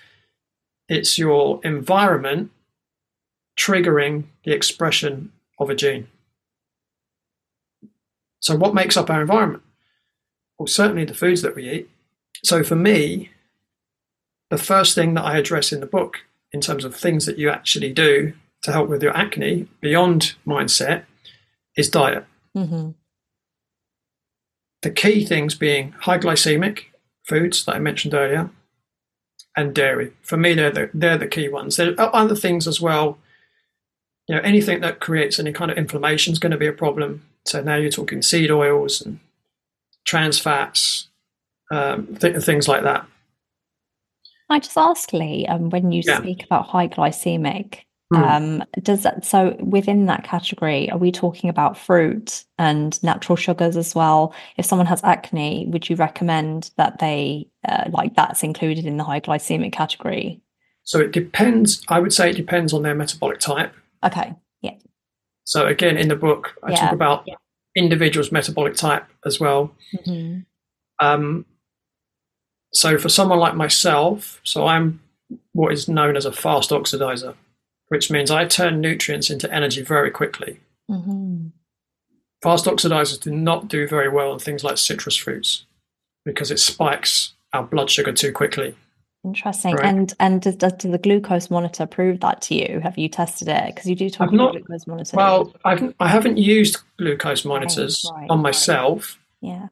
It's 0.91 1.17
your 1.17 1.61
environment 1.63 2.51
triggering 3.57 4.25
the 4.43 4.51
expression 4.51 5.31
of 5.57 5.69
a 5.69 5.75
gene. 5.75 6.07
So, 8.41 8.57
what 8.57 8.75
makes 8.75 8.97
up 8.97 9.09
our 9.09 9.21
environment? 9.21 9.63
Well, 10.59 10.67
certainly 10.67 11.05
the 11.05 11.13
foods 11.13 11.43
that 11.43 11.55
we 11.55 11.69
eat. 11.69 11.89
So, 12.43 12.61
for 12.61 12.75
me, 12.75 13.29
the 14.49 14.57
first 14.57 14.93
thing 14.93 15.13
that 15.13 15.23
I 15.23 15.37
address 15.37 15.71
in 15.71 15.79
the 15.79 15.85
book, 15.85 16.25
in 16.51 16.59
terms 16.59 16.83
of 16.83 16.93
things 16.93 17.25
that 17.25 17.37
you 17.37 17.49
actually 17.49 17.93
do 17.93 18.33
to 18.63 18.73
help 18.73 18.89
with 18.89 19.01
your 19.01 19.15
acne 19.15 19.67
beyond 19.79 20.35
mindset, 20.45 21.05
is 21.77 21.89
diet. 21.89 22.25
Mm-hmm. 22.53 22.89
The 24.81 24.91
key 24.91 25.23
things 25.25 25.55
being 25.55 25.93
high 26.01 26.19
glycemic 26.19 26.87
foods 27.25 27.63
that 27.63 27.77
I 27.77 27.79
mentioned 27.79 28.13
earlier, 28.13 28.49
and 29.55 29.73
dairy. 29.75 30.13
For 30.21 30.37
me, 30.37 30.53
they're 30.53 30.71
the, 30.71 30.89
they're 30.93 31.17
the 31.17 31.27
key 31.27 31.49
ones. 31.49 31.75
There 31.77 31.99
are 31.99 32.15
other 32.15 32.35
things 32.35 32.67
as 32.67 32.79
well. 32.79 33.17
You 34.27 34.35
know, 34.35 34.41
anything 34.41 34.81
that 34.81 34.99
creates 34.99 35.39
any 35.39 35.51
kind 35.51 35.71
of 35.71 35.77
inflammation 35.77 36.31
is 36.31 36.39
going 36.39 36.51
to 36.51 36.57
be 36.57 36.67
a 36.67 36.73
problem. 36.73 37.23
So 37.45 37.61
now 37.61 37.75
you're 37.75 37.91
talking 37.91 38.21
seed 38.21 38.51
oils 38.51 39.01
and 39.01 39.19
trans 40.05 40.39
fats, 40.39 41.07
um, 41.71 42.15
th- 42.17 42.41
things 42.43 42.67
like 42.67 42.83
that. 42.83 43.05
I 44.49 44.59
just 44.59 44.77
ask 44.77 45.11
Leigh, 45.13 45.47
um, 45.47 45.69
when 45.69 45.91
you 45.91 46.03
Yeah. 46.05 46.19
speak 46.19 46.43
about 46.43 46.67
high 46.67 46.87
glycemic, 46.87 47.79
Hmm. 48.11 48.23
um, 48.23 48.63
does 48.81 49.03
that 49.03 49.23
so 49.23 49.55
within 49.59 50.05
that 50.07 50.25
category, 50.25 50.91
are 50.91 50.97
we 50.97 51.13
talking 51.13 51.49
about 51.49 51.77
fruit 51.77 52.43
and 52.59 53.01
natural 53.01 53.37
sugars 53.37 53.77
as 53.77 53.95
well? 53.95 54.33
If 54.57 54.65
someone 54.65 54.87
has 54.87 55.01
acne, 55.03 55.67
would 55.69 55.89
you 55.89 55.95
recommend 55.95 56.71
that 56.75 56.99
they 56.99 57.47
uh, 57.67 57.85
like 57.89 58.15
that's 58.15 58.43
included 58.43 58.85
in 58.85 58.97
the 58.97 59.05
high 59.05 59.21
glycemic 59.21 59.71
category? 59.71 60.41
So 60.83 60.99
it 60.99 61.11
depends. 61.13 61.83
I 61.87 61.99
would 61.99 62.11
say 62.11 62.31
it 62.31 62.35
depends 62.35 62.73
on 62.73 62.81
their 62.81 62.95
metabolic 62.95 63.39
type. 63.39 63.73
Okay, 64.03 64.35
Yeah. 64.61 64.73
So 65.45 65.67
again, 65.67 65.97
in 65.97 66.09
the 66.09 66.15
book, 66.15 66.55
I 66.63 66.71
Yeah. 66.71 66.81
talk 66.81 66.91
about 66.93 67.25
individuals' 67.75 68.31
metabolic 68.31 68.75
type 68.75 69.05
as 69.25 69.39
well. 69.39 69.71
Mhm. 70.05 70.45
Um, 71.01 71.45
so 72.73 72.97
for 72.97 73.07
someone 73.07 73.39
like 73.39 73.55
myself, 73.55 74.41
so 74.43 74.67
I'm 74.67 74.99
what 75.53 75.71
is 75.71 75.87
known 75.87 76.17
as 76.17 76.25
a 76.25 76.31
fast 76.33 76.71
oxidizer, 76.71 77.35
which 77.91 78.09
means 78.09 78.31
I 78.31 78.45
turn 78.45 78.79
nutrients 78.79 79.29
into 79.29 79.53
energy 79.53 79.81
very 79.81 80.11
quickly. 80.11 80.61
Mhm. 80.89 81.51
Fast 82.41 82.63
oxidizers 82.63 83.21
do 83.21 83.31
not 83.31 83.67
do 83.67 83.85
very 83.85 84.07
well 84.07 84.31
on 84.31 84.39
things 84.39 84.63
like 84.63 84.77
citrus 84.77 85.17
fruits 85.17 85.65
because 86.23 86.51
it 86.51 86.59
spikes 86.61 87.33
our 87.51 87.63
blood 87.63 87.89
sugar 87.89 88.13
too 88.13 88.31
quickly. 88.31 88.75
Interesting. 89.25 89.75
Right. 89.75 89.85
And 89.85 90.13
and 90.21 90.41
does, 90.41 90.55
does 90.55 90.71
the 90.89 90.97
glucose 90.97 91.49
monitor 91.49 91.85
prove 91.85 92.21
that 92.21 92.41
to 92.43 92.55
you? 92.55 92.79
Have 92.79 92.97
you 92.97 93.09
tested 93.09 93.49
it? 93.49 93.75
Because 93.75 93.89
you 93.89 93.95
do 93.97 94.09
talk 94.09 94.29
I've 94.29 94.33
about 94.35 94.53
not- 94.53 94.63
glucose 94.63 94.87
monitor. 94.87 95.17
Well, 95.17 95.53
I've, 95.65 95.93
I 95.99 96.07
haven't 96.07 96.37
used 96.37 96.77
glucose 96.97 97.43
monitors 97.43 98.09
right, 98.15 98.29
on 98.29 98.37
right. 98.37 98.43
myself, 98.43 99.19
yeah. 99.41 99.67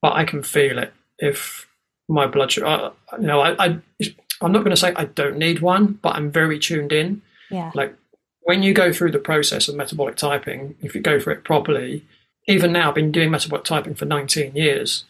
but 0.00 0.14
I 0.14 0.24
can 0.24 0.42
feel 0.42 0.78
it 0.78 0.94
if 1.18 1.68
my 2.08 2.26
blood 2.26 2.52
sugar. 2.52 2.66
Uh, 2.66 2.90
you 3.20 3.26
know, 3.26 3.40
I, 3.40 3.66
I 3.66 3.80
I'm 4.42 4.52
not 4.52 4.60
going 4.60 4.70
to 4.70 4.76
say 4.76 4.92
I 4.94 5.06
don't 5.06 5.38
need 5.38 5.60
one, 5.60 5.98
but 6.02 6.16
I'm 6.16 6.30
very 6.30 6.58
tuned 6.58 6.92
in. 6.92 7.22
Yeah. 7.50 7.70
Like 7.74 7.94
when 8.42 8.62
you 8.62 8.74
go 8.74 8.92
through 8.92 9.12
the 9.12 9.18
process 9.18 9.68
of 9.68 9.76
metabolic 9.76 10.16
typing, 10.16 10.74
if 10.82 10.94
you 10.94 11.00
go 11.00 11.20
for 11.20 11.30
it 11.30 11.44
properly, 11.44 12.04
even 12.48 12.72
now 12.72 12.88
I've 12.88 12.94
been 12.94 13.12
doing 13.12 13.30
metabolic 13.30 13.64
typing 13.64 13.94
for 13.94 14.04
19 14.04 14.56
years, 14.56 15.04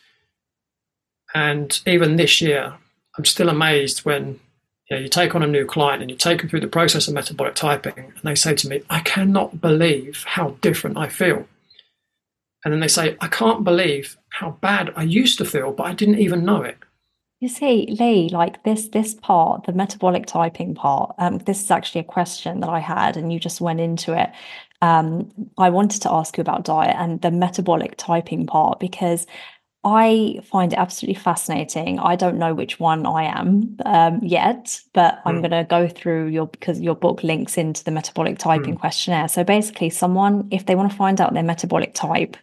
and 1.34 1.80
even 1.86 2.16
this 2.16 2.40
year, 2.40 2.74
I'm 3.16 3.24
still 3.24 3.48
amazed 3.48 4.00
when 4.04 4.40
you, 4.90 4.96
know, 4.96 5.02
you 5.02 5.08
take 5.08 5.34
on 5.34 5.42
a 5.42 5.46
new 5.46 5.64
client 5.64 6.02
and 6.02 6.10
you 6.10 6.16
take 6.16 6.40
them 6.40 6.50
through 6.50 6.60
the 6.60 6.66
process 6.66 7.08
of 7.08 7.14
metabolic 7.14 7.54
typing, 7.54 7.94
and 7.96 8.22
they 8.22 8.34
say 8.34 8.54
to 8.54 8.68
me, 8.68 8.82
"I 8.90 9.00
cannot 9.00 9.60
believe 9.60 10.24
how 10.26 10.56
different 10.60 10.98
I 10.98 11.08
feel." 11.08 11.48
And 12.64 12.72
then 12.72 12.80
they 12.80 12.88
say, 12.88 13.16
"I 13.20 13.28
can't 13.28 13.64
believe 13.64 14.18
how 14.28 14.58
bad 14.60 14.92
I 14.94 15.04
used 15.04 15.38
to 15.38 15.44
feel, 15.44 15.72
but 15.72 15.84
I 15.84 15.94
didn't 15.94 16.18
even 16.18 16.44
know 16.44 16.62
it." 16.62 16.76
You 17.42 17.48
see, 17.48 17.88
Leigh, 17.98 18.28
like 18.28 18.62
this 18.62 18.86
this 18.86 19.14
part, 19.14 19.64
the 19.66 19.72
metabolic 19.72 20.26
typing 20.26 20.76
part, 20.76 21.16
um, 21.18 21.38
this 21.38 21.60
is 21.60 21.72
actually 21.72 22.02
a 22.02 22.04
question 22.04 22.60
that 22.60 22.68
I 22.70 22.78
had, 22.78 23.16
and 23.16 23.32
you 23.32 23.40
just 23.40 23.60
went 23.60 23.80
into 23.80 24.16
it. 24.16 24.30
Um, 24.80 25.28
I 25.58 25.68
wanted 25.70 26.02
to 26.02 26.12
ask 26.12 26.36
you 26.38 26.40
about 26.42 26.64
diet 26.64 26.94
and 26.96 27.20
the 27.20 27.32
metabolic 27.32 27.96
typing 27.96 28.46
part 28.46 28.78
because 28.78 29.26
I 29.82 30.38
find 30.44 30.72
it 30.72 30.78
absolutely 30.78 31.20
fascinating. 31.20 31.98
I 31.98 32.14
don't 32.14 32.38
know 32.38 32.54
which 32.54 32.78
one 32.78 33.06
I 33.06 33.24
am 33.24 33.76
um, 33.86 34.20
yet, 34.22 34.80
but 34.92 35.20
I'm 35.24 35.38
Mm. 35.38 35.40
going 35.40 35.50
to 35.50 35.66
go 35.68 35.88
through 35.88 36.28
your 36.28 36.46
because 36.46 36.80
your 36.80 36.94
book 36.94 37.24
links 37.24 37.58
into 37.58 37.82
the 37.82 37.90
metabolic 37.90 38.38
typing 38.38 38.76
questionnaire. 38.76 39.26
So 39.26 39.42
basically, 39.42 39.90
someone 39.90 40.46
if 40.52 40.66
they 40.66 40.76
want 40.76 40.92
to 40.92 40.96
find 40.96 41.20
out 41.20 41.34
their 41.34 41.42
metabolic 41.42 41.92
type, 41.92 42.36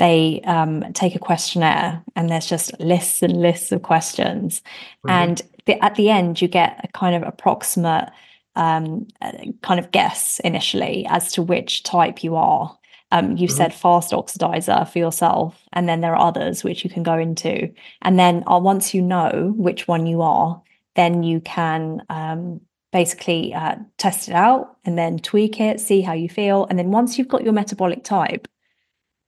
they 0.00 0.40
um, 0.46 0.82
take 0.94 1.14
a 1.14 1.18
questionnaire 1.18 2.02
and 2.16 2.28
there's 2.30 2.46
just 2.46 2.78
lists 2.80 3.22
and 3.22 3.40
lists 3.40 3.70
of 3.70 3.82
questions 3.82 4.62
Mhm. 5.04 5.10
and 5.10 5.42
the, 5.66 5.84
at 5.84 5.94
the 5.94 6.08
end 6.08 6.40
you 6.42 6.48
get 6.48 6.80
a 6.82 6.88
kind 6.88 7.14
of 7.14 7.22
approximate 7.22 8.08
um, 8.56 9.06
uh, 9.22 9.32
kind 9.62 9.78
of 9.78 9.90
guess 9.92 10.40
initially 10.40 11.06
as 11.08 11.30
to 11.32 11.42
which 11.42 11.82
type 11.84 12.24
you 12.24 12.34
are 12.34 12.76
um, 13.12 13.36
you 13.36 13.46
Mhm. 13.48 13.52
said 13.58 13.74
fast 13.74 14.12
oxidizer 14.12 14.88
for 14.88 14.98
yourself 14.98 15.52
and 15.74 15.88
then 15.88 16.00
there 16.00 16.16
are 16.16 16.26
others 16.28 16.64
which 16.64 16.82
you 16.84 16.90
can 16.90 17.02
go 17.02 17.16
into 17.18 17.70
and 18.02 18.18
then 18.18 18.42
uh, 18.50 18.58
once 18.58 18.94
you 18.94 19.02
know 19.02 19.52
which 19.56 19.86
one 19.86 20.06
you 20.06 20.22
are 20.22 20.60
then 20.96 21.22
you 21.22 21.40
can 21.40 22.02
um, 22.08 22.60
basically 22.92 23.52
uh, 23.54 23.76
test 23.98 24.28
it 24.30 24.34
out 24.34 24.76
and 24.86 24.96
then 24.96 25.18
tweak 25.18 25.60
it 25.60 25.78
see 25.78 26.00
how 26.00 26.14
you 26.14 26.28
feel 26.28 26.66
and 26.70 26.78
then 26.78 26.90
once 26.90 27.18
you've 27.18 27.28
got 27.34 27.44
your 27.44 27.52
metabolic 27.52 28.02
type 28.02 28.48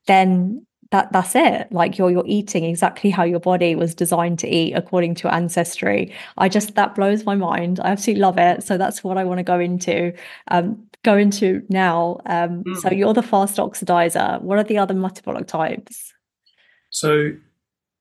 then 0.07 0.65
that 0.91 1.11
that's 1.13 1.35
it 1.35 1.71
like 1.73 1.97
you're 1.97 2.11
you're 2.11 2.25
eating 2.27 2.65
exactly 2.65 3.09
how 3.09 3.23
your 3.23 3.41
body 3.41 3.75
was 3.75 3.95
designed 3.95 4.39
to 4.39 4.47
eat 4.49 4.75
according 4.75 5.15
to 5.15 5.33
ancestry 5.33 6.13
i 6.37 6.49
just 6.51 6.75
that 6.75 6.95
blows 6.95 7.25
my 7.25 7.35
mind 7.35 7.81
i 7.81 7.89
absolutely 7.91 8.21
love 8.21 8.37
it 8.37 8.63
so 8.63 8.77
that's 8.77 9.03
what 9.03 9.17
i 9.17 9.25
want 9.25 9.39
to 9.39 9.43
go 9.43 9.59
into 9.59 10.13
um 10.49 10.77
go 11.03 11.17
into 11.17 11.63
now 11.71 12.21
um 12.27 12.63
so 12.81 12.91
Mm. 12.91 12.99
you're 12.99 13.15
the 13.15 13.23
fast 13.23 13.57
oxidizer 13.57 14.39
what 14.43 14.59
are 14.59 14.65
the 14.65 14.77
other 14.79 14.93
metabolic 14.95 15.47
types 15.47 16.13
So, 16.91 17.33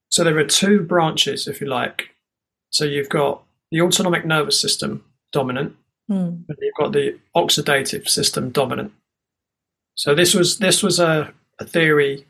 so 0.10 0.26
there 0.26 0.38
are 0.38 0.44
two 0.46 0.82
branches, 0.82 1.48
if 1.48 1.62
you 1.62 1.68
like. 1.68 2.10
So 2.72 2.84
you've 2.84 3.08
got 3.08 3.42
the 3.72 3.80
autonomic 3.82 4.26
nervous 4.26 4.60
system 4.60 5.06
dominant, 5.32 5.76
Hmm. 6.10 6.44
and 6.50 6.58
you've 6.60 6.76
got 6.78 6.92
the 6.92 7.18
oxidative 7.34 8.10
system 8.10 8.50
dominant. 8.52 8.92
So 9.96 10.14
this 10.14 10.36
was 10.36 10.58
this 10.58 10.84
was 10.84 11.00
a, 11.00 11.34
a 11.60 11.66
theory 11.66 12.26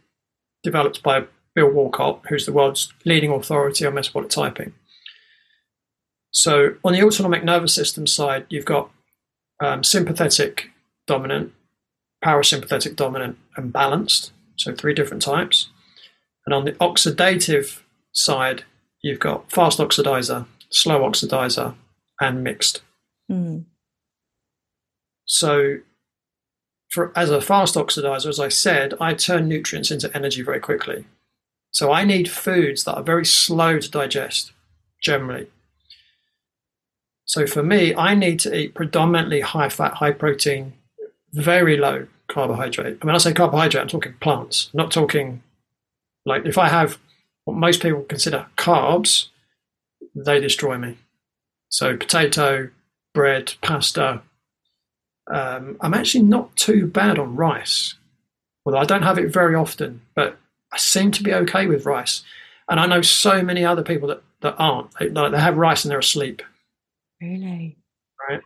developed 0.63 1.01
by 1.03 1.25
Bill 1.55 1.69
Wolcott, 1.69 2.21
who's 2.29 2.45
the 2.45 2.53
world's 2.53 2.93
leading 3.05 3.31
authority 3.31 3.85
on 3.85 3.93
metabolic 3.93 4.29
typing. 4.29 4.73
So 6.31 6.75
on 6.83 6.93
the 6.93 7.03
autonomic 7.03 7.43
nervous 7.43 7.73
system 7.73 8.07
side, 8.07 8.45
you've 8.49 8.65
got 8.65 8.89
um, 9.61 9.83
sympathetic 9.83 10.69
dominant, 11.07 11.53
parasympathetic 12.23 12.95
dominant, 12.95 13.37
and 13.57 13.73
balanced. 13.73 14.31
So 14.55 14.73
three 14.73 14.93
different 14.93 15.21
types. 15.21 15.69
And 16.45 16.53
on 16.53 16.65
the 16.65 16.71
oxidative 16.73 17.81
side, 18.13 18.63
you've 19.01 19.19
got 19.19 19.51
fast 19.51 19.79
oxidizer, 19.79 20.45
slow 20.69 21.01
oxidizer, 21.01 21.75
and 22.19 22.43
mixed. 22.43 22.81
Hmm. 23.27 23.59
So, 25.25 25.77
for 26.91 27.11
as 27.17 27.31
a 27.31 27.41
fast 27.41 27.75
oxidizer, 27.75 28.27
as 28.27 28.39
I 28.39 28.49
said, 28.49 28.93
I 28.99 29.13
turn 29.13 29.47
nutrients 29.47 29.91
into 29.91 30.15
energy 30.15 30.41
very 30.41 30.59
quickly. 30.59 31.05
So 31.71 31.91
I 31.91 32.03
need 32.03 32.29
foods 32.29 32.83
that 32.83 32.95
are 32.95 33.03
very 33.03 33.25
slow 33.25 33.79
to 33.79 33.89
digest, 33.89 34.51
generally. 35.01 35.47
So 37.23 37.47
for 37.47 37.63
me, 37.63 37.95
I 37.95 38.13
need 38.13 38.41
to 38.41 38.53
eat 38.53 38.75
predominantly 38.75 39.39
high 39.39 39.69
fat, 39.69 39.95
high 39.95 40.11
protein, 40.11 40.73
very 41.31 41.77
low 41.77 42.07
carbohydrate. 42.27 42.95
And 42.99 43.05
when 43.05 43.15
I 43.15 43.19
say 43.19 43.33
carbohydrate, 43.33 43.81
I'm 43.81 43.87
talking 43.87 44.15
plants, 44.19 44.69
I'm 44.73 44.79
not 44.79 44.91
talking 44.91 45.41
like 46.25 46.45
if 46.45 46.57
I 46.57 46.67
have 46.67 46.97
what 47.45 47.55
most 47.57 47.81
people 47.81 48.01
consider 48.01 48.47
carbs, 48.57 49.29
they 50.13 50.41
destroy 50.41 50.77
me. 50.77 50.97
So 51.69 51.95
potato, 51.95 52.69
bread, 53.13 53.53
pasta. 53.61 54.21
Um, 55.27 55.77
I'm 55.81 55.93
actually 55.93 56.23
not 56.23 56.55
too 56.55 56.87
bad 56.87 57.19
on 57.19 57.35
rice, 57.35 57.95
although 58.65 58.79
I 58.79 58.85
don't 58.85 59.03
have 59.03 59.17
it 59.17 59.31
very 59.31 59.55
often, 59.55 60.01
but 60.15 60.37
I 60.71 60.77
seem 60.77 61.11
to 61.11 61.23
be 61.23 61.33
okay 61.33 61.67
with 61.67 61.85
rice. 61.85 62.23
And 62.69 62.79
I 62.79 62.85
know 62.85 63.01
so 63.01 63.41
many 63.41 63.65
other 63.65 63.83
people 63.83 64.07
that, 64.09 64.23
that 64.41 64.55
aren't. 64.57 64.91
They, 64.97 65.09
like, 65.09 65.31
they 65.31 65.39
have 65.39 65.57
rice 65.57 65.83
and 65.83 65.91
they're 65.91 65.99
asleep. 65.99 66.41
really 67.21 67.77
Right. 68.29 68.41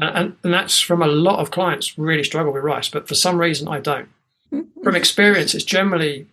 and, 0.00 0.36
and 0.42 0.52
that's 0.52 0.80
from 0.80 1.02
a 1.02 1.06
lot 1.06 1.38
of 1.38 1.52
clients 1.52 1.96
really 1.96 2.24
struggle 2.24 2.52
with 2.52 2.64
rice, 2.64 2.88
but 2.88 3.06
for 3.06 3.14
some 3.14 3.38
reason 3.38 3.68
I 3.68 3.80
don't. 3.80 4.08
From 4.82 4.96
experience, 4.96 5.54
it's 5.54 5.64
generally 5.64 6.26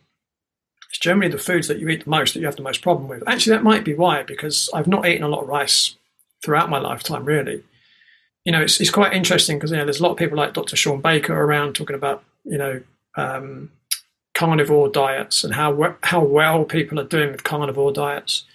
it's 0.90 0.98
generally 0.98 1.32
the 1.32 1.38
foods 1.38 1.68
that 1.68 1.80
you 1.80 1.88
eat 1.90 2.04
the 2.04 2.10
most 2.10 2.34
that 2.34 2.40
you 2.40 2.48
have 2.48 2.56
the 2.56 2.64
most 2.64 2.82
problem 2.82 3.08
with. 3.08 3.24
Actually, 3.28 3.56
that 3.56 3.64
might 3.64 3.86
be 3.86 3.94
why, 3.94 4.24
because 4.24 4.70
I've 4.74 4.88
not 4.88 5.08
eaten 5.08 5.24
a 5.24 5.28
lot 5.28 5.44
of 5.44 5.48
rice 5.48 5.96
throughout 6.44 6.70
my 6.70 6.80
lifetime, 6.80 7.26
really. 7.26 7.64
You 8.46 8.52
know, 8.52 8.62
it's, 8.62 8.80
it's 8.80 8.90
quite 8.90 9.14
interesting 9.14 9.58
because 9.58 9.72
you 9.72 9.78
know 9.78 9.86
there's 9.86 10.00
a 10.00 10.04
lot 10.04 10.12
of 10.12 10.18
people 10.18 10.38
like 10.38 10.54
Dr. 10.54 10.76
Shawn 10.76 11.02
Baker 11.02 11.34
around 11.34 11.74
talking 11.74 11.96
about 11.96 12.24
you 12.46 12.58
know 12.58 12.82
um, 13.16 13.72
carnivore 14.34 14.90
diets 14.90 15.44
and 15.44 15.54
how 15.54 15.96
how 16.04 16.24
well 16.24 16.64
people 16.64 17.00
are 17.00 17.04
doing 17.06 17.32
with 17.32 17.44
carnivore 17.44 17.92
diets. 17.92 18.46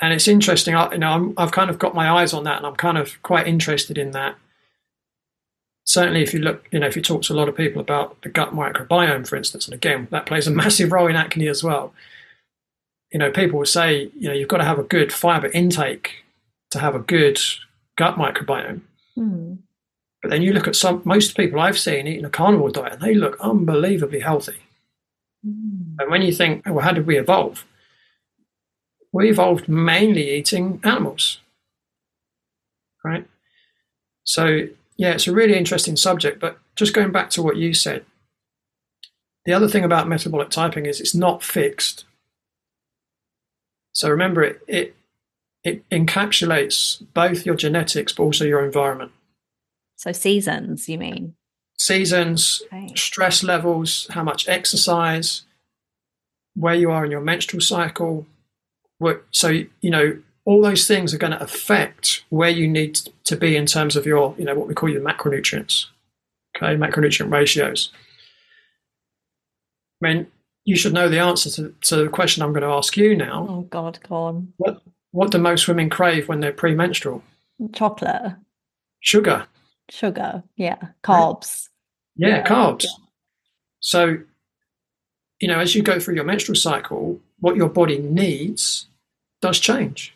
And 0.00 0.12
it's 0.12 0.28
interesting, 0.28 0.74
I, 0.74 0.92
you 0.92 0.98
know, 0.98 1.34
i 1.36 1.42
have 1.42 1.52
kind 1.52 1.70
of 1.70 1.78
got 1.78 1.94
my 1.94 2.10
eyes 2.10 2.32
on 2.32 2.44
that, 2.44 2.58
and 2.58 2.66
I'm 2.66 2.74
kind 2.76 2.98
of 2.98 3.20
quite 3.22 3.46
interested 3.46 3.96
in 3.96 4.10
that. 4.10 4.36
Certainly, 5.84 6.22
if 6.22 6.34
you 6.34 6.40
look, 6.40 6.66
you 6.72 6.80
know, 6.80 6.86
if 6.86 6.96
you 6.96 7.02
talk 7.02 7.22
to 7.22 7.32
a 7.32 7.36
lot 7.36 7.48
of 7.48 7.56
people 7.56 7.80
about 7.80 8.20
the 8.22 8.28
gut 8.28 8.54
microbiome, 8.54 9.26
for 9.26 9.36
instance, 9.36 9.66
and 9.66 9.74
again, 9.74 10.08
that 10.10 10.26
plays 10.26 10.46
a 10.46 10.50
massive 10.62 10.92
role 10.92 11.06
in 11.08 11.16
acne 11.16 11.48
as 11.48 11.62
well. 11.62 11.92
You 13.12 13.18
know, 13.18 13.30
people 13.30 13.58
will 13.58 13.66
say, 13.66 14.10
you 14.18 14.28
know, 14.28 14.34
you've 14.34 14.48
got 14.48 14.58
to 14.58 14.64
have 14.64 14.78
a 14.78 14.84
good 14.84 15.12
fiber 15.12 15.48
intake 15.48 16.24
to 16.72 16.80
have 16.80 16.94
a 16.96 17.00
good 17.00 17.38
gut 17.96 18.16
microbiome. 18.16 18.80
Mm. 19.16 19.58
But 20.22 20.30
then 20.30 20.42
you 20.42 20.52
look 20.52 20.66
at 20.66 20.76
some 20.76 21.02
most 21.04 21.36
people 21.36 21.60
I've 21.60 21.78
seen 21.78 22.06
eating 22.06 22.24
a 22.24 22.30
carnivore 22.30 22.70
diet, 22.70 22.94
and 22.94 23.02
they 23.02 23.14
look 23.14 23.36
unbelievably 23.40 24.20
healthy. 24.20 24.56
Mm. 25.46 25.96
And 25.98 26.10
when 26.10 26.22
you 26.22 26.32
think, 26.32 26.64
well, 26.66 26.84
how 26.84 26.92
did 26.92 27.06
we 27.06 27.18
evolve? 27.18 27.64
We 29.12 29.30
evolved 29.30 29.68
mainly 29.68 30.34
eating 30.34 30.80
animals, 30.82 31.40
right? 33.04 33.26
So 34.24 34.68
yeah, 34.96 35.12
it's 35.12 35.26
a 35.26 35.32
really 35.32 35.56
interesting 35.56 35.96
subject. 35.96 36.40
But 36.40 36.58
just 36.74 36.94
going 36.94 37.12
back 37.12 37.30
to 37.30 37.42
what 37.42 37.56
you 37.56 37.74
said, 37.74 38.04
the 39.44 39.52
other 39.52 39.68
thing 39.68 39.84
about 39.84 40.08
metabolic 40.08 40.50
typing 40.50 40.86
is 40.86 41.00
it's 41.00 41.14
not 41.14 41.42
fixed. 41.42 42.06
So 43.92 44.08
remember, 44.08 44.42
it 44.42 44.62
it, 44.66 44.96
it 45.64 45.88
encapsulates 45.90 47.02
both 47.14 47.46
your 47.46 47.54
genetics 47.54 48.12
but 48.12 48.22
also 48.22 48.44
your 48.44 48.64
environment. 48.64 49.12
So 49.96 50.12
seasons, 50.12 50.88
you 50.88 50.98
mean? 50.98 51.34
Seasons, 51.78 52.62
okay. 52.66 52.92
stress 52.94 53.42
levels, 53.42 54.06
how 54.10 54.22
much 54.22 54.48
exercise, 54.48 55.42
where 56.54 56.74
you 56.74 56.90
are 56.90 57.04
in 57.04 57.10
your 57.10 57.20
menstrual 57.20 57.60
cycle. 57.60 58.26
So 59.32 59.48
you 59.48 59.90
know 59.90 60.18
all 60.44 60.60
those 60.60 60.86
things 60.86 61.14
are 61.14 61.18
going 61.18 61.32
to 61.32 61.42
affect 61.42 62.24
where 62.28 62.50
you 62.50 62.68
need 62.68 63.00
to 63.24 63.36
be 63.36 63.56
in 63.56 63.66
terms 63.66 63.96
of 63.96 64.04
your, 64.06 64.34
you 64.38 64.44
know, 64.44 64.54
what 64.54 64.68
we 64.68 64.74
call 64.74 64.90
your 64.90 65.00
macronutrients. 65.00 65.86
Okay, 66.56 66.76
macronutrient 66.76 67.32
ratios. 67.32 67.90
I 70.02 70.08
mean, 70.08 70.26
you 70.64 70.76
should 70.76 70.92
know 70.92 71.08
the 71.08 71.18
answer 71.18 71.50
to, 71.50 71.74
to 71.82 71.96
the 71.96 72.08
question 72.08 72.42
I'm 72.42 72.52
going 72.52 72.62
to 72.62 72.68
ask 72.68 72.96
you 72.96 73.16
now. 73.16 73.46
Oh 73.48 73.62
God, 73.62 73.98
go 74.06 74.14
on. 74.14 74.52
What 74.58 74.82
what 75.14 75.30
do 75.30 75.38
most 75.38 75.68
women 75.68 75.88
crave 75.88 76.28
when 76.28 76.40
they're 76.40 76.52
premenstrual? 76.52 77.22
Chocolate. 77.72 78.34
Sugar 79.00 79.46
sugar, 79.90 80.42
yeah, 80.56 80.78
carbs. 81.02 81.68
Yeah, 82.16 82.28
yeah. 82.28 82.46
carbs. 82.46 82.84
Yeah. 82.84 82.90
So, 83.80 84.18
you 85.40 85.48
know, 85.48 85.60
as 85.60 85.74
you 85.74 85.82
go 85.82 85.98
through 85.98 86.14
your 86.14 86.24
menstrual 86.24 86.56
cycle, 86.56 87.20
what 87.40 87.56
your 87.56 87.68
body 87.68 87.98
needs 87.98 88.86
does 89.42 89.58
change. 89.58 90.14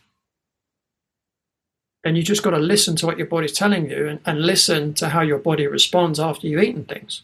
And 2.05 2.17
you 2.17 2.23
just 2.23 2.43
got 2.43 2.51
to 2.51 2.59
listen 2.59 2.97
to 2.97 3.07
what 3.07 3.19
your 3.19 3.27
body's 3.27 3.53
telling 3.53 3.91
you 3.91 4.07
and, 4.07 4.21
and 4.25 4.41
listen 4.41 4.95
to 4.95 5.09
how 5.09 5.21
your 5.21 5.39
body 5.39 5.67
responds 5.67 6.21
after 6.21 6.47
you've 6.47 6.63
eaten 6.63 6.85
things. 6.85 7.23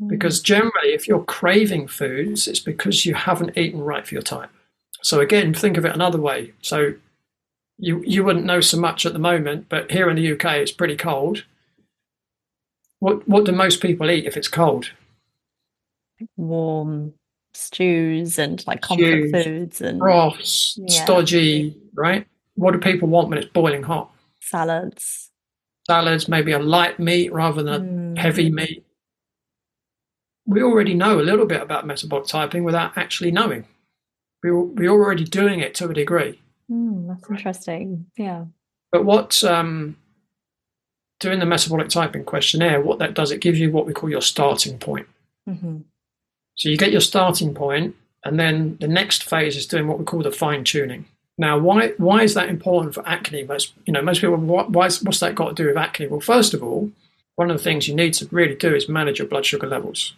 Mm. 0.00 0.08
Because 0.08 0.40
generally, 0.40 0.90
if 0.90 1.08
you're 1.08 1.24
craving 1.24 1.88
foods, 1.88 2.46
it's 2.46 2.60
because 2.60 3.06
you 3.06 3.14
haven't 3.14 3.56
eaten 3.56 3.80
right 3.80 4.06
for 4.06 4.14
your 4.14 4.22
type. 4.22 4.50
So, 5.06 5.20
again, 5.20 5.54
think 5.54 5.76
of 5.76 5.84
it 5.84 5.94
another 5.94 6.20
way. 6.20 6.52
So, 6.62 6.94
you, 7.78 8.02
you 8.04 8.24
wouldn't 8.24 8.44
know 8.44 8.60
so 8.60 8.76
much 8.76 9.06
at 9.06 9.12
the 9.12 9.20
moment, 9.20 9.68
but 9.68 9.88
here 9.88 10.10
in 10.10 10.16
the 10.16 10.32
UK, 10.32 10.56
it's 10.56 10.72
pretty 10.72 10.96
cold. 10.96 11.44
What 12.98 13.28
what 13.28 13.44
do 13.44 13.52
most 13.52 13.80
people 13.80 14.10
eat 14.10 14.24
if 14.24 14.36
it's 14.36 14.48
cold? 14.48 14.90
Warm 16.36 17.12
stews 17.54 18.36
and 18.36 18.66
like 18.66 18.80
comfort 18.80 19.28
stews, 19.28 19.44
foods 19.44 19.80
and 19.80 20.00
broths, 20.00 20.76
yeah. 20.76 21.04
stodgy, 21.04 21.76
right? 21.94 22.26
What 22.56 22.72
do 22.72 22.78
people 22.78 23.06
want 23.06 23.28
when 23.28 23.38
it's 23.38 23.52
boiling 23.52 23.84
hot? 23.84 24.10
Salads. 24.40 25.30
Salads, 25.86 26.26
maybe 26.26 26.50
a 26.50 26.58
light 26.58 26.98
meat 26.98 27.32
rather 27.32 27.62
than 27.62 28.16
mm. 28.16 28.18
heavy 28.18 28.50
meat. 28.50 28.84
We 30.46 30.64
already 30.64 30.94
know 30.94 31.20
a 31.20 31.22
little 31.22 31.46
bit 31.46 31.62
about 31.62 31.86
metabolic 31.86 32.26
typing 32.26 32.64
without 32.64 32.98
actually 32.98 33.30
knowing. 33.30 33.66
We 34.50 34.88
we're 34.88 34.90
already 34.90 35.24
doing 35.24 35.60
it 35.60 35.74
to 35.76 35.88
a 35.88 35.94
degree. 35.94 36.40
Mm, 36.70 37.08
that's 37.08 37.28
interesting. 37.30 38.06
Yeah. 38.16 38.44
But 38.92 39.04
what 39.04 39.42
um, 39.44 39.96
doing 41.20 41.38
the 41.38 41.46
metabolic 41.46 41.88
typing 41.88 42.24
questionnaire, 42.24 42.80
what 42.80 42.98
that 42.98 43.14
does, 43.14 43.30
it 43.30 43.40
gives 43.40 43.58
you 43.58 43.70
what 43.70 43.86
we 43.86 43.92
call 43.92 44.10
your 44.10 44.22
starting 44.22 44.78
point. 44.78 45.06
Mm-hmm. 45.48 45.78
So 46.54 46.68
you 46.68 46.76
get 46.76 46.92
your 46.92 47.00
starting 47.00 47.54
point, 47.54 47.94
and 48.24 48.38
then 48.38 48.76
the 48.80 48.88
next 48.88 49.24
phase 49.24 49.56
is 49.56 49.66
doing 49.66 49.86
what 49.86 49.98
we 49.98 50.04
call 50.04 50.22
the 50.22 50.30
fine 50.30 50.64
tuning. 50.64 51.06
Now, 51.38 51.58
why 51.58 51.88
why 51.98 52.22
is 52.22 52.34
that 52.34 52.48
important 52.48 52.94
for 52.94 53.06
acne? 53.06 53.44
Most 53.44 53.74
you 53.84 53.92
know, 53.92 54.02
most 54.02 54.20
people, 54.20 54.36
why, 54.36 54.64
what's 55.02 55.20
that 55.20 55.34
got 55.34 55.48
to 55.48 55.62
do 55.62 55.68
with 55.68 55.76
acne? 55.76 56.06
Well, 56.06 56.20
first 56.20 56.54
of 56.54 56.62
all, 56.62 56.90
one 57.34 57.50
of 57.50 57.56
the 57.56 57.62
things 57.62 57.88
you 57.88 57.94
need 57.94 58.14
to 58.14 58.28
really 58.30 58.54
do 58.54 58.74
is 58.74 58.88
manage 58.88 59.18
your 59.18 59.28
blood 59.28 59.44
sugar 59.44 59.66
levels, 59.66 60.14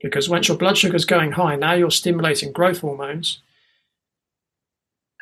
because 0.00 0.28
once 0.28 0.48
your 0.48 0.56
blood 0.56 0.78
sugar 0.78 0.96
is 0.96 1.04
going 1.04 1.32
high, 1.32 1.56
now 1.56 1.74
you're 1.74 1.90
stimulating 1.90 2.52
growth 2.52 2.80
hormones 2.80 3.40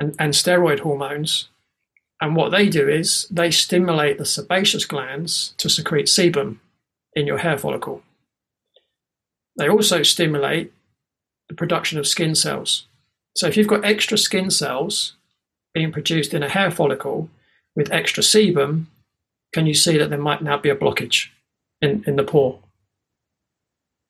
and, 0.01 0.15
and 0.19 0.33
steroid 0.33 0.81
hormones, 0.81 1.49
and 2.21 2.35
what 2.35 2.51
they 2.51 2.69
do 2.69 2.89
is 2.89 3.27
they 3.31 3.51
stimulate 3.51 4.19
the 4.19 4.25
sebaceous 4.25 4.85
glands 4.85 5.55
to 5.59 5.69
secrete 5.69 6.07
sebum 6.07 6.59
in 7.15 7.27
your 7.27 7.39
hair 7.39 7.59
follicle. 7.59 8.03
They 9.57 9.69
also 9.69 10.03
stimulate 10.03 10.73
the 11.49 11.55
production 11.55 11.99
of 11.99 12.07
skin 12.07 12.35
cells. 12.35 12.87
So 13.37 13.47
if 13.47 13.57
you've 13.57 13.69
got 13.69 13.85
extra 13.85 14.19
skin 14.19 14.51
cells 14.51 15.15
being 15.75 15.93
produced 15.93 16.35
in 16.35 16.43
a 16.43 16.49
hair 16.49 16.71
follicle 16.71 17.29
with 17.75 17.93
extra 17.93 18.23
sebum, 18.23 18.87
can 19.53 19.67
you 19.67 19.75
see 19.75 19.97
that 19.99 20.11
there 20.11 20.19
might 20.19 20.43
now 20.43 20.59
be 20.59 20.71
a 20.71 20.77
blockage 20.77 21.29
in, 21.81 22.05
in 22.07 22.17
the 22.17 22.25
pore? 22.25 22.59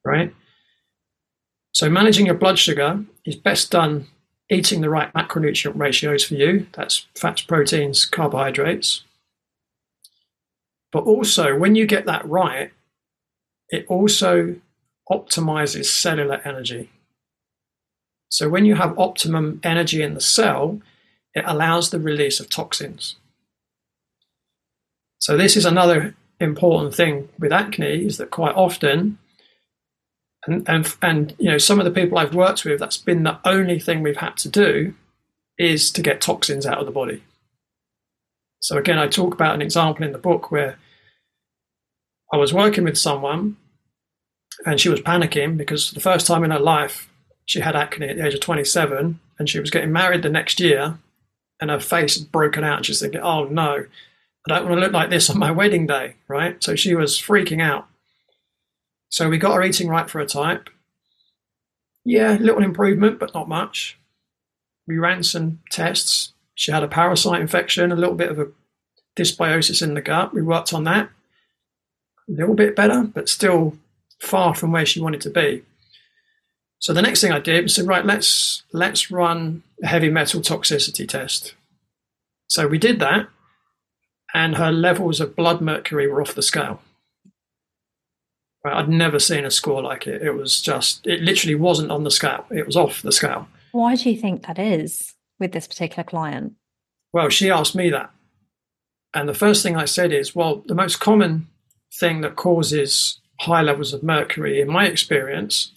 Right? 0.05 0.35
So 1.73 1.89
managing 1.89 2.27
your 2.27 2.35
blood 2.35 2.59
sugar 2.59 3.05
is 3.25 3.37
best 3.37 3.71
done 3.71 4.07
eating 4.51 4.81
the 4.81 4.91
right 4.91 5.13
macronutrient 5.13 5.79
ratios 5.79 6.25
for 6.25 6.35
you 6.35 6.67
that's 6.73 7.07
fats, 7.15 7.43
proteins, 7.43 8.07
carbohydrates. 8.07 9.05
But 10.91 11.05
also, 11.05 11.57
when 11.57 11.75
you 11.75 11.87
get 11.87 12.07
that 12.07 12.27
right, 12.27 12.73
it 13.69 13.85
also 13.89 14.57
optimizes 15.11 15.85
cellular 15.87 16.41
energy. 16.45 16.91
So, 18.31 18.49
when 18.49 18.65
you 18.65 18.75
have 18.77 18.99
optimum 18.99 19.61
energy 19.63 20.03
in 20.03 20.15
the 20.15 20.21
cell, 20.21 20.81
it 21.35 21.45
allows 21.47 21.91
the 21.91 22.01
release 22.01 22.41
of 22.41 22.49
toxins. 22.49 23.17
So, 25.19 25.37
this 25.37 25.57
is 25.57 25.67
another 25.67 26.15
important 26.41 26.95
thing 26.95 27.29
with 27.39 27.53
acne 27.53 28.07
is 28.07 28.17
that 28.17 28.31
quite 28.31 28.55
often 28.55 29.19
and, 30.47 30.69
and 30.69 30.97
and 31.03 31.35
you 31.39 31.51
know 31.51 31.59
some 31.59 31.79
of 31.79 31.85
the 31.85 31.91
people 31.91 32.19
I've 32.19 32.35
worked 32.35 32.65
with, 32.65 32.81
that's 32.81 32.97
been 32.97 33.23
the 33.23 33.39
only 33.45 33.79
thing 33.79 34.03
we've 34.03 34.17
had 34.17 34.37
to 34.39 34.49
do 34.49 34.95
is 35.59 35.91
to 35.93 36.03
get 36.03 36.21
toxins 36.21 36.67
out 36.67 36.79
of 36.79 36.87
the 36.87 36.93
body. 36.93 37.23
So 38.61 38.77
again, 38.77 38.99
I 38.99 39.07
talk 39.07 39.35
about 39.35 39.55
an 39.55 39.63
example 39.63 40.05
in 40.05 40.13
the 40.13 40.19
book 40.19 40.51
where 40.51 40.79
I 42.33 42.37
was 42.37 42.53
working 42.53 42.85
with 42.85 42.99
someone 42.99 43.57
and 44.67 44.81
she 44.81 44.89
was 44.89 45.01
panicking 45.01 45.57
because 45.57 45.89
for 45.89 45.95
the 45.95 46.01
first 46.01 46.27
time 46.27 46.45
in 46.45 46.51
her 46.51 46.59
life 46.59 47.09
she 47.45 47.61
had 47.61 47.77
acne 47.77 48.09
at 48.09 48.17
the 48.17 48.27
age 48.27 48.35
of 48.35 48.41
27 48.41 49.19
and 49.39 49.49
she 49.49 49.61
was 49.61 49.71
getting 49.71 49.93
married 49.93 50.23
the 50.23 50.29
next 50.29 50.61
year 50.61 50.99
and 51.61 51.71
her 51.71 51.81
face 51.81 52.19
had 52.19 52.31
broken 52.31 52.65
out 52.65 52.79
and 52.79 52.87
she's 52.87 53.01
thinking, 53.01 53.21
oh 53.21 53.45
no, 53.45 53.85
I 54.47 54.49
don't 54.49 54.69
want 54.69 54.77
to 54.77 54.81
look 54.81 54.93
like 54.93 55.11
this 55.11 55.31
on 55.31 55.39
my 55.39 55.51
wedding 55.51 55.87
day, 55.87 56.15
right? 56.29 56.63
So 56.63 56.77
she 56.77 56.95
was 56.95 57.17
freaking 57.17 57.63
out. 57.63 57.89
So 59.09 59.29
we 59.29 59.39
got 59.39 59.55
her 59.55 59.63
eating 59.63 59.89
right 59.89 60.09
for 60.09 60.21
a 60.21 60.27
type. 60.27 60.69
Yeah, 62.05 62.39
little 62.41 62.63
improvement, 62.63 63.19
but 63.19 63.35
not 63.35 63.49
much. 63.49 63.99
We 64.87 64.99
ran 64.99 65.23
some 65.23 65.61
tests. 65.71 66.33
She 66.55 66.73
had 66.73 66.83
a 66.83 66.89
parasite 66.89 67.41
infection, 67.41 67.93
a 67.93 67.97
little 67.97 68.15
bit 68.15 68.31
of 68.31 68.39
a 68.39 68.49
dysbiosis 69.17 69.83
in 69.83 69.95
the 69.95 70.01
gut. 70.01 70.33
We 70.33 70.43
worked 70.43 70.73
on 70.73 70.85
that. 70.85 71.11
A 72.29 72.33
little 72.33 72.55
bit 72.55 72.77
better, 72.77 73.03
but 73.03 73.29
still 73.29 73.77
far 74.21 74.55
from 74.55 74.73
where 74.73 74.87
she 74.87 75.01
wanted 75.01 75.21
to 75.23 75.31
be. 75.31 75.63
So 76.81 76.93
the 76.93 77.03
next 77.03 77.21
thing 77.21 77.33
I 77.33 77.41
did 77.41 77.65
was 77.65 77.75
said, 77.75 77.87
right, 77.87 78.05
let's 78.05 78.63
let's 78.73 79.11
run 79.11 79.63
a 79.83 79.87
heavy 79.87 80.11
metal 80.11 80.41
toxicity 80.41 81.09
test. 81.09 81.55
So 82.47 82.67
we 82.67 82.79
did 82.79 83.01
that, 83.01 83.29
and 84.35 84.57
her 84.57 84.71
levels 84.71 85.21
of 85.21 85.37
blood 85.37 85.61
mercury 85.61 86.07
were 86.07 86.23
off 86.23 86.35
the 86.35 86.43
scale. 86.43 86.81
I'd 88.65 88.89
never 88.89 89.19
seen 89.19 89.45
a 89.45 89.51
score 89.51 89.83
like 89.83 90.07
it. 90.07 90.23
It 90.23 90.33
was 90.33 90.61
just, 90.61 91.07
it 91.07 91.23
literally 91.23 91.55
wasn't 91.55 91.91
on 91.91 92.05
the 92.05 92.11
scale. 92.11 92.45
It 92.51 92.67
was 92.67 92.77
off 92.77 93.03
the 93.03 93.13
scale. 93.13 93.49
Why 93.73 93.95
do 93.95 94.11
you 94.11 94.21
think 94.21 94.47
that 94.47 94.59
is 94.59 95.15
with 95.39 95.53
this 95.53 95.69
particular 95.69 96.05
client? 96.05 96.55
Well, 97.13 97.29
she 97.29 97.51
asked 97.51 97.75
me 97.75 97.91
that. 97.91 98.11
And 99.15 99.29
the 99.29 99.35
first 99.35 99.63
thing 99.63 99.77
I 99.77 99.85
said 99.85 100.13
is, 100.13 100.35
well, 100.35 100.63
the 100.67 100.75
most 100.75 101.01
common 101.01 101.47
thing 101.95 102.21
that 102.21 102.37
causes 102.37 103.21
high 103.41 103.63
levels 103.63 103.93
of 103.93 104.03
mercury, 104.03 104.61
in 104.61 104.69
my 104.69 104.87
experience, 104.87 105.73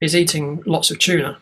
is 0.00 0.16
eating 0.16 0.62
lots 0.66 0.90
of 0.90 0.98
tuna 0.98 1.38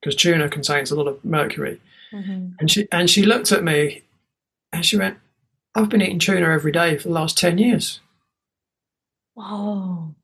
because 0.00 0.16
tuna 0.16 0.48
contains 0.48 0.90
a 0.90 0.96
lot 0.96 1.08
of 1.08 1.24
mercury. 1.24 1.80
Mm-hmm. 2.12 2.48
And 2.60 2.70
she 2.70 2.88
and 2.92 3.10
she 3.10 3.24
looked 3.24 3.52
at 3.52 3.64
me 3.64 4.02
and 4.72 4.84
she 4.84 4.96
went, 4.96 5.18
I've 5.74 5.88
been 5.88 6.02
eating 6.02 6.18
tuna 6.18 6.48
every 6.48 6.72
day 6.72 6.96
for 6.96 7.08
the 7.08 7.14
last 7.14 7.36
10 7.38 7.58
years. 7.58 8.00
Whoa. 9.36 10.14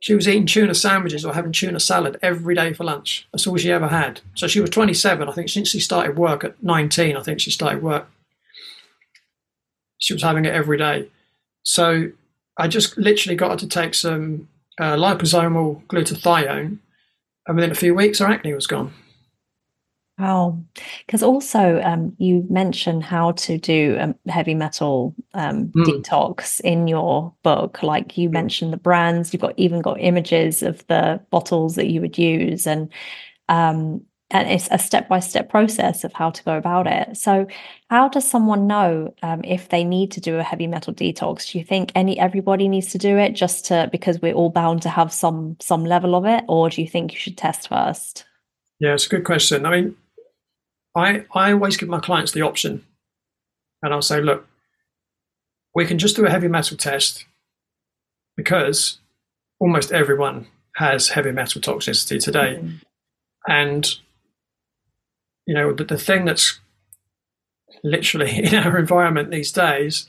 She 0.00 0.14
was 0.14 0.28
eating 0.28 0.46
tuna 0.46 0.74
sandwiches 0.74 1.24
or 1.24 1.32
having 1.32 1.52
tuna 1.52 1.80
salad 1.80 2.18
every 2.22 2.54
day 2.54 2.74
for 2.74 2.84
lunch. 2.84 3.26
That's 3.32 3.46
all 3.46 3.56
she 3.56 3.72
ever 3.72 3.88
had. 3.88 4.20
So 4.34 4.46
she 4.46 4.60
was 4.60 4.70
27. 4.70 5.26
I 5.26 5.32
think 5.32 5.48
since 5.48 5.70
she 5.70 5.80
started 5.80 6.18
work 6.18 6.44
at 6.44 6.62
19, 6.62 7.16
I 7.16 7.22
think 7.22 7.40
she 7.40 7.50
started 7.50 7.82
work. 7.82 8.06
She 9.98 10.12
was 10.12 10.22
having 10.22 10.44
it 10.44 10.54
every 10.54 10.76
day. 10.76 11.08
So 11.62 12.10
I 12.58 12.68
just 12.68 12.96
literally 12.98 13.36
got 13.36 13.52
her 13.52 13.56
to 13.56 13.68
take 13.68 13.94
some 13.94 14.48
uh, 14.78 14.96
liposomal 14.96 15.84
glutathione, 15.86 16.78
and 17.46 17.56
within 17.56 17.70
a 17.70 17.74
few 17.74 17.94
weeks, 17.94 18.18
her 18.18 18.26
acne 18.26 18.52
was 18.54 18.66
gone. 18.66 18.92
Wow. 20.18 20.58
Because 21.04 21.22
also, 21.22 21.80
um, 21.82 22.14
you 22.18 22.46
mentioned 22.48 23.04
how 23.04 23.32
to 23.32 23.58
do 23.58 23.96
a 23.98 24.30
heavy 24.30 24.54
metal 24.54 25.14
um, 25.34 25.66
mm. 25.68 25.84
detox 25.84 26.60
in 26.60 26.88
your 26.88 27.34
book. 27.42 27.82
Like 27.82 28.16
you 28.16 28.30
mentioned 28.30 28.72
the 28.72 28.78
brands, 28.78 29.32
you've 29.32 29.42
got 29.42 29.58
even 29.58 29.82
got 29.82 30.00
images 30.00 30.62
of 30.62 30.86
the 30.86 31.20
bottles 31.30 31.74
that 31.74 31.88
you 31.88 32.00
would 32.00 32.16
use, 32.16 32.66
and 32.66 32.90
um, 33.50 34.00
and 34.30 34.50
it's 34.50 34.68
a 34.70 34.78
step 34.78 35.06
by 35.06 35.20
step 35.20 35.50
process 35.50 36.02
of 36.02 36.14
how 36.14 36.30
to 36.30 36.42
go 36.44 36.56
about 36.56 36.86
it. 36.86 37.18
So, 37.18 37.46
how 37.90 38.08
does 38.08 38.26
someone 38.26 38.66
know 38.66 39.14
um, 39.22 39.42
if 39.44 39.68
they 39.68 39.84
need 39.84 40.12
to 40.12 40.20
do 40.20 40.36
a 40.38 40.42
heavy 40.42 40.66
metal 40.66 40.94
detox? 40.94 41.52
Do 41.52 41.58
you 41.58 41.64
think 41.64 41.92
any 41.94 42.18
everybody 42.18 42.68
needs 42.68 42.90
to 42.92 42.98
do 42.98 43.18
it 43.18 43.32
just 43.34 43.66
to 43.66 43.90
because 43.92 44.22
we're 44.22 44.32
all 44.32 44.50
bound 44.50 44.80
to 44.82 44.88
have 44.88 45.12
some 45.12 45.58
some 45.60 45.84
level 45.84 46.14
of 46.14 46.24
it, 46.24 46.42
or 46.48 46.70
do 46.70 46.80
you 46.80 46.88
think 46.88 47.12
you 47.12 47.18
should 47.18 47.36
test 47.36 47.68
first? 47.68 48.24
Yeah, 48.80 48.94
it's 48.94 49.06
a 49.06 49.10
good 49.10 49.24
question. 49.24 49.66
I 49.66 49.70
mean, 49.70 49.96
I 50.96 51.24
I 51.32 51.52
always 51.52 51.76
give 51.76 51.88
my 51.88 52.00
clients 52.00 52.32
the 52.32 52.42
option, 52.42 52.84
and 53.82 53.92
I'll 53.92 54.02
say, 54.02 54.20
look, 54.20 54.46
we 55.74 55.86
can 55.86 55.98
just 55.98 56.16
do 56.16 56.26
a 56.26 56.30
heavy 56.30 56.48
metal 56.48 56.76
test 56.76 57.26
because 58.36 58.98
almost 59.60 59.92
everyone 59.92 60.46
has 60.76 61.10
heavy 61.10 61.32
metal 61.32 61.60
toxicity 61.60 62.22
today, 62.22 62.58
mm-hmm. 62.60 62.76
and 63.48 63.96
you 65.46 65.54
know, 65.54 65.72
the, 65.72 65.84
the 65.84 65.98
thing 65.98 66.24
that's 66.24 66.58
literally 67.82 68.38
in 68.44 68.54
our 68.54 68.78
environment 68.78 69.30
these 69.30 69.52
days 69.52 70.08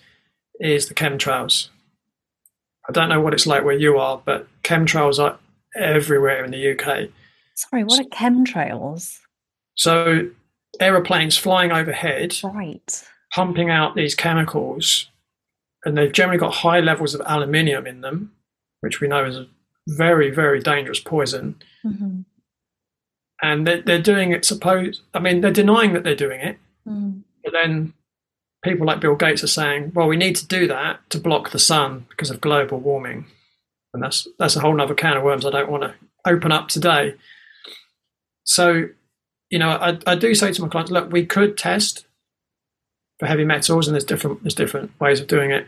is 0.59 0.87
the 0.87 0.93
chemtrails. 0.93 1.69
I 2.89 2.91
don't 2.91 3.09
know 3.09 3.21
what 3.21 3.33
it's 3.33 3.45
like 3.45 3.63
where 3.63 3.77
you 3.77 3.97
are, 3.97 4.21
but 4.23 4.47
chemtrails 4.63 5.19
are 5.19 5.37
everywhere 5.75 6.43
in 6.43 6.51
the 6.51 6.71
UK. 6.71 7.09
Sorry, 7.55 7.83
what 7.83 7.99
are 7.99 8.03
chemtrails? 8.09 9.19
So, 9.75 10.29
aeroplanes 10.79 11.37
flying 11.37 11.71
overhead, 11.71 12.37
right, 12.43 13.03
pumping 13.33 13.69
out 13.69 13.95
these 13.95 14.15
chemicals, 14.15 15.09
and 15.85 15.97
they've 15.97 16.11
generally 16.11 16.39
got 16.39 16.53
high 16.53 16.79
levels 16.79 17.13
of 17.13 17.21
aluminium 17.25 17.87
in 17.87 18.01
them, 18.01 18.33
which 18.81 19.01
we 19.01 19.07
know 19.07 19.25
is 19.25 19.37
a 19.37 19.47
very, 19.87 20.29
very 20.31 20.61
dangerous 20.61 20.99
poison. 20.99 21.55
Mm-hmm 21.85 22.21
and 23.41 23.67
they're, 23.67 23.81
they're 23.81 24.01
doing 24.01 24.31
it. 24.31 24.45
Suppose 24.45 25.01
I 25.13 25.19
mean 25.19 25.41
they're 25.41 25.51
denying 25.51 25.93
that 25.93 26.03
they're 26.03 26.15
doing 26.15 26.41
it, 26.41 26.57
mm. 26.87 27.21
but 27.43 27.53
then 27.53 27.93
people 28.63 28.85
like 28.87 28.99
Bill 28.99 29.15
Gates 29.15 29.43
are 29.43 29.47
saying, 29.47 29.91
well, 29.93 30.07
we 30.07 30.17
need 30.17 30.35
to 30.37 30.47
do 30.47 30.67
that 30.67 31.07
to 31.11 31.19
block 31.19 31.51
the 31.51 31.59
sun 31.59 32.05
because 32.09 32.29
of 32.29 32.41
global 32.41 32.79
warming, 32.79 33.25
and 33.93 34.01
that's 34.01 34.27
that's 34.39 34.55
a 34.55 34.61
whole 34.61 34.79
other 34.81 34.95
can 34.95 35.17
of 35.17 35.23
worms 35.23 35.45
I 35.45 35.51
don't 35.51 35.71
want 35.71 35.83
to 35.83 35.95
open 36.25 36.51
up 36.51 36.67
today. 36.67 37.15
So, 38.43 38.89
you 39.49 39.59
know, 39.59 39.69
I, 39.69 39.97
I 40.05 40.15
do 40.15 40.35
say 40.35 40.51
to 40.51 40.61
my 40.61 40.67
clients, 40.67 40.91
look, 40.91 41.11
we 41.11 41.25
could 41.25 41.57
test 41.57 42.05
for 43.19 43.25
heavy 43.25 43.45
metals, 43.45 43.87
and 43.87 43.95
there's 43.95 44.03
different 44.03 44.43
there's 44.43 44.55
different 44.55 44.91
ways 44.99 45.19
of 45.19 45.27
doing 45.27 45.51
it, 45.51 45.67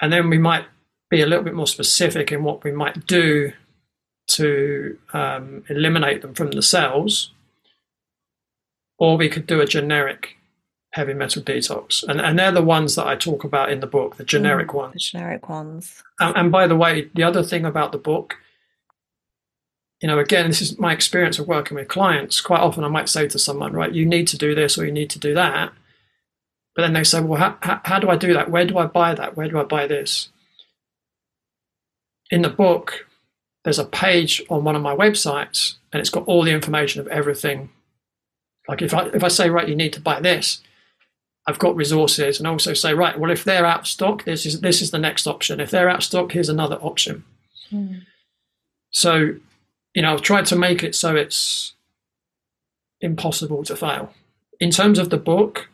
and 0.00 0.12
then 0.12 0.30
we 0.30 0.38
might 0.38 0.64
be 1.10 1.20
a 1.20 1.26
little 1.26 1.44
bit 1.44 1.54
more 1.54 1.66
specific 1.66 2.32
in 2.32 2.42
what 2.42 2.64
we 2.64 2.72
might 2.72 3.06
do 3.06 3.52
to 4.26 4.98
um, 5.12 5.64
eliminate 5.68 6.22
them 6.22 6.34
from 6.34 6.50
the 6.50 6.62
cells, 6.62 7.32
or 8.98 9.16
we 9.16 9.28
could 9.28 9.46
do 9.46 9.60
a 9.60 9.66
generic 9.66 10.36
heavy 10.94 11.12
metal 11.12 11.42
detox. 11.42 12.04
And, 12.08 12.20
and 12.20 12.38
they're 12.38 12.52
the 12.52 12.62
ones 12.62 12.94
that 12.94 13.06
I 13.06 13.16
talk 13.16 13.44
about 13.44 13.70
in 13.70 13.80
the 13.80 13.86
book, 13.86 14.16
the 14.16 14.24
generic 14.24 14.68
mm, 14.68 14.74
ones. 14.74 14.92
The 14.94 15.18
generic 15.18 15.48
ones. 15.48 16.02
And, 16.20 16.36
and 16.36 16.52
by 16.52 16.66
the 16.66 16.76
way, 16.76 17.10
the 17.14 17.24
other 17.24 17.42
thing 17.42 17.64
about 17.64 17.92
the 17.92 17.98
book, 17.98 18.36
you 20.00 20.08
know, 20.08 20.18
again, 20.18 20.48
this 20.48 20.60
is 20.60 20.78
my 20.78 20.92
experience 20.92 21.38
of 21.38 21.48
working 21.48 21.76
with 21.76 21.88
clients. 21.88 22.40
Quite 22.40 22.60
often 22.60 22.84
I 22.84 22.88
might 22.88 23.08
say 23.08 23.28
to 23.28 23.38
someone, 23.38 23.72
right, 23.72 23.92
you 23.92 24.04
need 24.04 24.26
to 24.28 24.38
do 24.38 24.54
this 24.54 24.76
or 24.76 24.84
you 24.84 24.92
need 24.92 25.10
to 25.10 25.18
do 25.18 25.34
that. 25.34 25.72
But 26.74 26.82
then 26.82 26.92
they 26.92 27.04
say, 27.04 27.20
well, 27.20 27.38
how, 27.38 27.56
how, 27.62 27.80
how 27.84 27.98
do 27.98 28.10
I 28.10 28.16
do 28.16 28.34
that? 28.34 28.50
Where 28.50 28.66
do 28.66 28.78
I 28.78 28.86
buy 28.86 29.14
that? 29.14 29.36
Where 29.36 29.48
do 29.48 29.58
I 29.58 29.64
buy 29.64 29.86
this? 29.86 30.28
In 32.30 32.42
the 32.42 32.48
book, 32.48 33.06
there's 33.62 33.78
a 33.78 33.84
page 33.84 34.42
on 34.50 34.64
one 34.64 34.76
of 34.76 34.82
my 34.82 34.94
websites 34.94 35.76
and 35.92 36.00
it's 36.00 36.10
got 36.10 36.26
all 36.26 36.42
the 36.42 36.52
information 36.52 37.00
of 37.00 37.06
everything. 37.08 37.70
Like 38.68 38.82
if 38.82 38.94
I 38.94 39.06
if 39.06 39.22
I 39.22 39.28
say 39.28 39.50
right, 39.50 39.68
you 39.68 39.76
need 39.76 39.92
to 39.92 40.00
buy 40.00 40.20
this, 40.20 40.60
I've 41.46 41.58
got 41.58 41.76
resources 41.76 42.38
and 42.38 42.46
also 42.46 42.74
say 42.74 42.94
right, 42.94 43.18
well 43.18 43.30
if 43.30 43.44
they're 43.44 43.66
out 43.66 43.80
of 43.80 43.86
stock, 43.86 44.24
this 44.24 44.44
is 44.46 44.60
this 44.60 44.82
is 44.82 44.90
the 44.90 44.98
next 44.98 45.26
option. 45.26 45.60
If 45.60 45.70
they're 45.70 45.88
out 45.88 45.98
of 45.98 46.04
stock, 46.04 46.32
here's 46.32 46.48
another 46.48 46.76
option. 46.76 47.24
Mm. 47.70 48.02
So, 48.90 49.36
you 49.94 50.02
know, 50.02 50.12
I've 50.12 50.22
tried 50.22 50.46
to 50.46 50.56
make 50.56 50.82
it 50.82 50.94
so 50.94 51.16
it's 51.16 51.74
impossible 53.00 53.64
to 53.64 53.76
fail. 53.76 54.12
In 54.60 54.70
terms 54.70 54.98
of 54.98 55.10
the 55.10 55.16
book, 55.16 55.68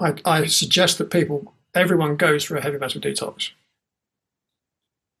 I, 0.00 0.14
I 0.24 0.46
suggest 0.46 0.98
that 0.98 1.10
people, 1.10 1.54
everyone 1.74 2.16
goes 2.16 2.44
for 2.44 2.56
a 2.56 2.62
heavy 2.62 2.78
metal 2.78 3.00
detox 3.00 3.50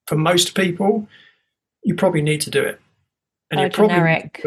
for 0.08 0.16
most 0.16 0.54
people, 0.54 1.06
you 1.84 1.94
probably 1.94 2.22
need 2.22 2.40
to 2.40 2.50
do 2.50 2.62
it. 2.62 2.80
And 3.50 3.60
you 3.60 3.68
generic. 3.68 4.42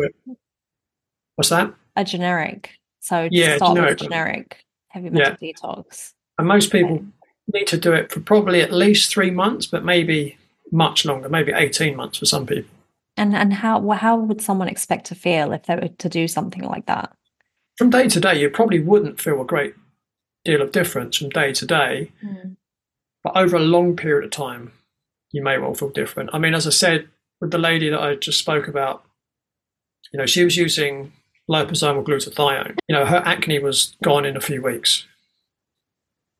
What's 1.35 1.49
that? 1.49 1.73
A 1.95 2.03
generic. 2.03 2.71
So 2.99 3.29
yeah, 3.31 3.57
start 3.57 3.75
generic. 3.75 3.99
with 3.99 4.09
generic 4.09 4.65
heavy 4.87 5.11
metal 5.11 5.37
yeah. 5.39 5.53
detox. 5.53 6.13
And 6.39 6.47
most 6.47 6.71
people 6.71 6.95
okay. 6.95 7.05
need 7.53 7.67
to 7.67 7.77
do 7.77 7.93
it 7.93 8.11
for 8.11 8.21
probably 8.21 8.61
at 8.61 8.71
least 8.71 9.11
three 9.11 9.29
months, 9.29 9.67
but 9.67 9.85
maybe 9.85 10.37
much 10.71 11.05
longer, 11.05 11.29
maybe 11.29 11.51
eighteen 11.53 11.95
months 11.95 12.17
for 12.17 12.25
some 12.25 12.45
people. 12.45 12.69
And 13.17 13.35
and 13.35 13.53
how 13.53 13.87
how 13.89 14.17
would 14.17 14.41
someone 14.41 14.67
expect 14.67 15.05
to 15.07 15.15
feel 15.15 15.51
if 15.51 15.63
they 15.63 15.75
were 15.75 15.87
to 15.87 16.09
do 16.09 16.27
something 16.27 16.63
like 16.63 16.85
that? 16.85 17.15
From 17.77 17.89
day 17.89 18.07
to 18.07 18.19
day, 18.19 18.39
you 18.39 18.49
probably 18.49 18.79
wouldn't 18.79 19.19
feel 19.19 19.41
a 19.41 19.45
great 19.45 19.75
deal 20.45 20.61
of 20.61 20.71
difference 20.71 21.17
from 21.17 21.29
day 21.29 21.53
to 21.53 21.65
day, 21.65 22.11
mm. 22.23 22.55
but 23.23 23.35
over 23.35 23.57
a 23.57 23.61
long 23.61 23.95
period 23.95 24.25
of 24.25 24.31
time, 24.31 24.71
you 25.31 25.43
may 25.43 25.57
well 25.57 25.73
feel 25.73 25.89
different. 25.89 26.29
I 26.33 26.39
mean, 26.39 26.53
as 26.53 26.65
I 26.67 26.71
said, 26.71 27.07
with 27.39 27.51
the 27.51 27.57
lady 27.57 27.89
that 27.89 28.01
I 28.01 28.15
just 28.15 28.39
spoke 28.39 28.67
about, 28.67 29.03
you 30.11 30.17
know, 30.17 30.25
she 30.25 30.43
was 30.43 30.57
using 30.57 31.11
liposomal 31.49 32.03
glutathione. 32.03 32.75
You 32.87 32.95
know, 32.95 33.05
her 33.05 33.21
acne 33.25 33.59
was 33.59 33.95
gone 34.03 34.25
in 34.25 34.37
a 34.37 34.41
few 34.41 34.61
weeks. 34.61 35.05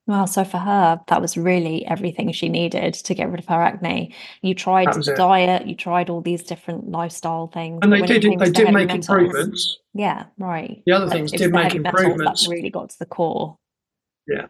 Well, 0.08 0.26
so 0.26 0.44
for 0.44 0.58
her, 0.58 1.00
that 1.08 1.22
was 1.22 1.38
really 1.38 1.86
everything 1.86 2.32
she 2.32 2.50
needed 2.50 2.96
to 2.96 3.14
get 3.14 3.30
rid 3.30 3.40
of 3.40 3.46
her 3.46 3.62
acne. 3.62 4.14
You 4.42 4.56
tried 4.56 4.88
diet, 5.16 5.68
you 5.68 5.76
tried 5.76 6.10
all 6.10 6.22
these 6.22 6.44
different 6.44 6.90
lifestyle 6.90 7.48
things, 7.48 7.80
and 7.84 7.94
they 7.94 8.02
did. 8.02 8.24
They 8.24 8.50
did 8.50 8.74
make 8.74 8.88
metals, 8.88 9.10
improvements. 9.10 9.78
Yeah, 9.94 10.26
right. 10.40 10.82
The 10.86 10.94
other 10.94 11.06
but 11.06 11.14
things 11.14 11.32
did 11.32 11.52
make 11.52 11.76
improvements. 11.76 12.46
that 12.46 12.52
really 12.52 12.72
got 12.72 12.90
to 12.90 13.00
the 13.00 13.06
core. 13.06 13.58
Yeah, 14.28 14.48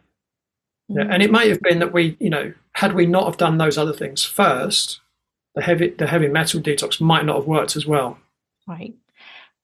yeah, 0.88 1.06
and 1.10 1.22
it 1.22 1.30
mm. 1.30 1.34
may 1.34 1.48
have 1.48 1.60
been 1.60 1.78
that 1.80 1.92
we, 1.92 2.16
you 2.18 2.30
know, 2.30 2.52
had 2.72 2.94
we 2.94 3.06
not 3.06 3.26
have 3.26 3.36
done 3.36 3.58
those 3.58 3.76
other 3.76 3.92
things 3.92 4.24
first, 4.24 5.00
the 5.54 5.62
heavy 5.62 5.90
the 5.90 6.06
heavy 6.06 6.28
metal 6.28 6.60
detox 6.60 7.00
might 7.00 7.24
not 7.24 7.36
have 7.36 7.46
worked 7.46 7.76
as 7.76 7.86
well. 7.86 8.18
Right. 8.66 8.94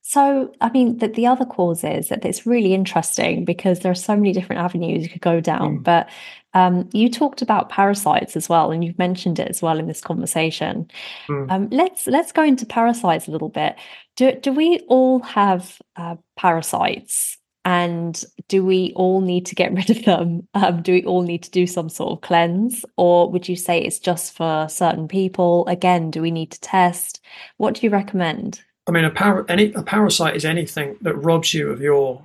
So, 0.09 0.55
I 0.63 0.71
mean, 0.71 0.97
the, 0.97 1.09
the 1.09 1.27
other 1.27 1.45
cause 1.45 1.85
is 1.85 2.09
that 2.09 2.25
it's 2.25 2.47
really 2.47 2.73
interesting 2.73 3.45
because 3.45 3.81
there 3.81 3.93
are 3.93 3.95
so 3.95 4.17
many 4.17 4.33
different 4.33 4.63
avenues 4.63 5.03
you 5.03 5.11
could 5.11 5.21
go 5.21 5.39
down. 5.39 5.81
Mm. 5.81 5.85
But 5.85 6.09
um, 6.55 6.89
you 6.95 7.11
talked 7.11 7.43
about 7.43 7.69
parasites 7.69 8.35
as 8.35 8.49
well, 8.49 8.71
and 8.71 8.83
you've 8.83 8.99
mentioned 8.99 9.39
it 9.39 9.49
as 9.49 9.61
well 9.61 9.79
in 9.79 9.87
this 9.87 10.01
conversation. 10.01 10.91
Mm. 11.29 11.53
Um, 11.53 11.69
let's 11.71 12.07
let's 12.07 12.33
go 12.33 12.43
into 12.43 12.65
parasites 12.65 13.29
a 13.29 13.31
little 13.31 13.51
bit. 13.51 13.77
Do 14.17 14.33
do 14.33 14.51
we 14.51 14.79
all 14.89 15.21
have 15.21 15.79
uh, 15.97 16.17
parasites? 16.39 17.37
And 17.67 18.25
do 18.49 18.65
we 18.65 18.95
all 18.97 19.21
need 19.21 19.45
to 19.45 19.55
get 19.55 19.75
rid 19.75 19.91
of 19.91 20.03
them? 20.07 20.49
Um, 20.55 20.81
do 20.81 20.93
we 20.93 21.05
all 21.05 21.21
need 21.21 21.43
to 21.43 21.51
do 21.51 21.67
some 21.67 21.91
sort 21.91 22.13
of 22.13 22.23
cleanse? 22.23 22.83
Or 22.97 23.31
would 23.31 23.47
you 23.47 23.57
say 23.57 23.83
it's 23.83 23.99
just 23.99 24.35
for 24.35 24.69
certain 24.71 25.07
people? 25.07 25.67
Again, 25.67 26.11
do 26.11 26.23
we 26.23 26.31
need 26.31 26.51
to 26.53 26.61
test? 26.61 27.21
What 27.59 27.75
do 27.75 27.85
you 27.85 27.91
recommend? 27.91 28.63
I 28.89 28.91
mean, 28.91 29.05
a, 29.05 29.11
par- 29.11 29.45
any, 29.49 29.73
a 29.75 29.83
parasite 29.83 30.35
is 30.35 30.47
anything 30.47 30.97
that 31.03 31.15
robs 31.15 31.53
you 31.53 31.71
of 31.71 31.83
your 31.83 32.25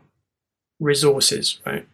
resources, 0.80 1.60
right? 1.66 1.86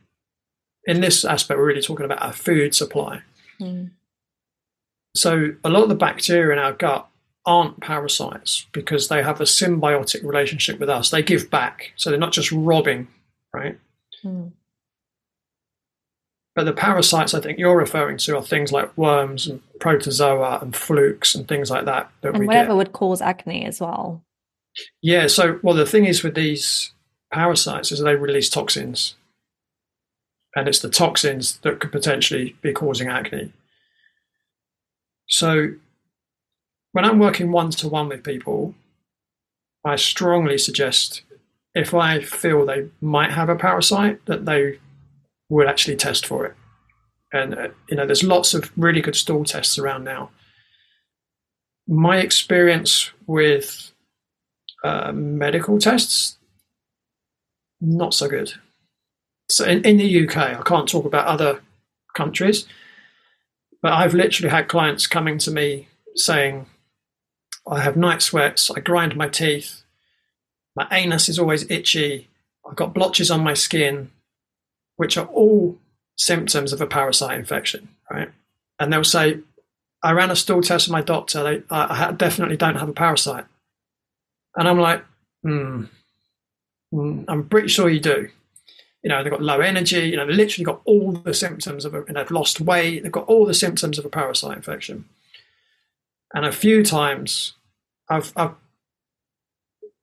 In 0.86 1.02
this 1.02 1.26
aspect, 1.26 1.58
we're 1.58 1.66
really 1.66 1.82
talking 1.82 2.06
about 2.06 2.22
our 2.22 2.32
food 2.32 2.76
supply. 2.76 3.24
Mm. 3.60 3.90
So, 5.16 5.56
a 5.64 5.70
lot 5.70 5.84
of 5.84 5.90
the 5.90 5.96
bacteria 5.96 6.54
in 6.54 6.60
our 6.60 6.74
gut 6.74 7.08
aren't 7.46 7.80
parasites 7.80 8.68
because 8.72 9.08
they 9.08 9.24
have 9.24 9.42
a 9.42 9.46
symbiotic 9.46 10.24
relationship 10.24 10.80
with 10.80 10.90
us. 10.90 11.10
They 11.10 11.24
give 11.24 11.50
back. 11.50 11.94
So, 11.96 12.12
they're 12.12 12.20
not 12.20 12.32
just 12.32 12.52
robbing, 12.52 13.08
right? 13.52 13.80
Mm. 14.24 14.52
But 16.56 16.66
the 16.66 16.74
parasites 16.74 17.34
I 17.34 17.42
think 17.42 17.58
you're 17.58 17.78
referring 17.78 18.18
to 18.18 18.38
are 18.38 18.44
things 18.44 18.72
like 18.72 18.96
worms 18.98 19.48
and 19.48 19.62
protozoa 19.80 20.60
and 20.62 20.76
flukes 20.76 21.34
and 21.34 21.48
things 21.48 21.72
like 21.72 21.86
that. 21.86 22.12
that 22.22 22.36
and 22.36 22.46
whatever 22.46 22.70
get. 22.70 22.76
would 22.76 22.94
cause 22.94 23.22
acne 23.22 23.66
as 23.66 23.82
well. 23.82 24.22
Yeah. 25.02 25.28
So, 25.28 25.60
well, 25.64 25.76
the 25.76 25.86
thing 25.86 26.06
is 26.06 26.24
with 26.24 26.36
these 26.36 26.92
parasites 27.32 27.92
is 27.92 28.00
they 28.02 28.16
release 28.16 28.50
toxins, 28.50 29.16
and 30.56 30.68
it's 30.68 30.80
the 30.80 30.90
toxins 30.90 31.58
that 31.60 31.80
could 31.80 31.92
potentially 31.92 32.56
be 32.62 32.74
causing 32.74 33.08
acne. 33.08 33.54
So, 35.28 35.74
when 36.92 37.06
I'm 37.06 37.20
working 37.20 37.52
one 37.52 37.72
to 37.72 37.88
one 37.88 38.10
with 38.10 38.24
people, 38.24 38.76
I 39.86 39.96
strongly 39.96 40.58
suggest 40.58 41.22
if 41.76 41.94
I 41.94 42.22
feel 42.22 42.66
they 42.66 42.90
might 43.00 43.32
have 43.32 43.50
a 43.50 43.56
parasite, 43.56 44.26
that 44.26 44.46
they 44.46 44.80
would 45.50 45.68
actually 45.68 45.96
test 45.96 46.26
for 46.26 46.46
it. 46.46 46.56
And 47.32 47.54
uh, 47.54 47.68
you 47.90 47.98
know, 47.98 48.06
there's 48.06 48.24
lots 48.24 48.54
of 48.54 48.72
really 48.78 49.02
good 49.02 49.16
stool 49.16 49.44
tests 49.44 49.78
around 49.78 50.04
now. 50.04 50.32
My 51.88 52.18
experience 52.18 53.12
with 53.28 53.92
uh, 54.84 55.12
medical 55.12 55.80
tests, 55.80 56.38
not 57.82 58.14
so 58.14 58.28
good. 58.28 58.54
So 59.50 59.66
in, 59.66 59.84
in 59.84 59.98
the 59.98 60.28
UK, 60.28 60.38
I 60.38 60.62
can't 60.64 60.88
talk 60.88 61.06
about 61.06 61.28
other 61.28 61.62
countries, 62.16 62.66
but 63.82 63.94
I've 63.94 64.14
literally 64.14 64.50
had 64.50 64.68
clients 64.68 65.08
coming 65.08 65.38
to 65.40 65.52
me 65.52 65.88
saying, 66.16 66.66
I 67.68 67.82
have 67.82 67.96
night 67.96 68.22
sweats, 68.22 68.70
I 68.72 68.80
grind 68.80 69.16
my 69.16 69.28
teeth, 69.28 69.84
my 70.76 70.88
anus 70.92 71.30
is 71.30 71.40
always 71.40 71.70
itchy, 71.70 72.28
I've 72.68 72.76
got 72.76 72.94
blotches 72.94 73.32
on 73.32 73.44
my 73.44 73.54
skin, 73.54 74.12
which 74.98 75.18
are 75.18 75.28
all 75.28 75.78
symptoms 76.18 76.74
of 76.74 76.82
a 76.82 76.88
parasite 76.88 77.38
infection, 77.38 77.90
right? 78.12 78.30
And 78.80 78.92
they'll 78.92 79.04
say, 79.04 79.40
I 80.04 80.12
ran 80.12 80.32
a 80.32 80.36
stool 80.36 80.62
test 80.62 80.88
with 80.88 80.94
my 80.94 81.02
doctor, 81.02 81.44
they, 81.44 81.64
I, 81.70 82.08
I 82.08 82.12
definitely 82.12 82.58
don't 82.58 82.78
have 82.78 82.90
a 82.90 82.94
parasite. 82.94 83.46
And 84.60 84.68
I'm 84.68 84.80
like, 84.80 85.04
hmm, 85.42 85.86
mm, 86.94 87.26
I'm 87.30 87.48
pretty 87.48 87.70
sure 87.70 87.90
you 87.90 88.02
do. 88.02 88.28
You 89.02 89.10
know, 89.10 89.24
they've 89.24 89.32
got 89.32 89.42
low 89.42 89.62
energy, 89.62 90.10
you 90.10 90.18
know, 90.18 90.28
they've 90.28 90.36
literally 90.36 90.66
got 90.66 90.82
all 90.84 91.14
the 91.14 91.34
symptoms 91.34 91.86
of 91.86 91.96
a, 91.96 92.00
you 92.00 92.14
know, 92.14 92.22
they've 92.22 92.30
lost 92.32 92.60
weight, 92.60 93.02
they've 93.02 93.12
got 93.12 93.28
all 93.28 93.46
the 93.46 93.54
symptoms 93.54 93.98
of 93.98 94.04
a 94.04 94.10
parasite 94.10 94.58
infection. 94.58 95.06
And 96.34 96.46
a 96.46 96.52
few 96.52 96.84
times 96.84 97.54
I've, 98.10 98.34
I've 98.36 98.56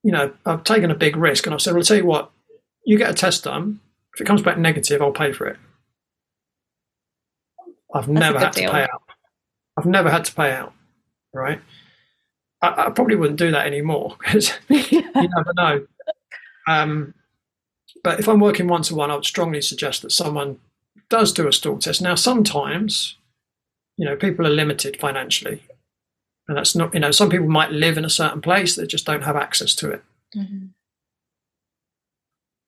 you 0.02 0.12
know, 0.12 0.32
I've 0.46 0.64
taken 0.64 0.90
a 0.90 0.94
big 0.94 1.16
risk 1.16 1.46
and 1.46 1.52
I've 1.52 1.60
said, 1.60 1.72
well, 1.72 1.80
I'll 1.80 1.84
tell 1.84 1.96
you 1.98 2.06
what, 2.06 2.30
you 2.86 2.96
get 2.96 3.10
a 3.10 3.14
test 3.14 3.44
done. 3.44 3.80
If 4.14 4.22
it 4.22 4.24
comes 4.24 4.40
back 4.40 4.56
negative, 4.56 5.02
I'll 5.02 5.12
pay 5.12 5.32
for 5.32 5.48
it. 5.48 5.58
I've 7.94 8.06
That's 8.06 8.20
never 8.20 8.38
had 8.38 8.52
deal. 8.52 8.70
to 8.70 8.72
pay 8.72 8.82
out. 8.84 9.02
I've 9.76 9.84
never 9.84 10.08
had 10.08 10.24
to 10.24 10.34
pay 10.34 10.52
out, 10.52 10.72
right? 11.34 11.60
I, 12.66 12.86
I 12.86 12.90
probably 12.90 13.16
wouldn't 13.16 13.38
do 13.38 13.50
that 13.50 13.66
anymore 13.66 14.16
because 14.24 14.52
you 14.68 15.02
never 15.14 15.52
know. 15.56 15.86
Um, 16.66 17.14
but 18.02 18.20
if 18.20 18.28
I'm 18.28 18.40
working 18.40 18.68
one 18.68 18.82
to 18.82 18.94
one, 18.94 19.10
I 19.10 19.14
would 19.14 19.24
strongly 19.24 19.62
suggest 19.62 20.02
that 20.02 20.12
someone 20.12 20.58
does 21.08 21.32
do 21.32 21.48
a 21.48 21.52
stool 21.52 21.78
test. 21.78 22.02
Now, 22.02 22.14
sometimes, 22.14 23.16
you 23.96 24.04
know, 24.04 24.16
people 24.16 24.46
are 24.46 24.50
limited 24.50 24.98
financially, 24.98 25.62
and 26.48 26.56
that's 26.56 26.74
not, 26.74 26.94
you 26.94 27.00
know, 27.00 27.10
some 27.10 27.30
people 27.30 27.48
might 27.48 27.72
live 27.72 27.98
in 27.98 28.04
a 28.04 28.10
certain 28.10 28.40
place 28.40 28.76
that 28.76 28.88
just 28.88 29.06
don't 29.06 29.24
have 29.24 29.36
access 29.36 29.74
to 29.76 29.90
it. 29.90 30.04
Mm-hmm. 30.36 30.66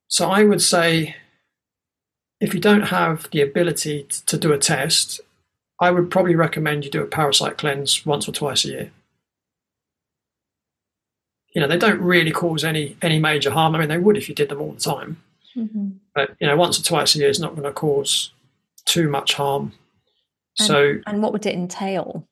So 0.07 0.29
I 0.29 0.43
would 0.43 0.61
say, 0.61 1.15
if 2.41 2.53
you 2.53 2.59
don't 2.59 2.87
have 2.87 3.29
the 3.31 3.41
ability 3.41 4.07
to 4.25 4.37
do 4.37 4.51
a 4.53 4.57
test, 4.57 5.21
I 5.79 5.91
would 5.91 6.09
probably 6.09 6.35
recommend 6.35 6.83
you 6.83 6.91
do 6.91 7.03
a 7.03 7.07
parasite 7.07 7.57
cleanse 7.57 8.05
once 8.05 8.27
or 8.27 8.31
twice 8.31 8.65
a 8.65 8.69
year 8.69 8.91
you 11.53 11.61
know, 11.61 11.67
they 11.67 11.77
don't 11.77 12.01
really 12.01 12.31
cause 12.31 12.63
any 12.63 12.95
any 13.01 13.19
major 13.19 13.51
harm. 13.51 13.75
I 13.75 13.79
mean, 13.79 13.89
they 13.89 13.97
would 13.97 14.17
if 14.17 14.29
you 14.29 14.35
did 14.35 14.49
them 14.49 14.61
all 14.61 14.71
the 14.71 14.79
time, 14.79 15.21
mm-hmm. 15.55 15.89
but 16.13 16.35
you 16.39 16.47
know, 16.47 16.55
once 16.55 16.79
or 16.79 16.83
twice 16.83 17.15
a 17.15 17.19
year 17.19 17.29
is 17.29 17.39
not 17.39 17.55
going 17.55 17.63
to 17.63 17.71
cause 17.71 18.31
too 18.85 19.09
much 19.09 19.33
harm. 19.33 19.73
And, 20.59 20.67
so, 20.67 21.01
and 21.05 21.21
what 21.21 21.33
would 21.33 21.45
it 21.45 21.55
entail? 21.55 22.27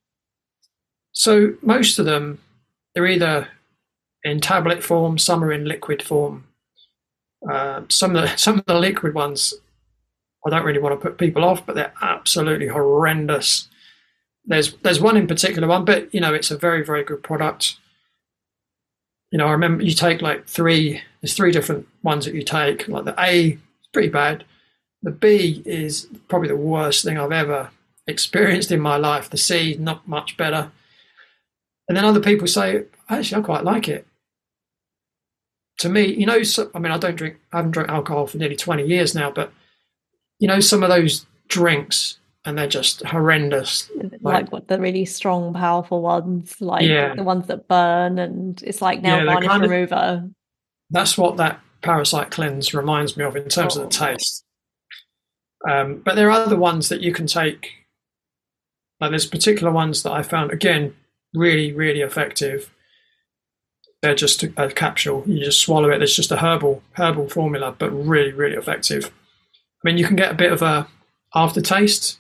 So, 1.14 1.56
most 1.62 1.98
of 1.98 2.06
them, 2.06 2.40
they're 2.94 3.08
either 3.08 3.48
in 4.24 4.40
tablet 4.40 4.84
form, 4.84 5.18
some 5.18 5.44
are 5.44 5.52
in 5.52 5.66
liquid 5.66 6.04
form. 6.04 6.46
Uh, 7.50 7.84
some 7.90 8.16
of 8.16 8.22
the 8.22 8.36
some 8.38 8.60
of 8.60 8.66
the 8.66 8.78
liquid 8.80 9.16
ones, 9.16 9.54
I 10.46 10.52
don't 10.52 10.66
really 10.66 10.80
want 10.80 11.00
to 11.00 11.04
put 11.04 11.18
people 11.18 11.44
off, 11.44 11.66
but 11.66 11.76
they're 11.76 11.94
absolutely 12.02 12.68
horrendous. 12.68 13.68
There's 14.46 14.74
there's 14.78 15.02
one 15.02 15.18
in 15.18 15.26
particular 15.26 15.68
one, 15.68 15.86
but 15.86 16.14
you 16.14 16.22
know, 16.22 16.36
it's 16.36 16.52
a 16.52 16.58
very 16.58 16.86
very 16.86 17.04
good 17.04 17.24
product 17.24 17.78
you 19.32 19.38
know, 19.38 19.48
I 19.48 19.52
remember 19.52 19.84
you 19.84 19.92
take 19.92 20.22
like 20.22 20.46
three, 20.46 21.02
there's 21.22 21.34
three 21.34 21.52
different 21.52 21.88
ones 22.04 22.26
that 22.26 22.34
you 22.34 22.44
take. 22.44 22.88
Like 22.88 23.06
the 23.06 23.16
A 23.20 23.52
is 23.52 23.88
pretty 23.92 24.10
bad. 24.10 24.46
The 25.04 25.12
B 25.12 25.62
is 25.66 26.08
probably 26.28 26.48
the 26.48 26.56
worst 26.56 27.04
thing 27.04 27.18
I've 27.18 27.32
ever 27.32 27.70
experienced 28.08 28.72
in 28.72 28.80
my 28.80 28.98
life. 28.98 29.30
The 29.30 29.38
C, 29.38 29.76
not 29.80 30.08
much 30.08 30.38
better. 30.38 30.72
And 31.88 31.96
then 31.98 32.06
other 32.06 32.20
people 32.20 32.48
say, 32.48 32.86
actually, 33.10 33.42
I 33.42 33.46
quite 33.46 33.64
like 33.64 33.88
it. 33.88 34.08
To 35.80 35.90
me, 35.90 36.06
you 36.06 36.26
know, 36.26 36.42
so, 36.44 36.72
I 36.74 36.80
mean, 36.80 36.92
I 36.92 36.98
don't 36.98 37.16
drink, 37.16 37.38
I 37.54 37.58
haven't 37.58 37.72
drunk 37.72 37.90
alcohol 37.90 38.28
for 38.28 38.38
nearly 38.38 38.56
20 38.56 38.86
years 38.86 39.14
now, 39.14 39.30
but 39.30 39.52
you 40.40 40.48
know, 40.48 40.60
some 40.60 40.84
of 40.84 40.90
those 40.90 41.26
drinks 41.48 42.18
and 42.48 42.58
they're 42.58 42.66
just 42.66 43.04
horrendous. 43.06 43.92
Like, 43.94 44.22
like, 44.22 44.52
what 44.54 44.70
the 44.70 44.80
really 44.80 45.04
strong, 45.04 45.54
powerful 45.54 46.02
ones, 46.02 46.56
like 46.62 46.88
yeah. 46.88 47.14
the 47.14 47.24
ones 47.24 47.48
that 47.48 47.68
burn, 47.68 48.18
and 48.18 48.64
it's 48.64 48.82
like 48.82 49.02
nail 49.02 49.18
yeah, 49.18 49.26
varnish 49.26 49.50
kind 49.50 49.66
of, 49.66 49.70
remover. 49.70 50.30
That's 50.90 51.18
what 51.18 51.36
that 51.38 51.60
parasite 51.82 52.32
cleanse 52.32 52.74
reminds 52.74 53.18
me 53.18 53.26
of 53.26 53.36
in 53.36 53.50
terms 53.50 53.76
oh. 53.76 53.84
of 53.84 53.90
the 53.90 53.98
oh. 53.98 54.08
taste. 54.08 54.46
Um, 55.70 56.02
but 56.06 56.16
there 56.16 56.30
are 56.30 56.42
other 56.42 56.56
ones 56.56 56.88
that 56.88 57.02
you 57.02 57.12
can 57.12 57.28
take. 57.28 57.74
Like 59.02 59.10
there's 59.10 59.28
particular 59.28 59.72
ones 59.72 60.04
that 60.04 60.14
I 60.14 60.24
found 60.24 60.52
again 60.52 60.96
really, 61.34 61.74
really 61.74 62.00
effective. 62.00 62.72
They're 64.02 64.16
just 64.16 64.42
a, 64.42 64.54
a 64.56 64.72
capsule. 64.72 65.24
You 65.26 65.44
just 65.44 65.60
swallow 65.60 65.90
it. 65.90 66.02
It's 66.02 66.16
just 66.16 66.32
a 66.32 66.38
herbal 66.38 66.82
herbal 66.94 67.28
formula, 67.28 67.76
but 67.78 67.92
really, 67.92 68.32
really 68.32 68.56
effective. 68.56 69.12
I 69.84 69.90
mean, 69.90 69.98
you 69.98 70.08
can 70.08 70.16
get 70.16 70.32
a 70.32 70.36
bit 70.36 70.54
of 70.54 70.62
a 70.62 70.88
aftertaste 71.36 72.20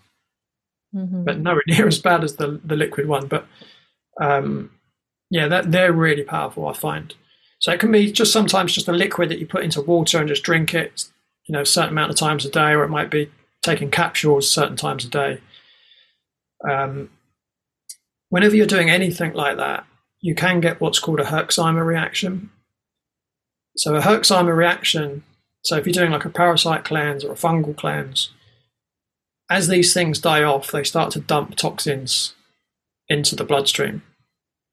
mm-hmm. 0.95 1.23
but 1.23 1.39
nowhere 1.39 1.63
near 1.67 1.87
as 1.87 1.99
bad 1.99 2.23
as 2.23 2.35
the 2.35 2.59
the 2.63 2.75
liquid 2.75 3.07
one. 3.07 3.27
But 3.27 3.45
um, 4.21 4.71
yeah, 5.29 5.47
that 5.47 5.71
they're 5.71 5.93
really 5.93 6.23
powerful. 6.23 6.67
I 6.67 6.73
find. 6.73 7.13
So 7.59 7.71
it 7.71 7.79
can 7.79 7.91
be 7.91 8.11
just 8.11 8.31
sometimes 8.31 8.73
just 8.73 8.87
a 8.87 8.93
liquid 8.93 9.29
that 9.29 9.39
you 9.39 9.47
put 9.47 9.63
into 9.63 9.81
water 9.81 10.19
and 10.19 10.27
just 10.27 10.43
drink 10.43 10.73
it, 10.73 11.05
you 11.47 11.53
know, 11.53 11.61
a 11.61 11.65
certain 11.65 11.91
amount 11.91 12.11
of 12.11 12.17
times 12.17 12.45
a 12.45 12.51
day, 12.51 12.73
or 12.73 12.83
it 12.83 12.89
might 12.89 13.09
be 13.09 13.31
taking 13.63 13.89
capsules 13.89 14.49
certain 14.49 14.77
times 14.77 15.05
a 15.05 15.09
day. 15.09 15.41
Um, 16.69 17.09
whenever 18.29 18.55
you're 18.55 18.67
doing 18.67 18.89
anything 18.89 19.33
like 19.33 19.57
that, 19.57 19.85
you 20.21 20.35
can 20.35 20.59
get 20.59 20.79
what's 20.79 20.99
called 20.99 21.19
a 21.19 21.25
Herxheimer 21.25 21.85
reaction. 21.85 22.51
So 23.75 23.95
a 23.95 24.01
Herxheimer 24.01 24.55
reaction. 24.55 25.23
So 25.63 25.77
if 25.77 25.85
you're 25.85 25.93
doing 25.93 26.11
like 26.11 26.25
a 26.25 26.29
parasite 26.29 26.83
cleanse 26.83 27.23
or 27.23 27.31
a 27.33 27.35
fungal 27.35 27.75
cleanse, 27.75 28.29
as 29.49 29.67
these 29.67 29.93
things 29.93 30.19
die 30.19 30.43
off, 30.43 30.71
they 30.71 30.83
start 30.83 31.11
to 31.11 31.19
dump 31.19 31.55
toxins 31.55 32.33
into 33.07 33.35
the 33.35 33.43
bloodstream. 33.43 34.03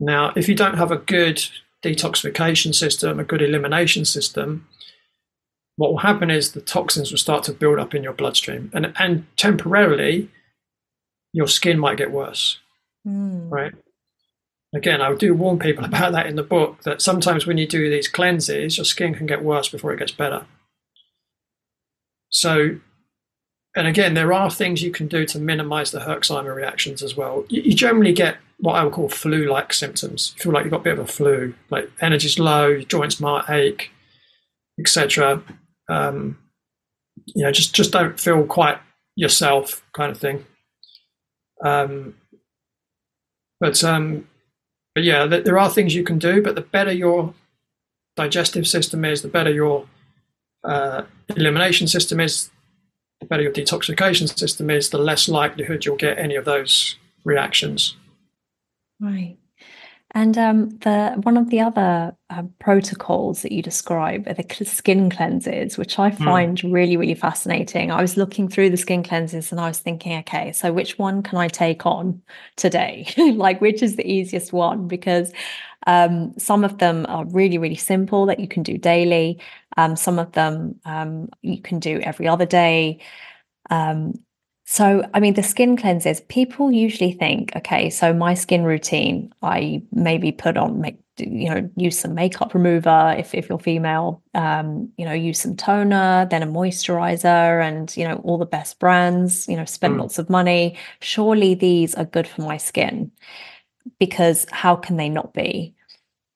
Now, 0.01 0.33
if 0.37 0.49
you 0.49 0.55
don't 0.55 0.79
have 0.79 0.91
a 0.91 0.97
good 0.97 1.45
detoxification 1.83 2.75
system, 2.75 3.21
a 3.21 3.25
good 3.25 3.43
elimination 3.43 4.05
system, 4.05 4.67
what 5.77 5.91
will 5.91 5.99
happen 5.99 6.31
is 6.31 6.53
the 6.53 6.61
toxins 6.61 7.11
will 7.11 7.19
start 7.19 7.45
to 7.45 7.53
build 7.53 7.79
up 7.79 7.95
in 7.95 8.03
your 8.03 8.13
bloodstream, 8.13 8.71
and 8.73 8.93
and 8.99 9.27
temporarily, 9.37 10.31
your 11.33 11.49
skin 11.49 11.79
might 11.79 11.99
get 11.99 12.13
worse. 12.13 12.59
Mm. 13.07 13.51
Right. 13.51 13.73
Again, 14.75 15.01
I 15.01 15.15
do 15.15 15.35
warn 15.35 15.59
people 15.59 15.85
about 15.85 16.13
that 16.13 16.27
in 16.27 16.37
the 16.37 16.43
book 16.43 16.83
that 16.83 17.03
sometimes 17.03 17.47
when 17.47 17.59
you 17.59 17.67
do 17.67 17.91
these 17.91 18.09
cleanses, 18.09 18.77
your 18.77 18.85
skin 18.85 19.15
can 19.15 19.27
get 19.27 19.45
worse 19.45 19.69
before 19.69 19.93
it 19.93 19.99
gets 19.99 20.13
better. 20.13 20.47
So, 22.31 22.81
and 23.77 23.89
again, 23.89 24.15
there 24.15 24.33
are 24.33 24.51
things 24.51 24.83
you 24.83 24.91
can 24.91 25.09
do 25.09 25.27
to 25.27 25.39
minimize 25.39 25.91
the 25.91 26.01
Herxheimer 26.01 26.55
reactions 26.55 27.03
as 27.03 27.17
well. 27.17 27.45
You, 27.49 27.63
you 27.63 27.75
generally 27.75 28.13
get 28.13 28.37
what 28.59 28.77
I 28.77 28.85
would 28.85 28.93
call 28.93 29.09
flu-like 29.09 29.73
symptoms. 29.73 30.33
You 30.37 30.43
feel 30.45 30.53
like 30.53 30.65
you've 30.65 30.71
got 30.71 30.81
a 30.81 30.85
bit 30.85 30.99
of 30.99 31.01
a 31.01 31.07
flu, 31.07 31.55
like 31.71 31.91
energy's 32.01 32.39
low, 32.39 32.69
your 32.69 32.83
joints 32.83 33.21
might 33.21 33.49
ache, 33.51 33.91
etc. 34.79 35.43
Um, 35.89 36.39
you 37.27 37.45
know, 37.45 37.53
just 37.53 37.75
just 37.75 37.93
don't 37.93 38.19
feel 38.19 38.45
quite 38.45 38.79
yourself, 39.17 39.85
kind 39.93 40.11
of 40.13 40.19
thing. 40.19 40.45
Um, 41.65 42.15
but 43.61 43.83
um, 43.83 44.29
but 44.95 45.05
yeah, 45.05 45.27
there 45.27 45.59
are 45.59 45.71
things 45.71 45.95
you 45.95 46.05
can 46.05 46.19
do. 46.19 46.43
But 46.43 46.55
the 46.55 46.61
better 46.61 46.93
your 46.93 47.35
digestive 48.17 48.67
system 48.67 49.05
is, 49.05 49.23
the 49.23 49.29
better 49.29 49.51
your 49.51 49.87
uh, 50.63 51.03
elimination 51.37 51.89
system 51.89 52.21
is, 52.21 52.51
the 53.25 53.29
better 53.29 53.43
your 53.43 53.53
detoxification 53.53 54.37
system 54.39 54.71
is, 54.71 54.91
the 54.91 54.99
less 54.99 55.29
likelihood 55.29 55.85
you'll 55.85 55.97
get 55.97 56.19
any 56.19 56.37
of 56.37 56.45
those 56.45 56.97
reactions. 57.25 57.97
Right. 59.01 59.37
And 60.17 60.39
um, 60.39 60.69
the 60.79 61.15
one 61.25 61.37
of 61.37 61.51
the 61.51 61.61
other 61.61 62.15
uh, 62.31 62.45
protocols 62.61 63.43
that 63.43 63.51
you 63.51 63.63
describe 63.63 64.29
are 64.29 64.35
the 64.35 64.65
skin 64.65 65.11
cleanses, 65.11 65.77
which 65.77 65.99
I 65.99 66.11
hmm. 66.11 66.23
find 66.23 66.59
mm. 66.59 66.73
really, 66.73 66.97
really 66.97 67.17
fascinating. 67.17 67.91
I 67.91 68.01
was 68.01 68.17
looking 68.17 68.49
through 68.49 68.71
the 68.71 68.77
skin 68.77 69.03
cleanses 69.03 69.51
and 69.51 69.61
I 69.61 69.67
was 69.67 69.81
thinking, 69.81 70.17
okay, 70.19 70.53
so 70.53 70.73
which 70.73 71.01
one 71.01 71.25
can 71.25 71.39
I 71.39 71.49
take 71.49 71.85
on 71.85 72.23
today? 72.55 73.09
like, 73.17 73.61
which 73.61 73.83
is 73.83 73.97
the 73.97 74.09
easiest 74.09 74.53
one? 74.53 74.87
Because 74.87 75.33
um, 75.87 76.35
some 76.39 76.65
of 76.65 76.79
them 76.79 77.07
are 77.09 77.25
really, 77.27 77.59
really 77.59 77.77
simple 77.77 78.27
that 78.27 78.41
you 78.41 78.49
can 78.49 78.63
do 78.63 78.79
daily. 78.79 79.41
Um, 79.77 79.97
some 79.97 80.19
of 80.19 80.33
them 80.33 80.81
um, 80.85 81.29
you 81.43 81.61
can 81.61 81.79
do 81.79 82.01
every 82.01 82.29
other 82.29 82.47
day. 82.47 83.01
Um, 83.71 84.15
so, 84.67 85.07
I 85.13 85.21
mean, 85.21 85.35
the 85.35 85.43
skin 85.43 85.77
cleanses, 85.77 86.23
people 86.23 86.73
usually 86.73 87.13
think, 87.13 87.55
okay, 87.55 87.91
so 87.91 88.15
my 88.15 88.33
skin 88.33 88.65
routine, 88.65 89.33
I 89.43 89.83
maybe 89.93 90.33
put 90.33 90.57
on, 90.57 90.81
make, 90.81 90.97
you 91.19 91.51
know, 91.51 91.71
use 91.77 91.99
some 91.99 92.15
makeup 92.15 92.55
remover 92.55 93.15
if, 93.19 93.35
if 93.35 93.51
you're 93.51 93.59
female, 93.59 94.23
um, 94.33 94.91
you 94.97 95.05
know, 95.05 95.13
use 95.13 95.39
some 95.39 95.55
toner, 95.55 96.27
then 96.31 96.43
a 96.43 96.47
moisturizer, 96.47 97.63
and, 97.63 97.95
you 97.95 98.09
know, 98.09 98.17
all 98.25 98.39
the 98.39 98.47
best 98.47 98.79
brands, 98.79 99.47
you 99.49 99.57
know, 99.57 99.67
spend 99.67 99.97
mm. 99.97 100.01
lots 100.01 100.19
of 100.19 100.31
money. 100.31 100.79
Surely 101.01 101.55
these 101.55 101.95
are 101.95 102.07
good 102.07 102.27
for 102.27 102.41
my 102.41 102.57
skin 102.57 103.13
because 103.99 104.47
how 104.51 104.77
can 104.77 104.97
they 104.97 105.09
not 105.09 105.35
be? 105.35 105.75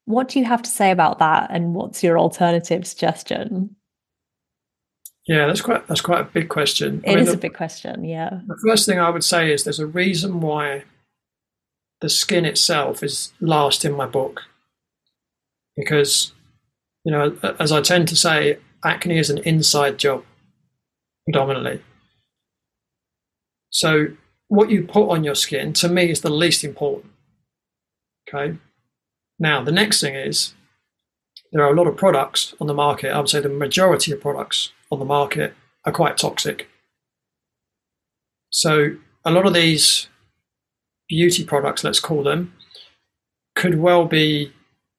What 0.05 0.29
do 0.29 0.39
you 0.39 0.45
have 0.45 0.63
to 0.63 0.71
say 0.71 0.91
about 0.91 1.19
that? 1.19 1.51
And 1.51 1.75
what's 1.75 2.03
your 2.03 2.19
alternative 2.19 2.87
suggestion? 2.87 3.77
Yeah, 5.27 5.47
that's 5.47 5.61
quite 5.61 5.87
that's 5.87 6.01
quite 6.01 6.23
a 6.23 6.25
big 6.25 6.49
question. 6.49 7.03
It 7.05 7.11
I 7.11 7.15
mean, 7.17 7.25
is 7.25 7.29
the, 7.29 7.35
a 7.35 7.37
big 7.37 7.55
question. 7.55 8.05
Yeah. 8.05 8.41
The 8.47 8.59
first 8.67 8.87
thing 8.87 8.99
I 8.99 9.11
would 9.11 9.25
say 9.25 9.53
is 9.53 9.65
there's 9.65 9.79
a 9.79 9.87
reason 9.87 10.41
why 10.41 10.85
the 12.01 12.09
skin 12.09 12.47
itself 12.47 13.03
is 13.03 13.33
last 13.41 13.85
in 13.85 13.93
my 13.93 14.07
book, 14.07 14.45
because 15.77 16.33
you 17.05 17.13
know, 17.13 17.37
as 17.61 17.73
I 17.73 17.83
tend 17.83 18.09
to 18.09 18.17
say, 18.17 18.59
acne 18.85 19.19
is 19.19 19.29
an 19.29 19.39
inside 19.39 19.99
job 19.99 20.25
predominantly. 21.27 21.83
So 23.71 24.09
what 24.49 24.71
you 24.71 24.85
put 24.85 25.11
on 25.11 25.25
your 25.25 25.35
skin 25.35 25.75
to 25.75 25.89
me 25.89 26.11
is 26.11 26.23
the 26.23 26.31
least 26.31 26.65
important. 26.65 27.13
Okay. 28.29 28.59
Now 29.39 29.63
the 29.63 29.73
next 29.73 30.01
thing 30.01 30.15
is 30.15 30.55
there 31.53 31.63
are 31.63 31.73
a 31.73 31.77
lot 31.77 31.87
of 31.87 31.97
products 31.97 32.55
on 32.61 32.67
the 32.67 32.75
market. 32.75 33.13
I 33.13 33.19
would 33.19 33.29
say 33.29 33.41
the 33.41 33.49
majority 33.49 34.13
of 34.13 34.21
products 34.21 34.73
on 34.91 34.99
the 34.99 35.05
market 35.05 35.55
are 35.85 35.93
quite 35.93 36.19
toxic. 36.19 36.69
So 38.51 38.97
a 39.25 39.31
lot 39.31 39.47
of 39.47 39.55
these 39.55 40.09
beauty 41.09 41.45
products, 41.45 41.85
let's 41.85 42.01
call 42.01 42.23
them, 42.23 42.53
could 43.55 43.79
well 43.79 44.05
be 44.05 44.53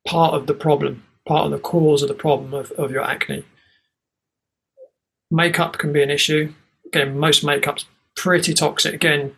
part 0.08 0.34
of 0.34 0.48
the 0.48 0.54
problem, 0.54 1.04
part 1.28 1.46
of 1.46 1.52
the 1.52 1.60
cause 1.60 2.02
of 2.02 2.08
the 2.08 2.16
problem 2.16 2.54
of, 2.54 2.72
of 2.72 2.92
your 2.92 3.04
acne. 3.04 3.44
Makeup 5.32 5.78
can 5.78 5.94
be 5.94 6.02
an 6.02 6.10
issue. 6.10 6.54
Again, 6.88 7.18
most 7.18 7.44
makeup's 7.44 7.86
pretty 8.16 8.54
toxic. 8.54 8.96
Again, 8.96 9.36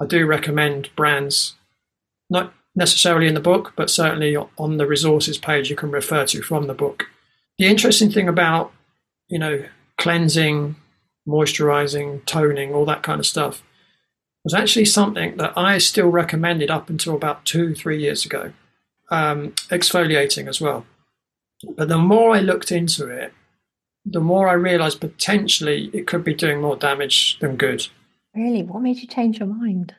I 0.00 0.06
do 0.06 0.26
recommend 0.26 0.90
brands, 0.96 1.54
not 2.28 2.52
necessarily 2.78 3.26
in 3.26 3.34
the 3.34 3.40
book, 3.40 3.72
but 3.76 3.90
certainly 3.90 4.36
on 4.36 4.76
the 4.76 4.86
resources 4.86 5.36
page 5.36 5.68
you 5.68 5.76
can 5.76 5.90
refer 5.90 6.24
to 6.24 6.40
from 6.40 6.68
the 6.68 6.74
book. 6.74 7.06
The 7.58 7.66
interesting 7.66 8.10
thing 8.10 8.28
about, 8.28 8.72
you 9.26 9.38
know, 9.38 9.64
cleansing, 9.98 10.76
moisturizing, 11.26 12.24
toning, 12.24 12.72
all 12.72 12.86
that 12.86 13.02
kind 13.02 13.18
of 13.18 13.26
stuff, 13.26 13.64
was 14.44 14.54
actually 14.54 14.84
something 14.84 15.36
that 15.38 15.52
I 15.58 15.78
still 15.78 16.08
recommended 16.08 16.70
up 16.70 16.88
until 16.88 17.16
about 17.16 17.44
two, 17.44 17.74
three 17.74 18.00
years 18.00 18.24
ago. 18.24 18.52
Um, 19.10 19.52
exfoliating 19.70 20.48
as 20.48 20.60
well. 20.60 20.86
But 21.76 21.88
the 21.88 21.98
more 21.98 22.36
I 22.36 22.40
looked 22.40 22.70
into 22.70 23.08
it, 23.08 23.32
the 24.04 24.20
more 24.20 24.48
I 24.48 24.52
realized 24.52 25.00
potentially 25.00 25.90
it 25.92 26.06
could 26.06 26.22
be 26.22 26.34
doing 26.34 26.60
more 26.60 26.76
damage 26.76 27.38
than 27.40 27.56
good. 27.56 27.88
Really? 28.34 28.62
What 28.62 28.82
made 28.82 28.98
you 28.98 29.08
change 29.08 29.40
your 29.40 29.48
mind? 29.48 29.94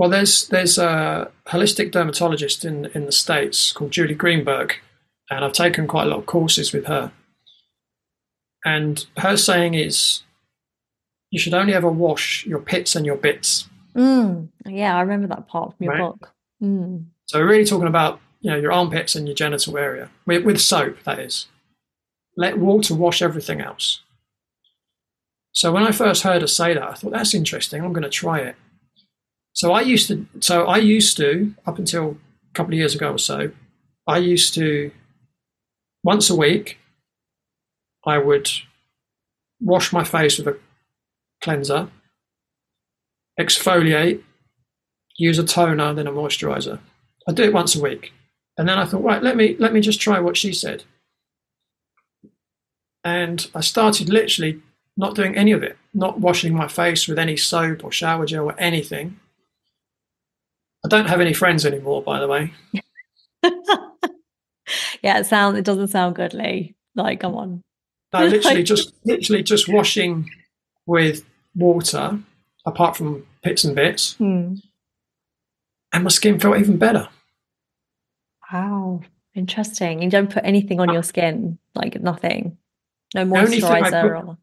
Well, 0.00 0.08
there's 0.08 0.48
there's 0.48 0.78
a 0.78 1.30
holistic 1.48 1.92
dermatologist 1.92 2.64
in 2.64 2.86
in 2.94 3.04
the 3.04 3.12
states 3.12 3.70
called 3.70 3.90
Julie 3.90 4.14
Greenberg, 4.14 4.76
and 5.28 5.44
I've 5.44 5.52
taken 5.52 5.86
quite 5.86 6.06
a 6.06 6.08
lot 6.08 6.20
of 6.20 6.24
courses 6.24 6.72
with 6.72 6.86
her. 6.86 7.12
And 8.64 9.04
her 9.18 9.36
saying 9.36 9.74
is, 9.74 10.22
you 11.30 11.38
should 11.38 11.52
only 11.52 11.74
ever 11.74 11.90
wash 11.90 12.46
your 12.46 12.60
pits 12.60 12.96
and 12.96 13.04
your 13.04 13.16
bits. 13.16 13.68
Mm, 13.94 14.48
yeah, 14.64 14.96
I 14.96 15.02
remember 15.02 15.26
that 15.26 15.46
part 15.46 15.76
from 15.76 15.84
your 15.84 15.92
right? 15.92 16.00
book. 16.00 16.32
Mm. 16.62 17.04
So 17.26 17.38
we're 17.38 17.48
really 17.48 17.66
talking 17.66 17.86
about 17.86 18.20
you 18.40 18.50
know 18.50 18.56
your 18.56 18.72
armpits 18.72 19.14
and 19.14 19.28
your 19.28 19.34
genital 19.34 19.76
area 19.76 20.08
with, 20.24 20.46
with 20.46 20.62
soap. 20.62 20.96
That 21.04 21.18
is, 21.18 21.48
let 22.38 22.56
water 22.56 22.94
wash 22.94 23.20
everything 23.20 23.60
else. 23.60 24.00
So 25.52 25.70
when 25.72 25.82
I 25.82 25.92
first 25.92 26.22
heard 26.22 26.40
her 26.40 26.48
say 26.48 26.72
that, 26.72 26.82
I 26.82 26.94
thought 26.94 27.12
that's 27.12 27.34
interesting. 27.34 27.84
I'm 27.84 27.92
going 27.92 28.02
to 28.02 28.08
try 28.08 28.38
it. 28.38 28.56
So 29.52 29.72
I 29.72 29.80
used 29.80 30.08
to. 30.08 30.26
So 30.40 30.66
I 30.66 30.78
used 30.78 31.16
to 31.18 31.54
up 31.66 31.78
until 31.78 32.16
a 32.50 32.54
couple 32.54 32.72
of 32.72 32.78
years 32.78 32.94
ago 32.94 33.12
or 33.12 33.18
so. 33.18 33.50
I 34.06 34.18
used 34.18 34.54
to 34.54 34.90
once 36.02 36.30
a 36.30 36.36
week 36.36 36.78
I 38.06 38.18
would 38.18 38.48
wash 39.60 39.92
my 39.92 40.04
face 40.04 40.38
with 40.38 40.48
a 40.48 40.58
cleanser, 41.42 41.88
exfoliate, 43.38 44.22
use 45.16 45.38
a 45.38 45.44
toner, 45.44 45.92
then 45.94 46.06
a 46.06 46.12
moisturizer. 46.12 46.78
I 47.28 47.32
do 47.32 47.44
it 47.44 47.52
once 47.52 47.76
a 47.76 47.82
week. 47.82 48.12
And 48.56 48.68
then 48.68 48.78
I 48.78 48.84
thought, 48.84 49.02
right, 49.02 49.22
let 49.22 49.36
me 49.36 49.56
let 49.58 49.72
me 49.72 49.80
just 49.80 50.00
try 50.00 50.18
what 50.20 50.36
she 50.36 50.52
said. 50.52 50.84
And 53.04 53.46
I 53.54 53.60
started 53.60 54.08
literally 54.08 54.60
not 54.96 55.14
doing 55.14 55.34
any 55.36 55.52
of 55.52 55.62
it, 55.62 55.78
not 55.94 56.20
washing 56.20 56.54
my 56.54 56.68
face 56.68 57.08
with 57.08 57.18
any 57.18 57.36
soap 57.36 57.84
or 57.84 57.92
shower 57.92 58.26
gel 58.26 58.44
or 58.44 58.60
anything. 58.60 59.18
I 60.92 60.96
don't 60.96 61.08
have 61.08 61.20
any 61.20 61.32
friends 61.32 61.64
anymore, 61.64 62.02
by 62.02 62.18
the 62.18 62.26
way. 62.26 62.52
yeah, 65.02 65.18
it 65.18 65.26
sounds 65.26 65.56
it 65.56 65.64
doesn't 65.64 65.88
sound 65.88 66.16
good, 66.16 66.34
Leigh. 66.34 66.74
Like, 66.96 67.20
come 67.20 67.36
on. 67.36 67.62
No, 68.12 68.26
literally 68.26 68.62
just 68.64 68.92
literally 69.04 69.44
just 69.44 69.68
washing 69.68 70.28
with 70.86 71.24
water, 71.54 72.18
apart 72.66 72.96
from 72.96 73.24
bits 73.44 73.62
and 73.62 73.76
bits, 73.76 74.14
hmm. 74.14 74.54
and 75.92 76.04
my 76.04 76.10
skin 76.10 76.40
felt 76.40 76.58
even 76.58 76.76
better. 76.76 77.08
Wow, 78.52 79.02
interesting. 79.34 80.02
You 80.02 80.10
don't 80.10 80.32
put 80.32 80.44
anything 80.44 80.80
on 80.80 80.92
your 80.92 81.04
skin, 81.04 81.58
like 81.76 82.00
nothing, 82.00 82.58
no 83.14 83.24
moisturizer. 83.24 84.02
Put, 84.02 84.28
or... 84.28 84.38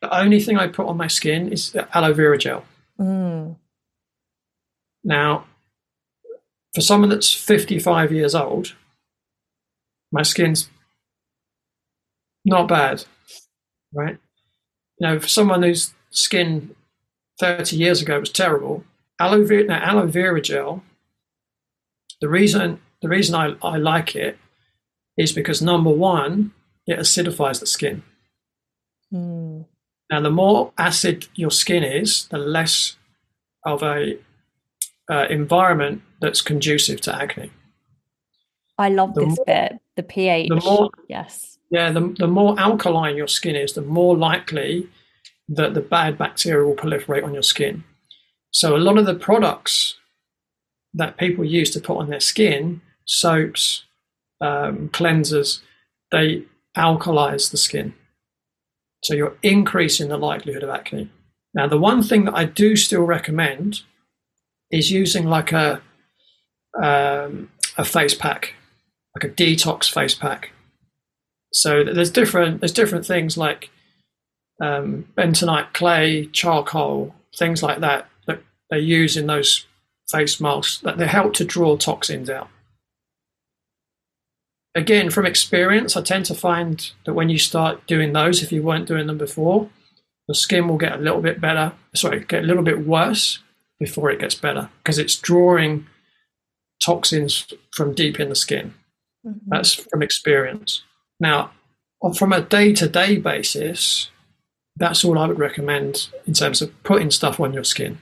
The 0.00 0.18
only 0.18 0.40
thing 0.40 0.56
I 0.56 0.68
put 0.68 0.86
on 0.86 0.96
my 0.96 1.08
skin 1.08 1.52
is 1.52 1.76
aloe 1.92 2.14
vera 2.14 2.38
gel. 2.38 2.64
Mm. 2.98 3.56
Now, 5.04 5.44
for 6.74 6.80
someone 6.80 7.10
that's 7.10 7.32
fifty-five 7.32 8.12
years 8.12 8.34
old, 8.34 8.74
my 10.12 10.22
skin's 10.22 10.68
not 12.44 12.68
bad, 12.68 13.04
right? 13.94 14.18
You 14.98 15.06
know, 15.06 15.20
for 15.20 15.28
someone 15.28 15.62
whose 15.62 15.94
skin 16.10 16.74
30 17.38 17.76
years 17.76 18.02
ago 18.02 18.20
was 18.20 18.30
terrible, 18.30 18.84
aloe 19.18 19.44
vera, 19.44 19.64
now, 19.64 19.80
aloe 19.82 20.06
vera 20.06 20.40
gel, 20.40 20.82
the 22.20 22.28
reason 22.28 22.80
the 23.02 23.08
reason 23.08 23.34
I, 23.34 23.54
I 23.62 23.76
like 23.76 24.14
it 24.14 24.38
is 25.16 25.32
because 25.32 25.62
number 25.62 25.90
one, 25.90 26.52
it 26.86 26.98
acidifies 26.98 27.60
the 27.60 27.66
skin. 27.66 28.02
Mm. 29.12 29.64
Now, 30.10 30.20
the 30.20 30.30
more 30.30 30.72
acid 30.76 31.28
your 31.34 31.50
skin 31.50 31.82
is, 31.82 32.26
the 32.28 32.38
less 32.38 32.96
of 33.64 33.82
a 33.82 34.18
uh, 35.10 35.26
environment 35.30 36.02
that's 36.20 36.40
conducive 36.40 37.00
to 37.02 37.14
acne. 37.14 37.50
I 38.78 38.88
love 38.88 39.14
The 39.14 39.26
this 39.26 39.36
more- 39.36 39.44
bit. 39.46 39.72
The 39.96 40.02
pH. 40.02 40.48
the 40.48 40.56
more 40.56 40.90
yes. 41.08 41.58
yeah, 41.70 41.90
the, 41.92 42.00
the 42.18 42.26
more 42.26 42.58
alkaline 42.58 43.16
your 43.16 43.28
skin 43.28 43.54
is, 43.56 43.74
the 43.74 43.82
more 43.82 44.16
likely 44.16 44.88
that 45.48 45.74
the 45.74 45.80
bad 45.82 46.16
bacteria 46.16 46.66
will 46.66 46.76
proliferate 46.76 47.24
on 47.24 47.34
your 47.34 47.42
skin. 47.42 47.84
So 48.52 48.74
a 48.76 48.78
lot 48.78 48.96
of 48.98 49.04
the 49.06 49.14
products 49.14 49.96
that 50.94 51.18
people 51.18 51.44
use 51.44 51.70
to 51.72 51.80
put 51.80 51.98
on 51.98 52.08
their 52.08 52.20
skin, 52.20 52.80
soaps, 53.04 53.84
um, 54.40 54.88
cleansers, 54.88 55.60
they 56.10 56.44
alkalize 56.76 57.50
the 57.50 57.56
skin. 57.58 57.92
So 59.04 59.14
you're 59.14 59.36
increasing 59.42 60.08
the 60.08 60.16
likelihood 60.16 60.62
of 60.62 60.70
acne. 60.70 61.10
Now, 61.52 61.66
the 61.66 61.78
one 61.78 62.02
thing 62.02 62.24
that 62.24 62.34
I 62.36 62.44
do 62.44 62.74
still 62.76 63.02
recommend 63.02 63.82
is 64.70 64.90
using 64.90 65.26
like 65.26 65.52
a 65.52 65.82
um, 66.80 67.50
a 67.76 67.84
face 67.84 68.14
pack, 68.14 68.54
like 69.14 69.24
a 69.24 69.34
detox 69.34 69.92
face 69.92 70.14
pack. 70.14 70.52
So 71.52 71.82
there's 71.84 72.10
different 72.10 72.60
there's 72.60 72.72
different 72.72 73.06
things 73.06 73.36
like 73.36 73.70
um, 74.60 75.06
bentonite 75.16 75.72
clay, 75.72 76.26
charcoal, 76.26 77.14
things 77.36 77.62
like 77.62 77.80
that 77.80 78.08
that 78.26 78.42
they 78.70 78.78
use 78.78 79.16
in 79.16 79.26
those 79.26 79.66
face 80.10 80.40
masks 80.40 80.78
that 80.80 80.98
they 80.98 81.06
help 81.06 81.34
to 81.34 81.44
draw 81.44 81.76
toxins 81.76 82.30
out. 82.30 82.48
Again, 84.74 85.10
from 85.10 85.26
experience, 85.26 85.96
I 85.96 86.02
tend 86.02 86.26
to 86.26 86.34
find 86.34 86.90
that 87.04 87.14
when 87.14 87.28
you 87.28 87.38
start 87.38 87.86
doing 87.88 88.12
those, 88.12 88.42
if 88.42 88.52
you 88.52 88.62
weren't 88.62 88.86
doing 88.86 89.08
them 89.08 89.18
before, 89.18 89.68
the 90.28 90.34
skin 90.34 90.68
will 90.68 90.78
get 90.78 90.92
a 90.92 91.02
little 91.02 91.20
bit 91.20 91.40
better. 91.40 91.72
Sorry, 91.94 92.20
get 92.20 92.44
a 92.44 92.46
little 92.46 92.62
bit 92.62 92.86
worse 92.86 93.40
before 93.80 94.10
it 94.10 94.20
gets 94.20 94.36
better 94.36 94.70
because 94.78 94.98
it's 94.98 95.16
drawing 95.16 95.86
toxins 96.84 97.52
from 97.72 97.94
deep 97.94 98.18
in 98.20 98.28
the 98.28 98.34
skin. 98.34 98.74
Mhm. 99.26 99.40
That's 99.48 99.74
from 99.74 100.02
experience. 100.02 100.82
Now, 101.18 101.52
on- 102.02 102.14
from 102.14 102.32
a 102.32 102.40
day 102.40 102.72
to 102.74 102.88
day 102.88 103.18
basis, 103.18 104.10
that's 104.76 105.04
all 105.04 105.18
I 105.18 105.26
would 105.26 105.38
recommend 105.38 106.08
in 106.26 106.32
terms 106.34 106.62
of 106.62 106.82
putting 106.84 107.10
stuff 107.10 107.38
on 107.38 107.52
your 107.52 107.64
skin. 107.64 108.00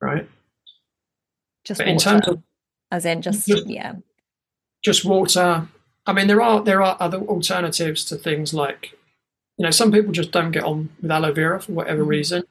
Right? 0.00 0.28
Just 1.64 1.78
But 1.78 1.88
in 1.88 1.98
terms 1.98 2.26
of 2.26 2.42
as 2.90 3.04
in 3.06 3.22
just, 3.22 3.46
Just- 3.46 3.66
yeah. 3.68 3.94
just 4.84 5.04
water. 5.04 5.68
I 6.06 6.12
mean, 6.12 6.26
there 6.26 6.42
are 6.42 6.62
there 6.62 6.82
are 6.82 6.96
other 6.98 7.18
alternatives 7.20 8.04
to 8.06 8.16
things 8.16 8.52
like, 8.52 8.92
you 9.56 9.64
know, 9.64 9.70
some 9.70 9.92
people 9.92 10.10
just 10.12 10.32
don't 10.32 10.50
get 10.50 10.64
on 10.64 10.90
with 11.00 11.10
aloe 11.12 11.32
vera 11.32 11.60
for 11.60 11.72
whatever 11.72 12.02
Mhm. 12.02 12.08
reason, 12.08 12.42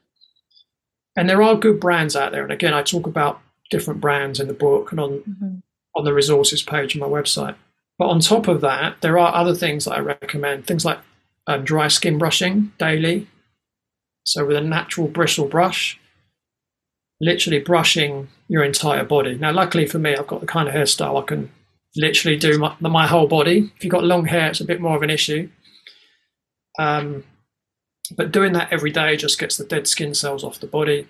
and 1.17 1.29
there 1.29 1.43
are 1.43 1.55
good 1.57 1.79
brands 1.81 2.15
out 2.15 2.31
there. 2.31 2.43
And 2.43 2.51
again, 2.53 2.73
I 2.73 2.81
talk 2.83 3.05
about 3.05 3.41
different 3.71 3.99
brands 4.01 4.39
in 4.39 4.47
the 4.47 4.53
book 4.53 4.91
and 4.91 4.99
on 4.99 5.19
Mhm. 5.21 5.61
on 5.95 6.05
the 6.05 6.13
resources 6.13 6.61
page 6.61 6.95
on 6.95 7.01
my 7.01 7.07
website. 7.19 7.55
But 7.97 8.07
on 8.09 8.19
top 8.19 8.47
of 8.47 8.61
that, 8.61 9.01
there 9.01 9.17
are 9.17 9.33
other 9.33 9.53
things 9.55 9.85
that 9.85 9.93
I 9.93 9.99
recommend. 9.99 10.65
Things 10.67 10.85
like 10.85 10.99
um, 11.47 11.63
dry 11.63 11.87
skin 11.87 12.17
brushing 12.19 12.71
daily. 12.77 13.27
So 14.23 14.45
with 14.45 14.55
a 14.55 14.61
natural 14.61 15.07
bristle 15.07 15.47
brush, 15.47 15.99
literally 17.19 17.59
brushing 17.59 18.29
your 18.47 18.63
entire 18.63 19.03
body. 19.03 19.35
Now, 19.35 19.51
luckily 19.51 19.85
for 19.87 19.97
me, 19.99 20.15
I've 20.15 20.27
got 20.27 20.41
the 20.41 20.47
kind 20.47 20.67
of 20.69 20.75
hairstyle 20.75 21.21
I 21.21 21.25
can 21.25 21.51
literally 21.95 22.37
do 22.37 22.57
my, 22.59 22.75
my 22.79 23.07
whole 23.07 23.27
body. 23.27 23.71
If 23.75 23.83
you've 23.83 23.91
got 23.91 24.03
long 24.03 24.25
hair, 24.25 24.49
it's 24.49 24.61
a 24.61 24.65
bit 24.65 24.79
more 24.79 24.95
of 24.95 25.01
an 25.03 25.09
issue. 25.09 25.49
Um, 26.79 27.23
but 28.15 28.31
doing 28.31 28.53
that 28.53 28.71
every 28.71 28.91
day 28.91 29.17
just 29.17 29.39
gets 29.39 29.57
the 29.57 29.65
dead 29.65 29.87
skin 29.87 30.13
cells 30.13 30.43
off 30.43 30.59
the 30.59 30.67
body. 30.67 31.07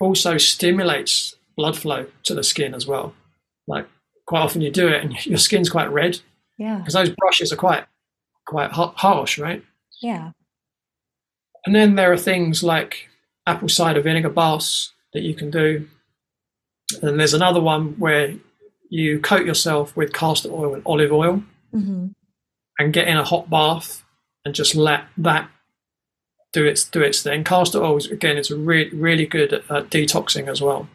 Also 0.00 0.38
stimulates 0.38 1.34
blood 1.58 1.76
flow 1.76 2.06
to 2.22 2.34
the 2.34 2.42
skin 2.42 2.72
as 2.72 2.86
well. 2.86 3.12
Like 3.66 3.86
quite 4.26 4.40
often 4.40 4.62
you 4.62 4.70
do 4.70 4.88
it 4.88 5.02
and 5.04 5.26
your 5.26 5.36
skin's 5.38 5.68
quite 5.68 5.92
red 5.92 6.20
Yeah. 6.56 6.78
because 6.78 6.94
those 6.94 7.10
brushes 7.10 7.52
are 7.52 7.56
quite 7.56 7.84
quite 8.46 8.70
ha- 8.72 8.94
harsh, 8.96 9.38
right? 9.38 9.62
Yeah. 10.00 10.30
And 11.66 11.74
then 11.74 11.96
there 11.96 12.10
are 12.12 12.16
things 12.16 12.62
like 12.62 13.08
apple 13.46 13.68
cider 13.68 14.00
vinegar 14.00 14.30
baths 14.30 14.92
that 15.12 15.22
you 15.22 15.34
can 15.34 15.50
do. 15.50 15.86
And 17.02 17.18
there's 17.20 17.34
another 17.34 17.60
one 17.60 17.98
where 17.98 18.34
you 18.88 19.18
coat 19.20 19.44
yourself 19.44 19.94
with 19.96 20.14
castor 20.14 20.50
oil 20.50 20.72
and 20.74 20.82
olive 20.86 21.12
oil 21.12 21.42
hmm 21.72 22.06
and 22.80 22.92
get 22.92 23.08
in 23.08 23.16
a 23.16 23.24
hot 23.24 23.50
bath 23.50 24.04
and 24.44 24.54
just 24.54 24.76
let 24.76 25.02
that 25.16 25.50
do 26.52 26.64
its 26.64 26.84
do 26.88 27.02
its 27.02 27.22
thing. 27.22 27.42
Castor 27.44 27.82
oil 27.82 27.96
is, 27.96 28.06
again 28.06 28.38
is 28.38 28.50
really 28.52 28.90
really 28.96 29.26
good 29.26 29.52
at, 29.52 29.68
at 29.70 29.90
detoxing 29.90 30.46
as 30.48 30.62
well. 30.62 30.88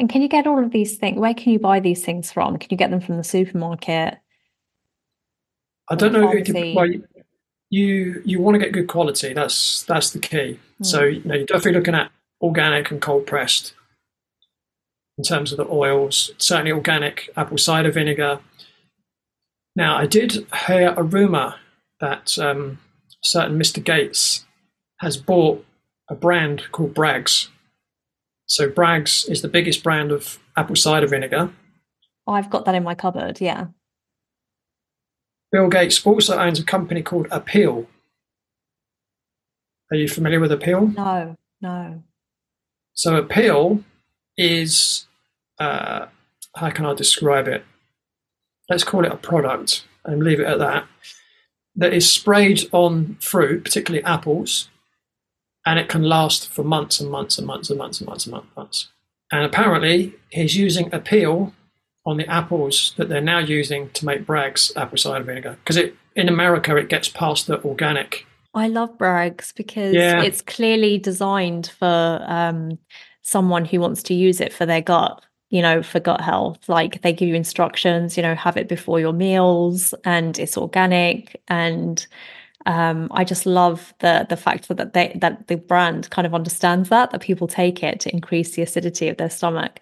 And 0.00 0.08
can 0.08 0.22
you 0.22 0.28
get 0.28 0.46
all 0.46 0.62
of 0.64 0.70
these 0.70 0.96
things? 0.96 1.18
Where 1.18 1.34
can 1.34 1.52
you 1.52 1.58
buy 1.58 1.78
these 1.78 2.02
things 2.04 2.32
from? 2.32 2.56
Can 2.56 2.68
you 2.70 2.76
get 2.78 2.90
them 2.90 3.00
from 3.02 3.18
the 3.18 3.22
supermarket? 3.24 4.16
I 5.90 5.94
don't 5.94 6.12
know. 6.12 6.32
You, 6.32 6.74
well, 6.74 6.86
you- 7.68 8.22
you 8.24 8.40
want 8.40 8.54
to 8.56 8.58
get 8.58 8.72
good 8.72 8.88
quality. 8.88 9.32
That's 9.32 9.82
that's 9.84 10.10
the 10.10 10.18
key. 10.18 10.58
So 10.82 11.04
you 11.04 11.22
know, 11.24 11.34
you're 11.36 11.44
definitely 11.46 11.74
looking 11.74 11.94
at 11.94 12.10
organic 12.40 12.90
and 12.90 13.00
cold 13.00 13.26
pressed 13.26 13.74
in 15.18 15.22
terms 15.24 15.52
of 15.52 15.58
the 15.58 15.66
oils. 15.68 16.32
Certainly 16.38 16.72
organic 16.72 17.28
apple 17.36 17.58
cider 17.58 17.92
vinegar. 17.92 18.40
Now, 19.76 19.96
I 19.98 20.06
did 20.06 20.46
hear 20.66 20.94
a 20.96 21.02
rumor 21.04 21.56
that 22.00 22.36
um, 22.38 22.78
certain 23.22 23.56
Mr. 23.58 23.84
Gates 23.84 24.46
has 25.00 25.16
bought 25.16 25.64
a 26.08 26.14
brand 26.16 26.62
called 26.72 26.92
Bragg's. 26.94 27.50
So 28.50 28.68
Bragg's 28.68 29.26
is 29.26 29.42
the 29.42 29.48
biggest 29.48 29.84
brand 29.84 30.10
of 30.10 30.40
apple 30.56 30.74
cider 30.74 31.06
vinegar. 31.06 31.52
I've 32.26 32.50
got 32.50 32.64
that 32.64 32.74
in 32.74 32.82
my 32.82 32.96
cupboard. 32.96 33.40
Yeah. 33.40 33.68
Bill 35.52 35.68
Gates 35.68 36.04
also 36.04 36.36
owns 36.36 36.58
a 36.58 36.64
company 36.64 37.00
called 37.00 37.28
Apeel. 37.28 37.86
Are 39.92 39.96
you 39.96 40.08
familiar 40.08 40.40
with 40.40 40.50
Apeel? 40.50 40.96
No, 40.96 41.36
no. 41.60 42.02
So 42.92 43.22
Apeel 43.22 43.84
is 44.36 45.06
uh, 45.60 46.06
how 46.56 46.70
can 46.70 46.86
I 46.86 46.94
describe 46.94 47.46
it? 47.46 47.64
Let's 48.68 48.82
call 48.82 49.04
it 49.04 49.12
a 49.12 49.16
product 49.16 49.84
and 50.04 50.24
leave 50.24 50.40
it 50.40 50.46
at 50.46 50.58
that. 50.58 50.88
That 51.76 51.94
is 51.94 52.10
sprayed 52.10 52.68
on 52.72 53.16
fruit, 53.20 53.62
particularly 53.62 54.04
apples, 54.04 54.70
and 55.70 55.78
it 55.78 55.88
can 55.88 56.02
last 56.02 56.48
for 56.48 56.64
months 56.64 56.98
and 56.98 57.08
months 57.08 57.38
and 57.38 57.46
months 57.46 57.70
and 57.70 57.78
months 57.78 58.00
and 58.00 58.08
months 58.08 58.26
and 58.26 58.32
months. 58.32 58.48
And, 58.48 58.56
months. 58.56 58.88
and 59.30 59.44
apparently, 59.44 60.12
he's 60.30 60.56
using 60.56 60.90
Apeel 60.90 61.52
on 62.04 62.16
the 62.16 62.26
apples 62.26 62.92
that 62.96 63.08
they're 63.08 63.20
now 63.20 63.38
using 63.38 63.88
to 63.90 64.04
make 64.04 64.26
Bragg's 64.26 64.72
apple 64.74 64.98
cider 64.98 65.22
vinegar 65.22 65.56
because 65.62 65.76
it 65.76 65.94
in 66.16 66.28
America 66.28 66.74
it 66.76 66.88
gets 66.88 67.08
past 67.08 67.46
the 67.46 67.62
organic. 67.62 68.26
I 68.52 68.66
love 68.66 68.98
Bragg's 68.98 69.52
because 69.52 69.94
Yeah. 69.94 70.20
it's 70.24 70.42
clearly 70.42 70.98
designed 70.98 71.68
for 71.78 72.24
um, 72.26 72.76
someone 73.22 73.64
who 73.64 73.78
wants 73.78 74.02
to 74.04 74.14
use 74.14 74.40
it 74.40 74.52
for 74.52 74.66
their 74.66 74.80
gut, 74.80 75.22
you 75.50 75.62
know, 75.62 75.84
for 75.84 76.00
gut 76.00 76.20
health. 76.20 76.68
Like 76.68 77.02
they 77.02 77.12
give 77.12 77.28
you 77.28 77.36
instructions, 77.36 78.16
you 78.16 78.24
know, 78.24 78.34
have 78.34 78.56
it 78.56 78.66
before 78.66 78.98
your 78.98 79.12
meals 79.12 79.94
and 80.04 80.36
it's 80.36 80.56
organic. 80.58 81.40
And 81.46 82.04
um, 82.66 83.08
I 83.12 83.24
just 83.24 83.46
love 83.46 83.94
the 84.00 84.26
the 84.28 84.36
fact 84.36 84.68
that 84.68 84.92
they 84.92 85.16
that 85.20 85.46
the 85.48 85.56
brand 85.56 86.10
kind 86.10 86.26
of 86.26 86.34
understands 86.34 86.88
that, 86.90 87.10
that 87.10 87.20
people 87.20 87.48
take 87.48 87.82
it 87.82 88.00
to 88.00 88.12
increase 88.12 88.54
the 88.54 88.62
acidity 88.62 89.08
of 89.08 89.16
their 89.16 89.30
stomach. 89.30 89.80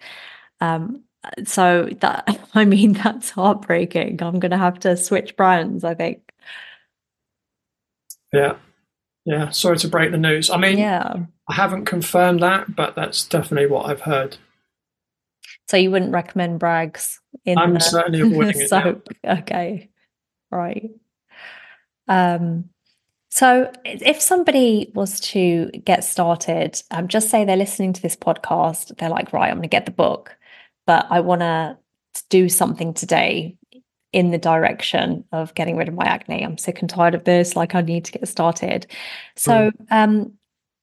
Um, 0.61 1.03
so 1.45 1.89
that 2.01 2.39
I 2.55 2.65
mean 2.65 2.93
that's 2.93 3.29
heartbreaking. 3.31 4.21
I'm 4.23 4.39
gonna 4.39 4.57
have 4.57 4.79
to 4.79 4.95
switch 4.95 5.35
brands, 5.35 5.83
I 5.83 5.93
think. 5.93 6.21
Yeah, 8.31 8.55
yeah. 9.25 9.49
Sorry 9.49 9.77
to 9.77 9.87
break 9.87 10.11
the 10.11 10.17
news. 10.17 10.49
I 10.49 10.57
mean, 10.57 10.77
Yeah. 10.77 11.15
I 11.47 11.53
haven't 11.53 11.85
confirmed 11.85 12.41
that, 12.43 12.75
but 12.75 12.95
that's 12.95 13.25
definitely 13.25 13.67
what 13.67 13.87
I've 13.87 14.01
heard. 14.01 14.37
So 15.67 15.77
you 15.77 15.91
wouldn't 15.91 16.13
recommend 16.13 16.59
Bragg's 16.59 17.19
in 17.43 17.57
I'm 17.57 17.73
the, 17.73 17.79
certainly 17.79 18.21
avoiding 18.31 18.57
the 18.57 18.63
it 18.65 18.71
now. 18.71 18.83
soap? 18.83 19.07
Okay, 19.25 19.89
right. 20.51 20.91
Um, 22.09 22.65
so 23.29 23.71
if 23.85 24.19
somebody 24.19 24.91
was 24.95 25.19
to 25.19 25.69
get 25.85 26.03
started, 26.03 26.81
um, 26.91 27.07
just 27.07 27.29
say 27.29 27.45
they're 27.45 27.55
listening 27.55 27.93
to 27.93 28.01
this 28.01 28.15
podcast, 28.15 28.97
they're 28.97 29.09
like, 29.09 29.31
right, 29.31 29.49
I'm 29.49 29.57
going 29.57 29.61
to 29.61 29.67
get 29.69 29.85
the 29.85 29.91
book, 29.91 30.35
but 30.87 31.05
I 31.09 31.19
want 31.19 31.41
to 31.41 31.77
do 32.29 32.49
something 32.49 32.93
today 32.93 33.55
in 34.11 34.31
the 34.31 34.39
direction 34.39 35.23
of 35.31 35.53
getting 35.53 35.77
rid 35.77 35.87
of 35.87 35.93
my 35.93 36.05
acne. 36.05 36.43
I'm 36.43 36.57
sick 36.57 36.81
and 36.81 36.89
tired 36.89 37.13
of 37.13 37.23
this. 37.23 37.55
Like 37.55 37.75
I 37.75 37.81
need 37.81 38.05
to 38.05 38.11
get 38.11 38.27
started. 38.27 38.87
So, 39.35 39.71
um, 39.91 40.33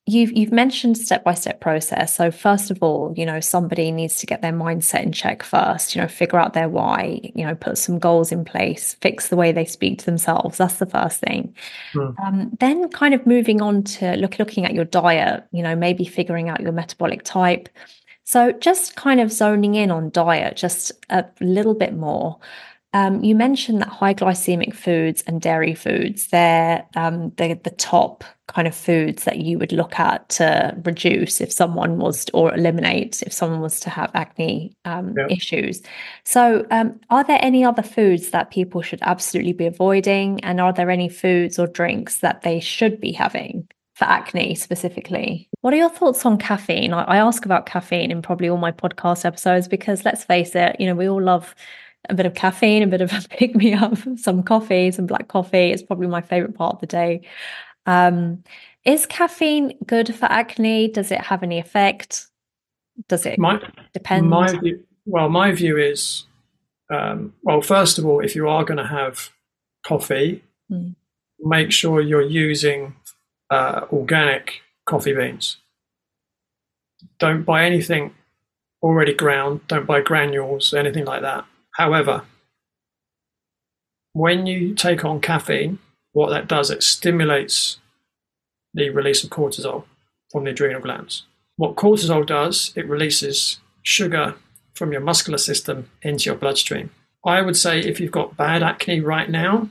you've 0.08 0.32
you've 0.32 0.52
mentioned 0.52 0.96
step 0.96 1.24
by 1.24 1.34
step 1.34 1.60
process 1.60 2.14
so 2.14 2.30
first 2.30 2.70
of 2.70 2.80
all 2.82 3.12
you 3.16 3.26
know 3.26 3.40
somebody 3.40 3.90
needs 3.90 4.16
to 4.16 4.26
get 4.26 4.40
their 4.40 4.52
mindset 4.52 5.02
in 5.02 5.10
check 5.12 5.42
first 5.42 5.94
you 5.94 6.00
know 6.00 6.06
figure 6.06 6.38
out 6.38 6.52
their 6.52 6.68
why 6.68 7.20
you 7.34 7.44
know 7.44 7.54
put 7.56 7.76
some 7.76 7.98
goals 7.98 8.30
in 8.30 8.44
place 8.44 8.94
fix 9.00 9.28
the 9.28 9.36
way 9.36 9.50
they 9.50 9.64
speak 9.64 9.98
to 9.98 10.04
themselves 10.06 10.58
that's 10.58 10.78
the 10.78 10.86
first 10.86 11.20
thing 11.20 11.52
Hmm. 11.92 12.10
um, 12.24 12.50
then 12.60 12.88
kind 12.90 13.14
of 13.14 13.26
moving 13.26 13.60
on 13.62 13.82
to 13.84 14.16
look 14.16 14.38
looking 14.38 14.64
at 14.64 14.74
your 14.74 14.84
diet 14.84 15.44
you 15.52 15.62
know 15.62 15.74
maybe 15.76 16.04
figuring 16.04 16.48
out 16.48 16.60
your 16.60 16.72
metabolic 16.72 17.22
type 17.24 17.68
So, 18.24 18.52
just 18.52 18.96
kind 18.96 19.20
of 19.20 19.32
zoning 19.32 19.74
in 19.76 19.90
on 19.90 20.10
diet 20.10 20.56
just 20.56 20.92
a 21.10 21.24
little 21.40 21.74
bit 21.74 21.94
more. 21.94 22.38
Um, 22.96 23.22
you 23.22 23.34
mentioned 23.34 23.82
that 23.82 23.88
high 23.88 24.14
glycemic 24.14 24.74
foods 24.74 25.22
and 25.26 25.38
dairy 25.38 25.74
foods, 25.74 26.28
they're 26.28 26.82
um, 26.96 27.30
the, 27.36 27.52
the 27.52 27.72
top 27.72 28.24
kind 28.48 28.66
of 28.66 28.74
foods 28.74 29.24
that 29.24 29.36
you 29.36 29.58
would 29.58 29.70
look 29.70 30.00
at 30.00 30.26
to 30.30 30.74
reduce 30.82 31.42
if 31.42 31.52
someone 31.52 31.98
was 31.98 32.24
to, 32.24 32.32
or 32.32 32.54
eliminate 32.54 33.22
if 33.22 33.34
someone 33.34 33.60
was 33.60 33.80
to 33.80 33.90
have 33.90 34.10
acne 34.14 34.74
um, 34.86 35.14
yeah. 35.14 35.26
issues. 35.28 35.82
So, 36.24 36.66
um, 36.70 36.98
are 37.10 37.22
there 37.22 37.38
any 37.42 37.66
other 37.66 37.82
foods 37.82 38.30
that 38.30 38.50
people 38.50 38.80
should 38.80 39.00
absolutely 39.02 39.52
be 39.52 39.66
avoiding? 39.66 40.42
And 40.42 40.58
are 40.58 40.72
there 40.72 40.88
any 40.88 41.10
foods 41.10 41.58
or 41.58 41.66
drinks 41.66 42.20
that 42.20 42.40
they 42.42 42.60
should 42.60 42.98
be 42.98 43.12
having? 43.12 43.68
For 43.96 44.04
acne 44.04 44.54
specifically. 44.54 45.48
What 45.62 45.72
are 45.72 45.78
your 45.78 45.88
thoughts 45.88 46.26
on 46.26 46.36
caffeine? 46.36 46.92
I, 46.92 47.04
I 47.04 47.16
ask 47.16 47.46
about 47.46 47.64
caffeine 47.64 48.10
in 48.10 48.20
probably 48.20 48.50
all 48.50 48.58
my 48.58 48.70
podcast 48.70 49.24
episodes 49.24 49.68
because 49.68 50.04
let's 50.04 50.22
face 50.22 50.54
it, 50.54 50.76
you 50.78 50.86
know, 50.86 50.94
we 50.94 51.08
all 51.08 51.22
love 51.22 51.54
a 52.08 52.14
bit 52.14 52.26
of 52.26 52.34
caffeine, 52.34 52.82
a 52.82 52.86
bit 52.86 53.00
of 53.00 53.12
a 53.12 53.28
pick 53.30 53.54
me 53.54 53.74
up, 53.74 53.96
some 54.16 54.42
coffee, 54.42 54.90
some 54.90 55.06
black 55.06 55.28
coffee. 55.28 55.70
It's 55.70 55.82
probably 55.82 56.06
my 56.06 56.20
favorite 56.20 56.54
part 56.54 56.74
of 56.74 56.80
the 56.80 56.86
day. 56.86 57.22
Um, 57.86 58.42
is 58.84 59.06
caffeine 59.06 59.76
good 59.86 60.14
for 60.14 60.26
acne? 60.26 60.88
Does 60.88 61.10
it 61.10 61.20
have 61.20 61.42
any 61.42 61.58
effect? 61.58 62.26
Does 63.08 63.26
it 63.26 63.38
my, 63.38 63.60
depend? 63.92 64.30
My 64.30 64.56
view, 64.58 64.84
well, 65.04 65.28
my 65.28 65.52
view 65.52 65.76
is, 65.76 66.24
um, 66.90 67.34
well, 67.42 67.60
first 67.60 67.98
of 67.98 68.06
all, 68.06 68.20
if 68.20 68.34
you 68.34 68.48
are 68.48 68.64
going 68.64 68.78
to 68.78 68.86
have 68.86 69.30
coffee, 69.84 70.42
mm. 70.70 70.94
make 71.40 71.72
sure 71.72 72.00
you're 72.00 72.22
using 72.22 72.94
uh, 73.50 73.86
organic 73.92 74.62
coffee 74.86 75.14
beans. 75.14 75.58
Don't 77.18 77.42
buy 77.42 77.64
anything 77.64 78.14
already 78.82 79.14
ground. 79.14 79.60
Don't 79.68 79.86
buy 79.86 80.00
granules, 80.00 80.72
anything 80.72 81.04
like 81.04 81.22
that. 81.22 81.44
However, 81.76 82.22
when 84.14 84.46
you 84.46 84.74
take 84.74 85.04
on 85.04 85.20
caffeine, 85.20 85.78
what 86.12 86.30
that 86.30 86.48
does, 86.48 86.70
it 86.70 86.82
stimulates 86.82 87.78
the 88.72 88.88
release 88.88 89.22
of 89.22 89.28
cortisol 89.28 89.84
from 90.32 90.44
the 90.44 90.52
adrenal 90.52 90.80
glands. 90.80 91.24
What 91.56 91.76
cortisol 91.76 92.26
does, 92.26 92.72
it 92.76 92.88
releases 92.88 93.58
sugar 93.82 94.36
from 94.72 94.90
your 94.90 95.02
muscular 95.02 95.36
system 95.36 95.90
into 96.00 96.30
your 96.30 96.36
bloodstream. 96.36 96.90
I 97.26 97.42
would 97.42 97.56
say 97.56 97.80
if 97.80 98.00
you've 98.00 98.10
got 98.10 98.38
bad 98.38 98.62
acne 98.62 99.00
right 99.00 99.28
now, 99.28 99.68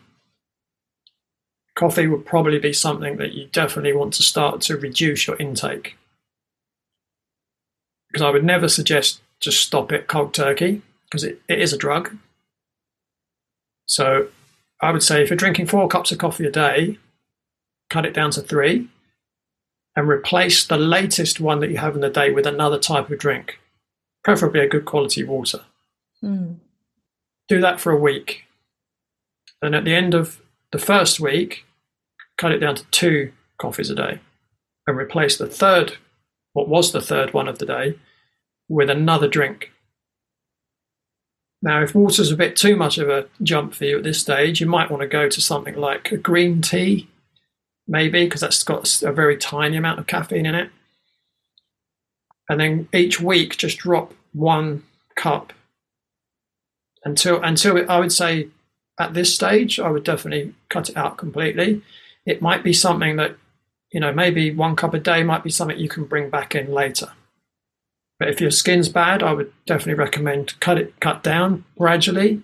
coffee 1.75 2.05
would 2.05 2.25
probably 2.25 2.59
be 2.59 2.73
something 2.73 3.17
that 3.17 3.33
you 3.33 3.47
definitely 3.47 3.93
want 3.93 4.13
to 4.13 4.23
start 4.23 4.61
to 4.61 4.77
reduce 4.77 5.25
your 5.25 5.37
intake. 5.37 5.97
Because 8.09 8.21
I 8.21 8.29
would 8.29 8.43
never 8.43 8.67
suggest 8.67 9.21
just 9.39 9.59
stop 9.63 9.91
it 9.91 10.07
cold 10.07 10.35
turkey 10.35 10.83
because 11.05 11.23
it, 11.23 11.41
it 11.47 11.59
is 11.59 11.73
a 11.73 11.77
drug. 11.77 12.17
So 13.85 14.27
I 14.81 14.91
would 14.91 15.03
say 15.03 15.21
if 15.21 15.29
you're 15.29 15.37
drinking 15.37 15.67
four 15.67 15.87
cups 15.87 16.11
of 16.11 16.17
coffee 16.17 16.45
a 16.45 16.51
day, 16.51 16.97
cut 17.89 18.05
it 18.05 18.13
down 18.13 18.31
to 18.31 18.41
three 18.41 18.87
and 19.95 20.07
replace 20.07 20.65
the 20.65 20.77
latest 20.77 21.39
one 21.39 21.59
that 21.59 21.69
you 21.69 21.77
have 21.77 21.95
in 21.95 22.01
the 22.01 22.09
day 22.09 22.31
with 22.31 22.45
another 22.45 22.77
type 22.77 23.09
of 23.09 23.19
drink, 23.19 23.59
preferably 24.23 24.59
a 24.59 24.67
good 24.67 24.85
quality 24.85 25.23
water. 25.23 25.61
Mm. 26.23 26.57
Do 27.47 27.61
that 27.61 27.79
for 27.79 27.91
a 27.91 27.99
week. 27.99 28.43
And 29.61 29.75
at 29.75 29.85
the 29.85 29.95
end 29.95 30.13
of 30.13 30.41
the 30.71 30.77
first 30.77 31.19
week, 31.19 31.65
cut 32.37 32.51
it 32.51 32.59
down 32.59 32.75
to 32.75 32.85
two 32.91 33.31
coffees 33.57 33.89
a 33.89 33.95
day 33.95 34.19
and 34.87 34.97
replace 34.97 35.37
the 35.37 35.47
third, 35.47 35.97
what 36.53 36.67
was 36.67 36.91
the 36.91 37.01
third 37.01 37.33
one 37.33 37.47
of 37.47 37.59
the 37.59 37.65
day, 37.65 37.97
with 38.67 38.89
another 38.89 39.27
drink. 39.27 39.71
Now, 41.61 41.81
if 41.81 41.95
water's 41.95 42.31
a 42.31 42.37
bit 42.37 42.55
too 42.55 42.75
much 42.75 42.97
of 42.97 43.09
a 43.09 43.27
jump 43.41 43.73
for 43.73 43.85
you 43.85 43.97
at 43.97 44.03
this 44.03 44.21
stage, 44.21 44.61
you 44.61 44.67
might 44.67 44.91
want 44.91 45.01
to 45.01 45.07
go 45.07 45.29
to 45.29 45.41
something 45.41 45.75
like 45.75 46.11
a 46.11 46.17
green 46.17 46.61
tea, 46.61 47.09
maybe, 47.87 48.25
because 48.25 48.41
that's 48.41 48.63
got 48.63 49.01
a 49.01 49.11
very 49.11 49.37
tiny 49.37 49.77
amount 49.77 49.99
of 49.99 50.07
caffeine 50.07 50.45
in 50.45 50.55
it. 50.55 50.69
And 52.47 52.59
then 52.59 52.87
each 52.93 53.19
week, 53.19 53.57
just 53.57 53.79
drop 53.79 54.13
one 54.33 54.83
cup 55.15 55.53
until 57.03 57.41
until 57.41 57.77
it, 57.77 57.89
I 57.89 57.99
would 57.99 58.11
say 58.11 58.49
at 58.99 59.13
this 59.13 59.33
stage, 59.33 59.79
I 59.79 59.89
would 59.89 60.03
definitely 60.03 60.53
cut 60.69 60.89
it 60.89 60.97
out 60.97 61.17
completely. 61.17 61.81
It 62.25 62.41
might 62.41 62.63
be 62.63 62.73
something 62.73 63.15
that 63.17 63.37
you 63.91 63.99
know 63.99 64.13
maybe 64.13 64.51
one 64.51 64.75
cup 64.75 64.93
a 64.93 64.99
day 64.99 65.23
might 65.23 65.43
be 65.43 65.49
something 65.49 65.77
you 65.77 65.89
can 65.89 66.05
bring 66.05 66.29
back 66.29 66.55
in 66.55 66.71
later. 66.71 67.11
But 68.19 68.29
if 68.29 68.39
your 68.39 68.51
skin's 68.51 68.89
bad, 68.89 69.21
I 69.21 69.33
would 69.33 69.51
definitely 69.65 69.95
recommend 69.95 70.59
cut 70.59 70.77
it 70.77 70.99
cut 70.99 71.23
down 71.23 71.65
gradually 71.77 72.41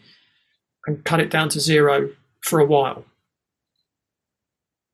and 0.85 1.03
cut 1.03 1.19
it 1.19 1.29
down 1.29 1.49
to 1.49 1.59
zero 1.59 2.09
for 2.41 2.59
a 2.59 2.65
while. 2.65 3.05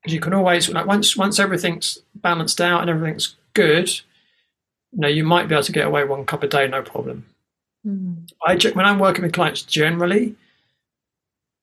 Because 0.01 0.13
you 0.13 0.19
can 0.19 0.33
always 0.33 0.69
like 0.69 0.85
once 0.85 1.17
once 1.17 1.39
everything's 1.39 1.99
balanced 2.15 2.61
out 2.61 2.81
and 2.81 2.89
everything's 2.89 3.35
good, 3.53 3.89
you 4.91 4.99
know, 4.99 5.07
you 5.07 5.23
might 5.23 5.47
be 5.47 5.55
able 5.55 5.63
to 5.63 5.71
get 5.71 5.87
away 5.87 6.03
one 6.03 6.25
cup 6.25 6.43
a 6.43 6.47
day, 6.47 6.67
no 6.67 6.81
problem. 6.81 7.25
Mm. 7.85 8.29
I 8.45 8.55
when 8.73 8.85
I'm 8.85 8.99
working 8.99 9.23
with 9.23 9.33
clients 9.33 9.63
generally, 9.63 10.35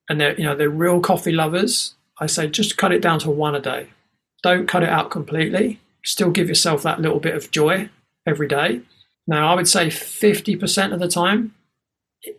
and 0.08 0.20
they're 0.20 0.36
you 0.36 0.44
know 0.44 0.56
they're 0.56 0.70
real 0.70 1.00
coffee 1.00 1.32
lovers, 1.32 1.94
I 2.18 2.26
say 2.26 2.48
just 2.48 2.76
cut 2.76 2.92
it 2.92 3.00
down 3.02 3.20
to 3.20 3.30
one 3.30 3.54
a 3.54 3.60
day. 3.60 3.88
Don't 4.42 4.66
cut 4.68 4.82
it 4.82 4.88
out 4.88 5.10
completely. 5.10 5.80
Still 6.04 6.30
give 6.30 6.48
yourself 6.48 6.82
that 6.82 7.00
little 7.00 7.20
bit 7.20 7.34
of 7.34 7.50
joy 7.50 7.88
every 8.26 8.48
day. 8.48 8.82
Now, 9.26 9.50
I 9.50 9.54
would 9.54 9.68
say 9.68 9.86
50% 9.86 10.92
of 10.92 11.00
the 11.00 11.08
time, 11.08 11.54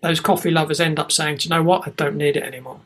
those 0.01 0.19
coffee 0.19 0.51
lovers 0.51 0.79
end 0.79 0.99
up 0.99 1.11
saying, 1.11 1.37
Do 1.37 1.45
you 1.45 1.49
know 1.49 1.63
what? 1.63 1.87
I 1.87 1.91
don't 1.91 2.15
need 2.15 2.37
it 2.37 2.43
anymore. 2.43 2.79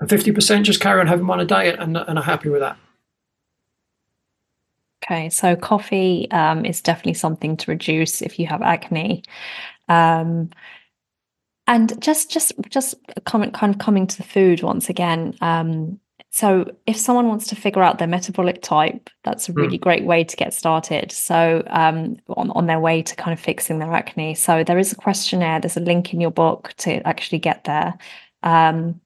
And 0.00 0.08
50% 0.08 0.64
just 0.64 0.80
carry 0.80 1.00
on 1.00 1.06
having 1.06 1.26
one 1.26 1.40
a 1.40 1.44
day 1.44 1.72
and, 1.72 1.96
and 1.96 2.18
are 2.18 2.24
happy 2.24 2.48
with 2.48 2.60
that. 2.60 2.76
Okay, 5.04 5.30
so 5.30 5.56
coffee 5.56 6.30
um, 6.30 6.64
is 6.64 6.80
definitely 6.80 7.14
something 7.14 7.56
to 7.56 7.70
reduce 7.70 8.22
if 8.22 8.38
you 8.38 8.46
have 8.46 8.62
acne. 8.62 9.22
Um, 9.88 10.50
and 11.66 12.00
just, 12.00 12.30
just, 12.30 12.52
just 12.68 12.94
comment, 13.24 13.54
kind 13.54 13.74
of 13.74 13.80
coming 13.80 14.06
to 14.06 14.16
the 14.16 14.22
food 14.22 14.62
once 14.62 14.88
again. 14.88 15.34
Um, 15.40 16.00
so, 16.34 16.64
if 16.86 16.96
someone 16.96 17.28
wants 17.28 17.46
to 17.48 17.56
figure 17.56 17.82
out 17.82 17.98
their 17.98 18.08
metabolic 18.08 18.62
type, 18.62 19.10
that's 19.22 19.50
a 19.50 19.52
really 19.52 19.76
mm. 19.76 19.82
great 19.82 20.04
way 20.04 20.24
to 20.24 20.34
get 20.34 20.54
started. 20.54 21.12
So, 21.12 21.62
um, 21.66 22.16
on, 22.30 22.50
on 22.52 22.66
their 22.66 22.80
way 22.80 23.02
to 23.02 23.14
kind 23.14 23.34
of 23.34 23.38
fixing 23.38 23.78
their 23.78 23.92
acne. 23.92 24.34
So, 24.34 24.64
there 24.64 24.78
is 24.78 24.92
a 24.92 24.96
questionnaire, 24.96 25.60
there's 25.60 25.76
a 25.76 25.80
link 25.80 26.14
in 26.14 26.22
your 26.22 26.30
book 26.30 26.72
to 26.78 27.06
actually 27.06 27.38
get 27.38 27.64
there. 27.64 27.98
Um, 28.42 29.02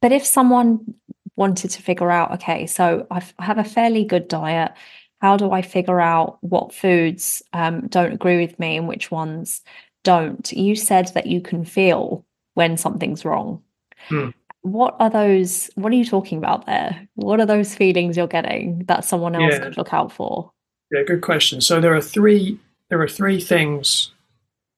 but 0.00 0.10
if 0.10 0.26
someone 0.26 0.94
wanted 1.36 1.70
to 1.70 1.82
figure 1.82 2.10
out, 2.10 2.32
okay, 2.32 2.66
so 2.66 3.06
I've, 3.08 3.32
I 3.38 3.44
have 3.44 3.58
a 3.58 3.64
fairly 3.64 4.04
good 4.04 4.26
diet, 4.26 4.72
how 5.20 5.36
do 5.36 5.52
I 5.52 5.62
figure 5.62 6.00
out 6.00 6.38
what 6.40 6.74
foods 6.74 7.40
um, 7.52 7.86
don't 7.86 8.12
agree 8.12 8.44
with 8.44 8.58
me 8.58 8.76
and 8.76 8.88
which 8.88 9.12
ones 9.12 9.62
don't? 10.02 10.50
You 10.52 10.74
said 10.74 11.12
that 11.14 11.26
you 11.26 11.40
can 11.40 11.64
feel 11.64 12.26
when 12.54 12.76
something's 12.76 13.24
wrong. 13.24 13.62
Mm 14.08 14.34
what 14.62 14.96
are 14.98 15.10
those 15.10 15.70
what 15.74 15.92
are 15.92 15.96
you 15.96 16.04
talking 16.04 16.38
about 16.38 16.66
there? 16.66 17.08
What 17.14 17.40
are 17.40 17.46
those 17.46 17.74
feelings 17.74 18.16
you're 18.16 18.26
getting 18.26 18.84
that 18.86 19.04
someone 19.04 19.34
else 19.34 19.54
yeah. 19.54 19.64
could 19.64 19.76
look 19.76 19.92
out 19.92 20.12
for? 20.12 20.50
Yeah 20.90 21.02
good 21.02 21.22
question. 21.22 21.60
So 21.60 21.80
there 21.80 21.94
are 21.94 22.00
three 22.00 22.58
there 22.88 23.00
are 23.00 23.08
three 23.08 23.40
things 23.40 24.12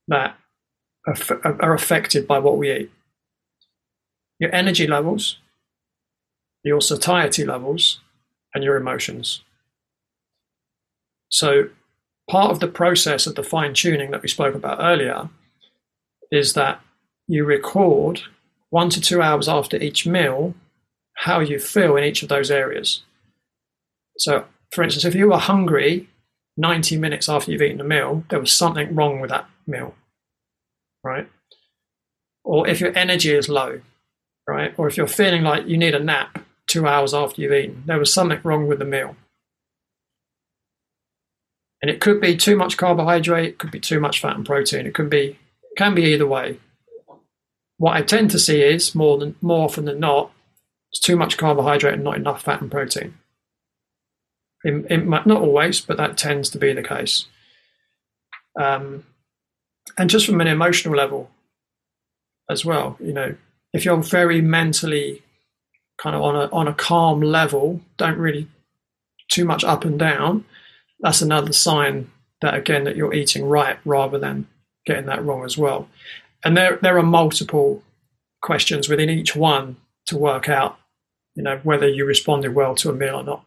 that 0.09 0.37
are, 1.07 1.57
are 1.61 1.75
affected 1.75 2.27
by 2.27 2.39
what 2.39 2.59
we 2.59 2.73
eat. 2.73 2.91
Your 4.39 4.55
energy 4.55 4.87
levels 4.87 5.39
your 6.65 6.81
satiety 6.81 7.45
levels 7.45 8.01
and 8.55 8.65
your 8.65 8.77
emotions. 8.77 9.45
So 11.29 11.69
part 12.29 12.51
of 12.51 12.61
the 12.61 12.69
process 12.69 13.27
of 13.27 13.35
the 13.35 13.43
fine 13.43 13.75
tuning 13.75 14.11
that 14.11 14.23
we 14.23 14.29
spoke 14.29 14.55
about 14.55 14.79
earlier 14.81 15.29
is 16.33 16.55
that 16.55 16.81
you 17.29 17.45
record 17.45 18.23
one 18.75 18.91
to 18.91 19.01
two 19.01 19.23
hours 19.23 19.49
after 19.49 19.77
each 19.77 20.05
meal 20.05 20.53
how 21.19 21.39
you 21.39 21.61
feel 21.61 21.97
in 21.97 22.03
each 22.03 22.25
of 22.25 22.29
those 22.29 22.51
areas. 22.51 23.05
So, 24.19 24.47
for 24.73 24.83
instance, 24.83 25.05
if 25.05 25.15
you 25.15 25.29
were 25.29 25.39
hungry 25.39 26.09
90 26.57 26.97
minutes 26.99 27.29
after 27.29 27.53
you've 27.53 27.63
eaten 27.63 27.81
a 27.81 27.85
meal, 27.85 28.25
there 28.31 28.41
was 28.41 28.53
something 28.53 28.93
wrong 28.93 29.21
with 29.21 29.31
that 29.31 29.49
meal, 29.65 29.95
right? 31.05 31.29
Or 32.43 32.67
if 32.67 32.81
your 32.81 32.99
energy 32.99 33.33
is 33.33 33.49
low, 33.49 33.81
right? 34.49 34.75
Or 34.77 34.89
if 34.89 34.97
you're 34.97 35.07
feeling 35.07 35.45
like 35.45 35.69
you 35.69 35.79
need 35.79 35.95
a 35.95 36.03
nap 36.03 36.41
two 36.67 36.85
hours 36.85 37.15
after 37.15 37.43
you've 37.43 37.53
eaten, 37.53 37.85
there 37.87 38.01
was 38.01 38.13
something 38.13 38.41
wrong 38.43 38.67
with 38.67 38.81
the 38.81 38.85
meal. 38.85 39.15
And 41.81 41.93
it 41.93 42.01
could 42.01 42.21
be 42.21 42.37
too 42.37 42.57
much 42.57 42.77
carbohydrate, 42.77 43.51
it 43.51 43.59
could 43.59 43.71
be 43.71 43.79
too 43.79 44.01
much 44.01 44.21
fat 44.21 44.35
and 44.35 44.45
protein, 44.45 44.85
it 44.85 44.95
could 44.95 45.11
be, 45.11 45.39
can 45.77 45.95
be 45.95 46.07
either 46.07 46.27
way 46.27 46.59
what 47.79 47.97
I 47.97 48.03
tend 48.03 48.31
to 48.31 48.39
see 48.39 48.63
is 48.63 48.95
more 48.95 49.19
than 49.19 49.37
more 49.43 49.65
often 49.65 49.85
than 49.85 50.01
not, 50.01 50.31
it's 50.91 51.01
too 51.01 51.17
much 51.17 51.37
carbohydrate 51.37 51.95
and 51.95 52.05
not 52.05 52.17
enough 52.17 52.43
fat 52.43 52.61
and 52.61 52.71
protein. 52.71 53.15
Not 54.65 55.27
always, 55.27 55.81
but 55.81 55.97
that 55.99 56.17
tends 56.17 56.49
to 56.51 56.59
be 56.59 56.73
the 56.73 56.83
case. 56.83 57.27
Um, 58.59 59.05
and 59.99 60.09
just 60.09 60.27
from 60.27 60.41
an 60.41 60.47
emotional 60.47 60.97
level 60.97 61.31
as 62.49 62.65
well, 62.65 62.97
you 63.01 63.13
know, 63.13 63.35
if 63.73 63.85
you're 63.85 63.97
very 63.97 64.41
mentally 64.41 65.23
kind 65.99 66.17
of 66.17 66.23
on 66.23 66.37
a 66.37 66.49
on 66.53 66.69
a 66.69 66.75
calm 66.75 67.21
level, 67.21 67.81
don't 67.97 68.19
really 68.19 68.49
too 69.29 69.45
much 69.45 69.65
up 69.65 69.85
and 69.85 69.99
down, 69.99 70.45
that's 71.01 71.23
another 71.23 71.53
sign 71.53 72.11
that 72.41 72.55
again 72.55 72.85
that 72.85 72.97
you're 72.97 73.15
eating 73.15 73.45
right 73.45 73.79
rather 73.85 74.19
than 74.19 74.47
getting 74.87 75.07
that 75.07 75.25
wrong 75.25 75.45
as 75.45 75.59
well. 75.59 75.89
And 76.45 76.57
there 76.57 76.79
there 76.83 76.99
are 76.99 77.03
multiple 77.03 77.83
questions 78.43 78.89
within 78.89 79.09
each 79.09 79.35
one 79.35 79.77
to 80.07 80.17
work 80.17 80.49
out, 80.49 80.79
you 81.35 81.43
know, 81.43 81.61
whether 81.63 81.89
you 81.89 82.05
responded 82.05 82.55
well 82.55 82.75
to 82.77 82.91
a 82.91 82.93
meal 82.93 83.17
or 83.17 83.25
not. 83.25 83.45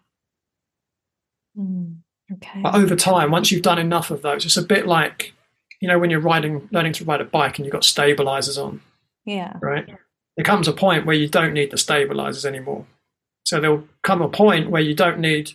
Mm, 1.58 1.98
okay. 2.34 2.62
But 2.62 2.76
over 2.76 2.96
time, 2.96 3.32
once 3.32 3.52
you've 3.52 3.62
done 3.62 3.80
enough 3.80 4.12
of 4.12 4.22
those, 4.22 4.46
it's 4.46 4.58
a 4.58 4.64
bit 4.64 4.88
like, 4.88 5.34
you 5.80 5.88
know, 5.88 6.00
when 6.00 6.10
you're 6.10 6.20
riding, 6.20 6.68
learning 6.72 6.94
to 6.94 7.06
ride 7.06 7.22
a 7.22 7.26
bike 7.26 7.58
and 7.58 7.66
you've 7.66 7.74
got 7.74 7.84
stabilizers 7.84 8.58
on. 8.58 8.82
Yeah. 9.26 9.54
Right. 9.62 9.86
There 10.36 10.44
comes 10.44 10.68
a 10.68 10.74
point 10.74 11.06
where 11.06 11.16
you 11.16 11.28
don't 11.28 11.54
need 11.54 11.72
the 11.72 11.78
stabilizers 11.78 12.46
anymore. 12.46 12.86
So 13.46 13.60
there'll 13.60 13.88
come 14.04 14.22
a 14.22 14.30
point 14.30 14.70
where 14.70 14.82
you 14.82 14.94
don't 14.94 15.20
need 15.20 15.52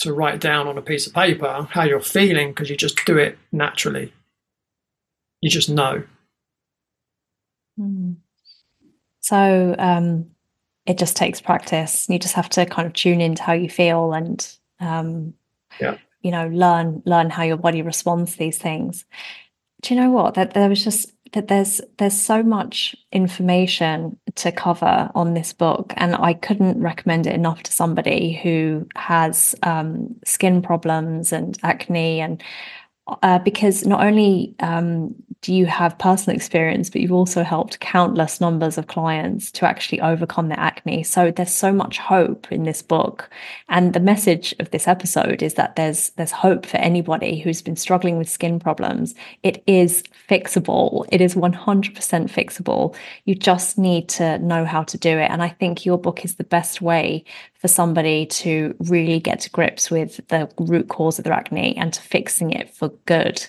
to 0.00 0.12
write 0.12 0.40
down 0.40 0.66
on 0.66 0.78
a 0.78 0.82
piece 0.82 1.06
of 1.06 1.14
paper 1.14 1.68
how 1.70 1.84
you're 1.84 2.00
feeling 2.00 2.48
because 2.48 2.70
you 2.70 2.76
just 2.76 3.04
do 3.04 3.16
it 3.16 3.38
naturally. 3.52 4.12
You 5.40 5.50
just 5.50 5.68
know. 5.68 6.04
Mm. 7.78 8.16
So 9.20 9.74
um, 9.78 10.26
it 10.86 10.98
just 10.98 11.16
takes 11.16 11.40
practice. 11.40 12.06
You 12.08 12.18
just 12.18 12.34
have 12.34 12.48
to 12.50 12.66
kind 12.66 12.86
of 12.86 12.92
tune 12.92 13.20
into 13.20 13.42
how 13.42 13.54
you 13.54 13.68
feel 13.68 14.12
and 14.12 14.46
um, 14.80 15.34
yeah. 15.80 15.96
you 16.20 16.30
know 16.30 16.48
learn 16.48 17.02
learn 17.06 17.30
how 17.30 17.42
your 17.42 17.56
body 17.56 17.82
responds 17.82 18.32
to 18.32 18.38
these 18.38 18.58
things. 18.58 19.04
Do 19.82 19.94
you 19.94 20.00
know 20.00 20.10
what? 20.10 20.34
That 20.34 20.54
there 20.54 20.68
was 20.68 20.84
just 20.84 21.10
that 21.32 21.48
there's 21.48 21.80
there's 21.98 22.18
so 22.18 22.42
much 22.42 22.94
information 23.12 24.18
to 24.36 24.52
cover 24.52 25.10
on 25.14 25.34
this 25.34 25.52
book, 25.52 25.92
and 25.96 26.14
I 26.14 26.34
couldn't 26.34 26.80
recommend 26.80 27.26
it 27.26 27.34
enough 27.34 27.62
to 27.64 27.72
somebody 27.72 28.34
who 28.34 28.86
has 28.94 29.54
um, 29.62 30.14
skin 30.24 30.62
problems 30.62 31.32
and 31.32 31.58
acne 31.62 32.20
and 32.20 32.42
uh, 33.06 33.38
because 33.40 33.86
not 33.86 34.04
only 34.04 34.54
um, 34.60 35.14
do 35.42 35.52
you 35.52 35.66
have 35.66 35.98
personal 35.98 36.34
experience, 36.34 36.88
but 36.88 37.02
you've 37.02 37.12
also 37.12 37.42
helped 37.42 37.78
countless 37.80 38.40
numbers 38.40 38.78
of 38.78 38.86
clients 38.86 39.50
to 39.50 39.66
actually 39.66 40.00
overcome 40.00 40.48
their 40.48 40.58
acne. 40.58 41.02
So 41.02 41.30
there's 41.30 41.52
so 41.52 41.70
much 41.70 41.98
hope 41.98 42.50
in 42.50 42.62
this 42.62 42.80
book. 42.80 43.28
And 43.68 43.92
the 43.92 44.00
message 44.00 44.54
of 44.58 44.70
this 44.70 44.88
episode 44.88 45.42
is 45.42 45.52
that 45.54 45.76
there's 45.76 46.10
there's 46.10 46.30
hope 46.30 46.64
for 46.64 46.78
anybody 46.78 47.38
who's 47.38 47.60
been 47.60 47.76
struggling 47.76 48.16
with 48.16 48.28
skin 48.28 48.58
problems. 48.58 49.14
It 49.42 49.62
is 49.66 50.02
fixable. 50.30 51.04
It 51.12 51.20
is 51.20 51.34
100% 51.34 51.92
fixable. 51.92 52.96
You 53.26 53.34
just 53.34 53.76
need 53.76 54.08
to 54.10 54.38
know 54.38 54.64
how 54.64 54.82
to 54.84 54.96
do 54.96 55.18
it. 55.18 55.30
And 55.30 55.42
I 55.42 55.50
think 55.50 55.84
your 55.84 55.98
book 55.98 56.24
is 56.24 56.36
the 56.36 56.44
best 56.44 56.80
way 56.80 57.24
for 57.64 57.68
somebody 57.68 58.26
to 58.26 58.74
really 58.78 59.18
get 59.18 59.40
to 59.40 59.48
grips 59.48 59.90
with 59.90 60.20
the 60.28 60.46
root 60.58 60.86
cause 60.90 61.18
of 61.18 61.24
their 61.24 61.32
acne 61.32 61.74
and 61.78 61.94
to 61.94 62.02
fixing 62.02 62.50
it 62.50 62.68
for 62.68 62.90
good. 63.06 63.42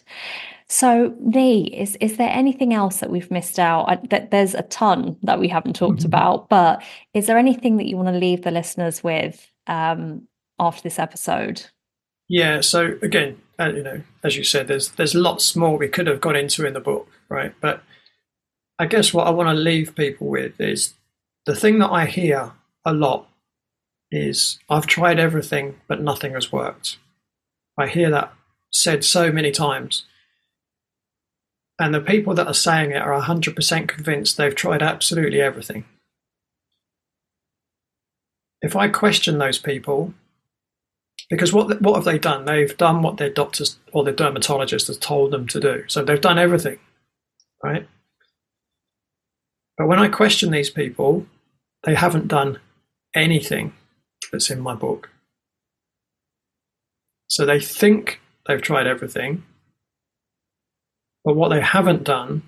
So, 0.69 1.13
Leigh, 1.19 1.63
is 1.63 1.97
is 1.97 2.15
there 2.15 2.29
anything 2.29 2.73
else 2.73 3.01
that 3.01 3.09
we've 3.09 3.29
missed 3.29 3.59
out? 3.59 3.89
I, 3.89 3.95
that 4.11 4.31
there's 4.31 4.53
a 4.53 4.61
ton 4.61 5.17
that 5.23 5.37
we 5.37 5.49
haven't 5.49 5.75
talked 5.75 5.99
mm-hmm. 5.99 6.05
about, 6.05 6.47
but 6.47 6.81
is 7.13 7.27
there 7.27 7.37
anything 7.37 7.75
that 7.75 7.87
you 7.87 7.97
want 7.97 8.07
to 8.07 8.17
leave 8.17 8.43
the 8.43 8.51
listeners 8.51 9.03
with 9.03 9.45
um, 9.67 10.29
after 10.61 10.81
this 10.81 10.97
episode? 10.97 11.65
Yeah. 12.29 12.61
So 12.61 12.97
again, 13.01 13.41
uh, 13.59 13.73
you 13.75 13.83
know, 13.83 14.01
as 14.23 14.37
you 14.37 14.45
said, 14.45 14.69
there's 14.69 14.91
there's 14.91 15.13
lots 15.13 15.57
more 15.57 15.77
we 15.77 15.89
could 15.89 16.07
have 16.07 16.21
gone 16.21 16.37
into 16.37 16.65
in 16.65 16.71
the 16.71 16.79
book, 16.79 17.09
right? 17.27 17.53
But 17.59 17.83
I 18.79 18.85
guess 18.85 19.13
what 19.13 19.27
I 19.27 19.31
want 19.31 19.49
to 19.49 19.61
leave 19.61 19.93
people 19.93 20.27
with 20.27 20.61
is 20.61 20.93
the 21.45 21.53
thing 21.53 21.79
that 21.79 21.91
I 21.91 22.05
hear 22.05 22.53
a 22.85 22.93
lot 22.93 23.27
is 24.11 24.59
I've 24.69 24.87
tried 24.87 25.19
everything, 25.19 25.81
but 25.87 26.01
nothing 26.01 26.33
has 26.33 26.51
worked. 26.51 26.97
I 27.77 27.87
hear 27.87 28.09
that 28.11 28.33
said 28.71 29.03
so 29.03 29.31
many 29.31 29.51
times. 29.51 30.05
And 31.77 31.93
the 31.93 32.01
people 32.01 32.33
that 32.35 32.47
are 32.47 32.53
saying 32.53 32.91
it 32.91 33.01
are 33.01 33.21
100% 33.21 33.87
convinced 33.87 34.37
they've 34.37 34.55
tried 34.55 34.81
absolutely 34.81 35.41
everything. 35.41 35.85
If 38.61 38.75
I 38.75 38.87
question 38.87 39.37
those 39.37 39.59
people, 39.59 40.13
because 41.29 41.51
what, 41.51 41.81
what 41.81 41.95
have 41.95 42.05
they 42.05 42.17
done? 42.17 42.45
They've 42.45 42.75
done 42.77 43.01
what 43.01 43.17
their 43.17 43.29
doctors 43.29 43.77
or 43.91 44.03
their 44.03 44.13
dermatologist 44.13 44.87
has 44.87 44.97
told 44.97 45.31
them 45.31 45.47
to 45.47 45.59
do. 45.59 45.83
So 45.87 46.03
they've 46.03 46.21
done 46.21 46.39
everything, 46.39 46.79
right? 47.63 47.87
But 49.77 49.87
when 49.87 49.99
I 49.99 50.07
question 50.07 50.51
these 50.51 50.69
people, 50.69 51.25
they 51.83 51.95
haven't 51.95 52.29
done 52.29 52.59
anything 53.13 53.73
that's 54.31 54.49
in 54.49 54.59
my 54.59 54.75
book. 54.75 55.09
So 57.27 57.45
they 57.45 57.59
think 57.59 58.21
they've 58.47 58.61
tried 58.61 58.87
everything, 58.87 59.43
but 61.23 61.35
what 61.35 61.49
they 61.49 61.61
haven't 61.61 62.03
done 62.03 62.43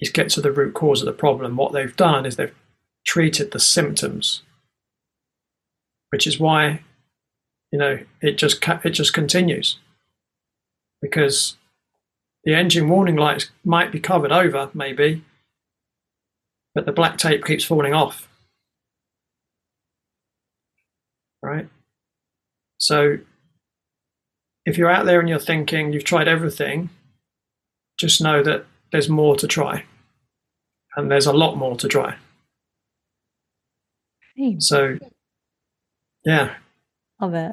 is 0.00 0.10
get 0.10 0.28
to 0.30 0.40
the 0.40 0.52
root 0.52 0.74
cause 0.74 1.00
of 1.00 1.06
the 1.06 1.12
problem. 1.12 1.56
What 1.56 1.72
they've 1.72 1.96
done 1.96 2.26
is 2.26 2.36
they've 2.36 2.54
treated 3.06 3.52
the 3.52 3.60
symptoms, 3.60 4.42
which 6.10 6.26
is 6.26 6.40
why, 6.40 6.80
you 7.70 7.78
know, 7.78 7.98
it 8.20 8.36
just 8.36 8.66
it 8.84 8.90
just 8.90 9.14
continues 9.14 9.78
because 11.00 11.56
the 12.44 12.54
engine 12.54 12.88
warning 12.88 13.16
lights 13.16 13.50
might 13.64 13.92
be 13.92 14.00
covered 14.00 14.32
over, 14.32 14.70
maybe, 14.74 15.24
but 16.74 16.84
the 16.84 16.92
black 16.92 17.16
tape 17.16 17.44
keeps 17.44 17.64
falling 17.64 17.94
off 17.94 18.28
right? 21.46 21.68
So 22.78 23.18
if 24.66 24.76
you're 24.76 24.90
out 24.90 25.06
there 25.06 25.20
and 25.20 25.28
you're 25.28 25.38
thinking 25.38 25.92
you've 25.92 26.04
tried 26.04 26.28
everything, 26.28 26.90
just 27.98 28.20
know 28.20 28.42
that 28.42 28.66
there's 28.90 29.08
more 29.08 29.36
to 29.36 29.46
try. 29.46 29.84
And 30.96 31.10
there's 31.10 31.26
a 31.26 31.32
lot 31.32 31.56
more 31.56 31.76
to 31.76 31.88
try. 31.88 32.16
So, 34.58 34.98
yeah. 36.24 36.54
Love 37.20 37.34
it. 37.34 37.52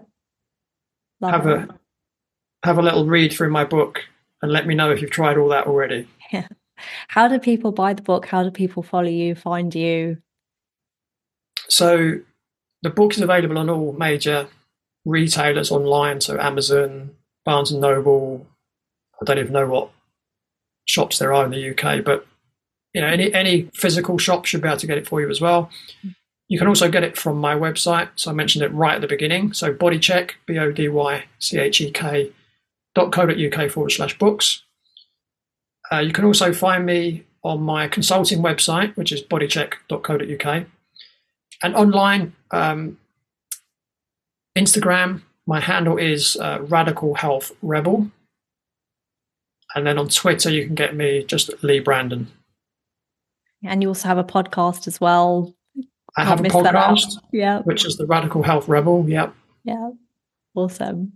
Love 1.22 1.32
have 1.32 1.48
it. 1.48 1.70
a 1.70 2.68
have 2.68 2.78
a 2.78 2.82
little 2.82 3.06
read 3.06 3.32
through 3.32 3.52
my 3.52 3.64
book 3.64 4.02
and 4.42 4.52
let 4.52 4.66
me 4.66 4.76
know 4.76 4.92
if 4.92 5.02
you've 5.02 5.12
tried 5.12 5.38
all 5.38 5.50
that 5.50 5.68
already. 5.68 6.08
Yeah. 6.32 6.48
How 7.08 7.28
do 7.28 7.40
people 7.40 7.72
buy 7.72 7.94
the 7.94 8.02
book? 8.02 8.26
How 8.26 8.44
do 8.44 8.52
people 8.52 8.84
follow 8.84 9.08
you, 9.08 9.36
find 9.36 9.74
you? 9.74 10.18
So 11.70 12.20
the 12.84 12.90
book 12.90 13.14
is 13.14 13.22
available 13.22 13.58
on 13.58 13.70
all 13.70 13.94
major 13.94 14.48
retailers 15.06 15.72
online, 15.72 16.22
so 16.22 16.40
Amazon, 16.40 17.12
Barnes 17.46 17.72
and 17.72 17.82
Noble. 17.82 18.46
I 19.22 19.26
don't 19.26 19.40
even 19.40 19.54
know 19.54 19.68
what 19.68 19.90
shops 20.86 21.18
there 21.18 21.34
are 21.34 21.46
in 21.46 21.52
the 21.52 21.70
UK, 21.72 22.04
but 22.04 22.28
you 22.94 23.02
know, 23.02 23.08
any 23.08 23.34
any 23.34 23.70
physical 23.74 24.18
shop 24.18 24.46
should 24.46 24.62
be 24.62 24.68
able 24.68 24.78
to 24.78 24.88
get 24.88 24.98
it 24.98 25.08
for 25.08 25.22
you 25.22 25.30
as 25.30 25.42
well. 25.42 25.70
You 26.50 26.60
can 26.60 26.68
also 26.68 26.92
get 26.92 27.04
it 27.04 27.18
from 27.18 27.40
my 27.40 27.56
website. 27.56 28.10
So 28.16 28.30
I 28.30 28.34
mentioned 28.34 28.64
it 28.64 28.74
right 28.74 28.96
at 28.96 29.02
the 29.02 29.08
beginning. 29.08 29.54
So 29.54 29.74
bodychek, 29.74 30.32
B 30.46 30.60
O 30.60 30.72
D 30.72 30.90
Y 30.90 31.24
C 31.40 31.58
H 31.58 31.82
E 31.82 31.90
K 31.90 32.32
dot 32.94 33.12
co 33.12 33.26
dot 33.26 33.40
uk 33.40 33.72
forward 33.72 33.92
slash 33.92 34.18
books. 34.18 34.64
Uh, 35.92 36.00
you 36.00 36.12
can 36.12 36.26
also 36.26 36.54
find 36.54 36.86
me 36.86 37.24
on 37.44 37.62
my 37.62 37.88
consulting 37.88 38.40
website, 38.40 38.96
which 38.96 39.12
is 39.12 39.22
bodychek.co.uk. 39.24 40.66
And 41.64 41.76
online, 41.76 42.34
um, 42.52 43.00
Instagram, 44.58 45.22
my 45.48 45.60
handle 45.60 45.98
is 45.98 46.36
uh, 46.38 46.60
Radical 46.62 47.16
Health 47.16 47.52
Rebel. 47.62 48.12
And 49.76 49.88
then 49.88 49.98
on 49.98 50.10
Twitter, 50.10 50.52
you 50.52 50.66
can 50.66 50.76
get 50.76 50.96
me 50.96 51.24
just 51.24 51.64
Leigh 51.64 51.80
Brandon. 51.80 52.28
And 53.64 53.82
you 53.82 53.88
also 53.88 54.08
have 54.08 54.18
a 54.18 54.24
podcast 54.24 54.88
as 54.88 55.02
well. 55.02 55.56
I 56.16 56.26
have 56.26 56.42
a 56.42 56.44
podcast, 56.44 57.18
yeah, 57.32 57.62
which 57.62 57.86
is 57.86 57.98
the 57.98 58.06
Radical 58.06 58.44
Health 58.44 58.68
Rebel. 58.68 59.10
Yep. 59.10 59.34
Yeah. 59.64 59.92
Awesome. 60.54 61.14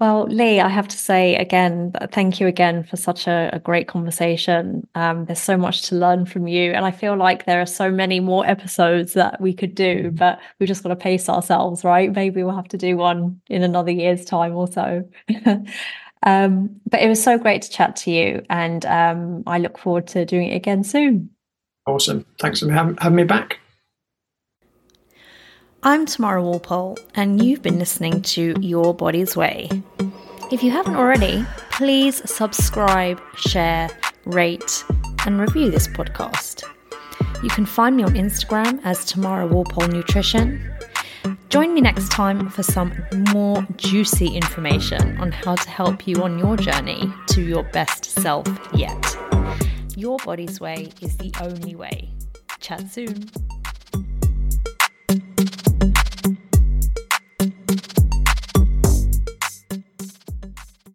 Well, 0.00 0.24
Leigh, 0.24 0.60
I 0.60 0.68
have 0.68 0.88
to 0.88 0.98
say 0.98 1.36
again, 1.36 1.92
thank 2.10 2.40
you 2.40 2.48
again 2.48 2.82
for 2.82 2.96
such 2.96 3.28
a, 3.28 3.50
a 3.52 3.60
great 3.60 3.86
conversation. 3.86 4.86
Um, 4.96 5.26
there's 5.26 5.40
so 5.40 5.56
much 5.56 5.82
to 5.82 5.94
learn 5.94 6.26
from 6.26 6.48
you. 6.48 6.72
And 6.72 6.84
I 6.84 6.90
feel 6.90 7.16
like 7.16 7.46
there 7.46 7.60
are 7.60 7.66
so 7.66 7.92
many 7.92 8.18
more 8.18 8.44
episodes 8.44 9.12
that 9.12 9.40
we 9.40 9.52
could 9.54 9.74
do, 9.74 10.06
mm-hmm. 10.06 10.16
but 10.16 10.40
we've 10.58 10.66
just 10.66 10.82
got 10.82 10.88
to 10.88 10.96
pace 10.96 11.28
ourselves, 11.28 11.84
right? 11.84 12.12
Maybe 12.12 12.42
we'll 12.42 12.56
have 12.56 12.68
to 12.68 12.76
do 12.76 12.96
one 12.96 13.40
in 13.48 13.62
another 13.62 13.92
year's 13.92 14.24
time 14.24 14.56
or 14.56 14.66
so. 14.66 15.08
um, 16.24 16.80
but 16.90 17.00
it 17.00 17.08
was 17.08 17.22
so 17.22 17.38
great 17.38 17.62
to 17.62 17.70
chat 17.70 17.94
to 17.96 18.10
you. 18.10 18.44
And 18.50 18.84
um, 18.86 19.44
I 19.46 19.58
look 19.58 19.78
forward 19.78 20.08
to 20.08 20.24
doing 20.24 20.48
it 20.48 20.56
again 20.56 20.82
soon. 20.82 21.30
Awesome. 21.86 22.26
Thanks 22.40 22.60
for 22.60 22.72
having 22.72 23.14
me 23.14 23.24
back. 23.24 23.60
I'm 25.86 26.06
Tamara 26.06 26.42
Walpole, 26.42 26.96
and 27.14 27.44
you've 27.44 27.60
been 27.60 27.78
listening 27.78 28.22
to 28.22 28.54
Your 28.58 28.94
Body's 28.94 29.36
Way. 29.36 29.68
If 30.50 30.62
you 30.62 30.70
haven't 30.70 30.96
already, 30.96 31.44
please 31.72 32.22
subscribe, 32.24 33.20
share, 33.36 33.90
rate, 34.24 34.82
and 35.26 35.38
review 35.38 35.70
this 35.70 35.86
podcast. 35.86 36.64
You 37.42 37.50
can 37.50 37.66
find 37.66 37.98
me 37.98 38.02
on 38.02 38.14
Instagram 38.14 38.80
as 38.82 39.04
Tamara 39.04 39.46
Walpole 39.46 39.88
Nutrition. 39.88 40.72
Join 41.50 41.74
me 41.74 41.82
next 41.82 42.10
time 42.10 42.48
for 42.48 42.62
some 42.62 42.94
more 43.34 43.66
juicy 43.76 44.28
information 44.28 45.18
on 45.18 45.32
how 45.32 45.54
to 45.54 45.68
help 45.68 46.06
you 46.06 46.22
on 46.22 46.38
your 46.38 46.56
journey 46.56 47.12
to 47.26 47.42
your 47.42 47.62
best 47.62 48.06
self 48.06 48.48
yet. 48.72 49.18
Your 49.98 50.16
body's 50.24 50.62
way 50.62 50.88
is 51.02 51.18
the 51.18 51.30
only 51.42 51.74
way. 51.74 52.08
Chat 52.58 52.90
soon. 52.90 53.28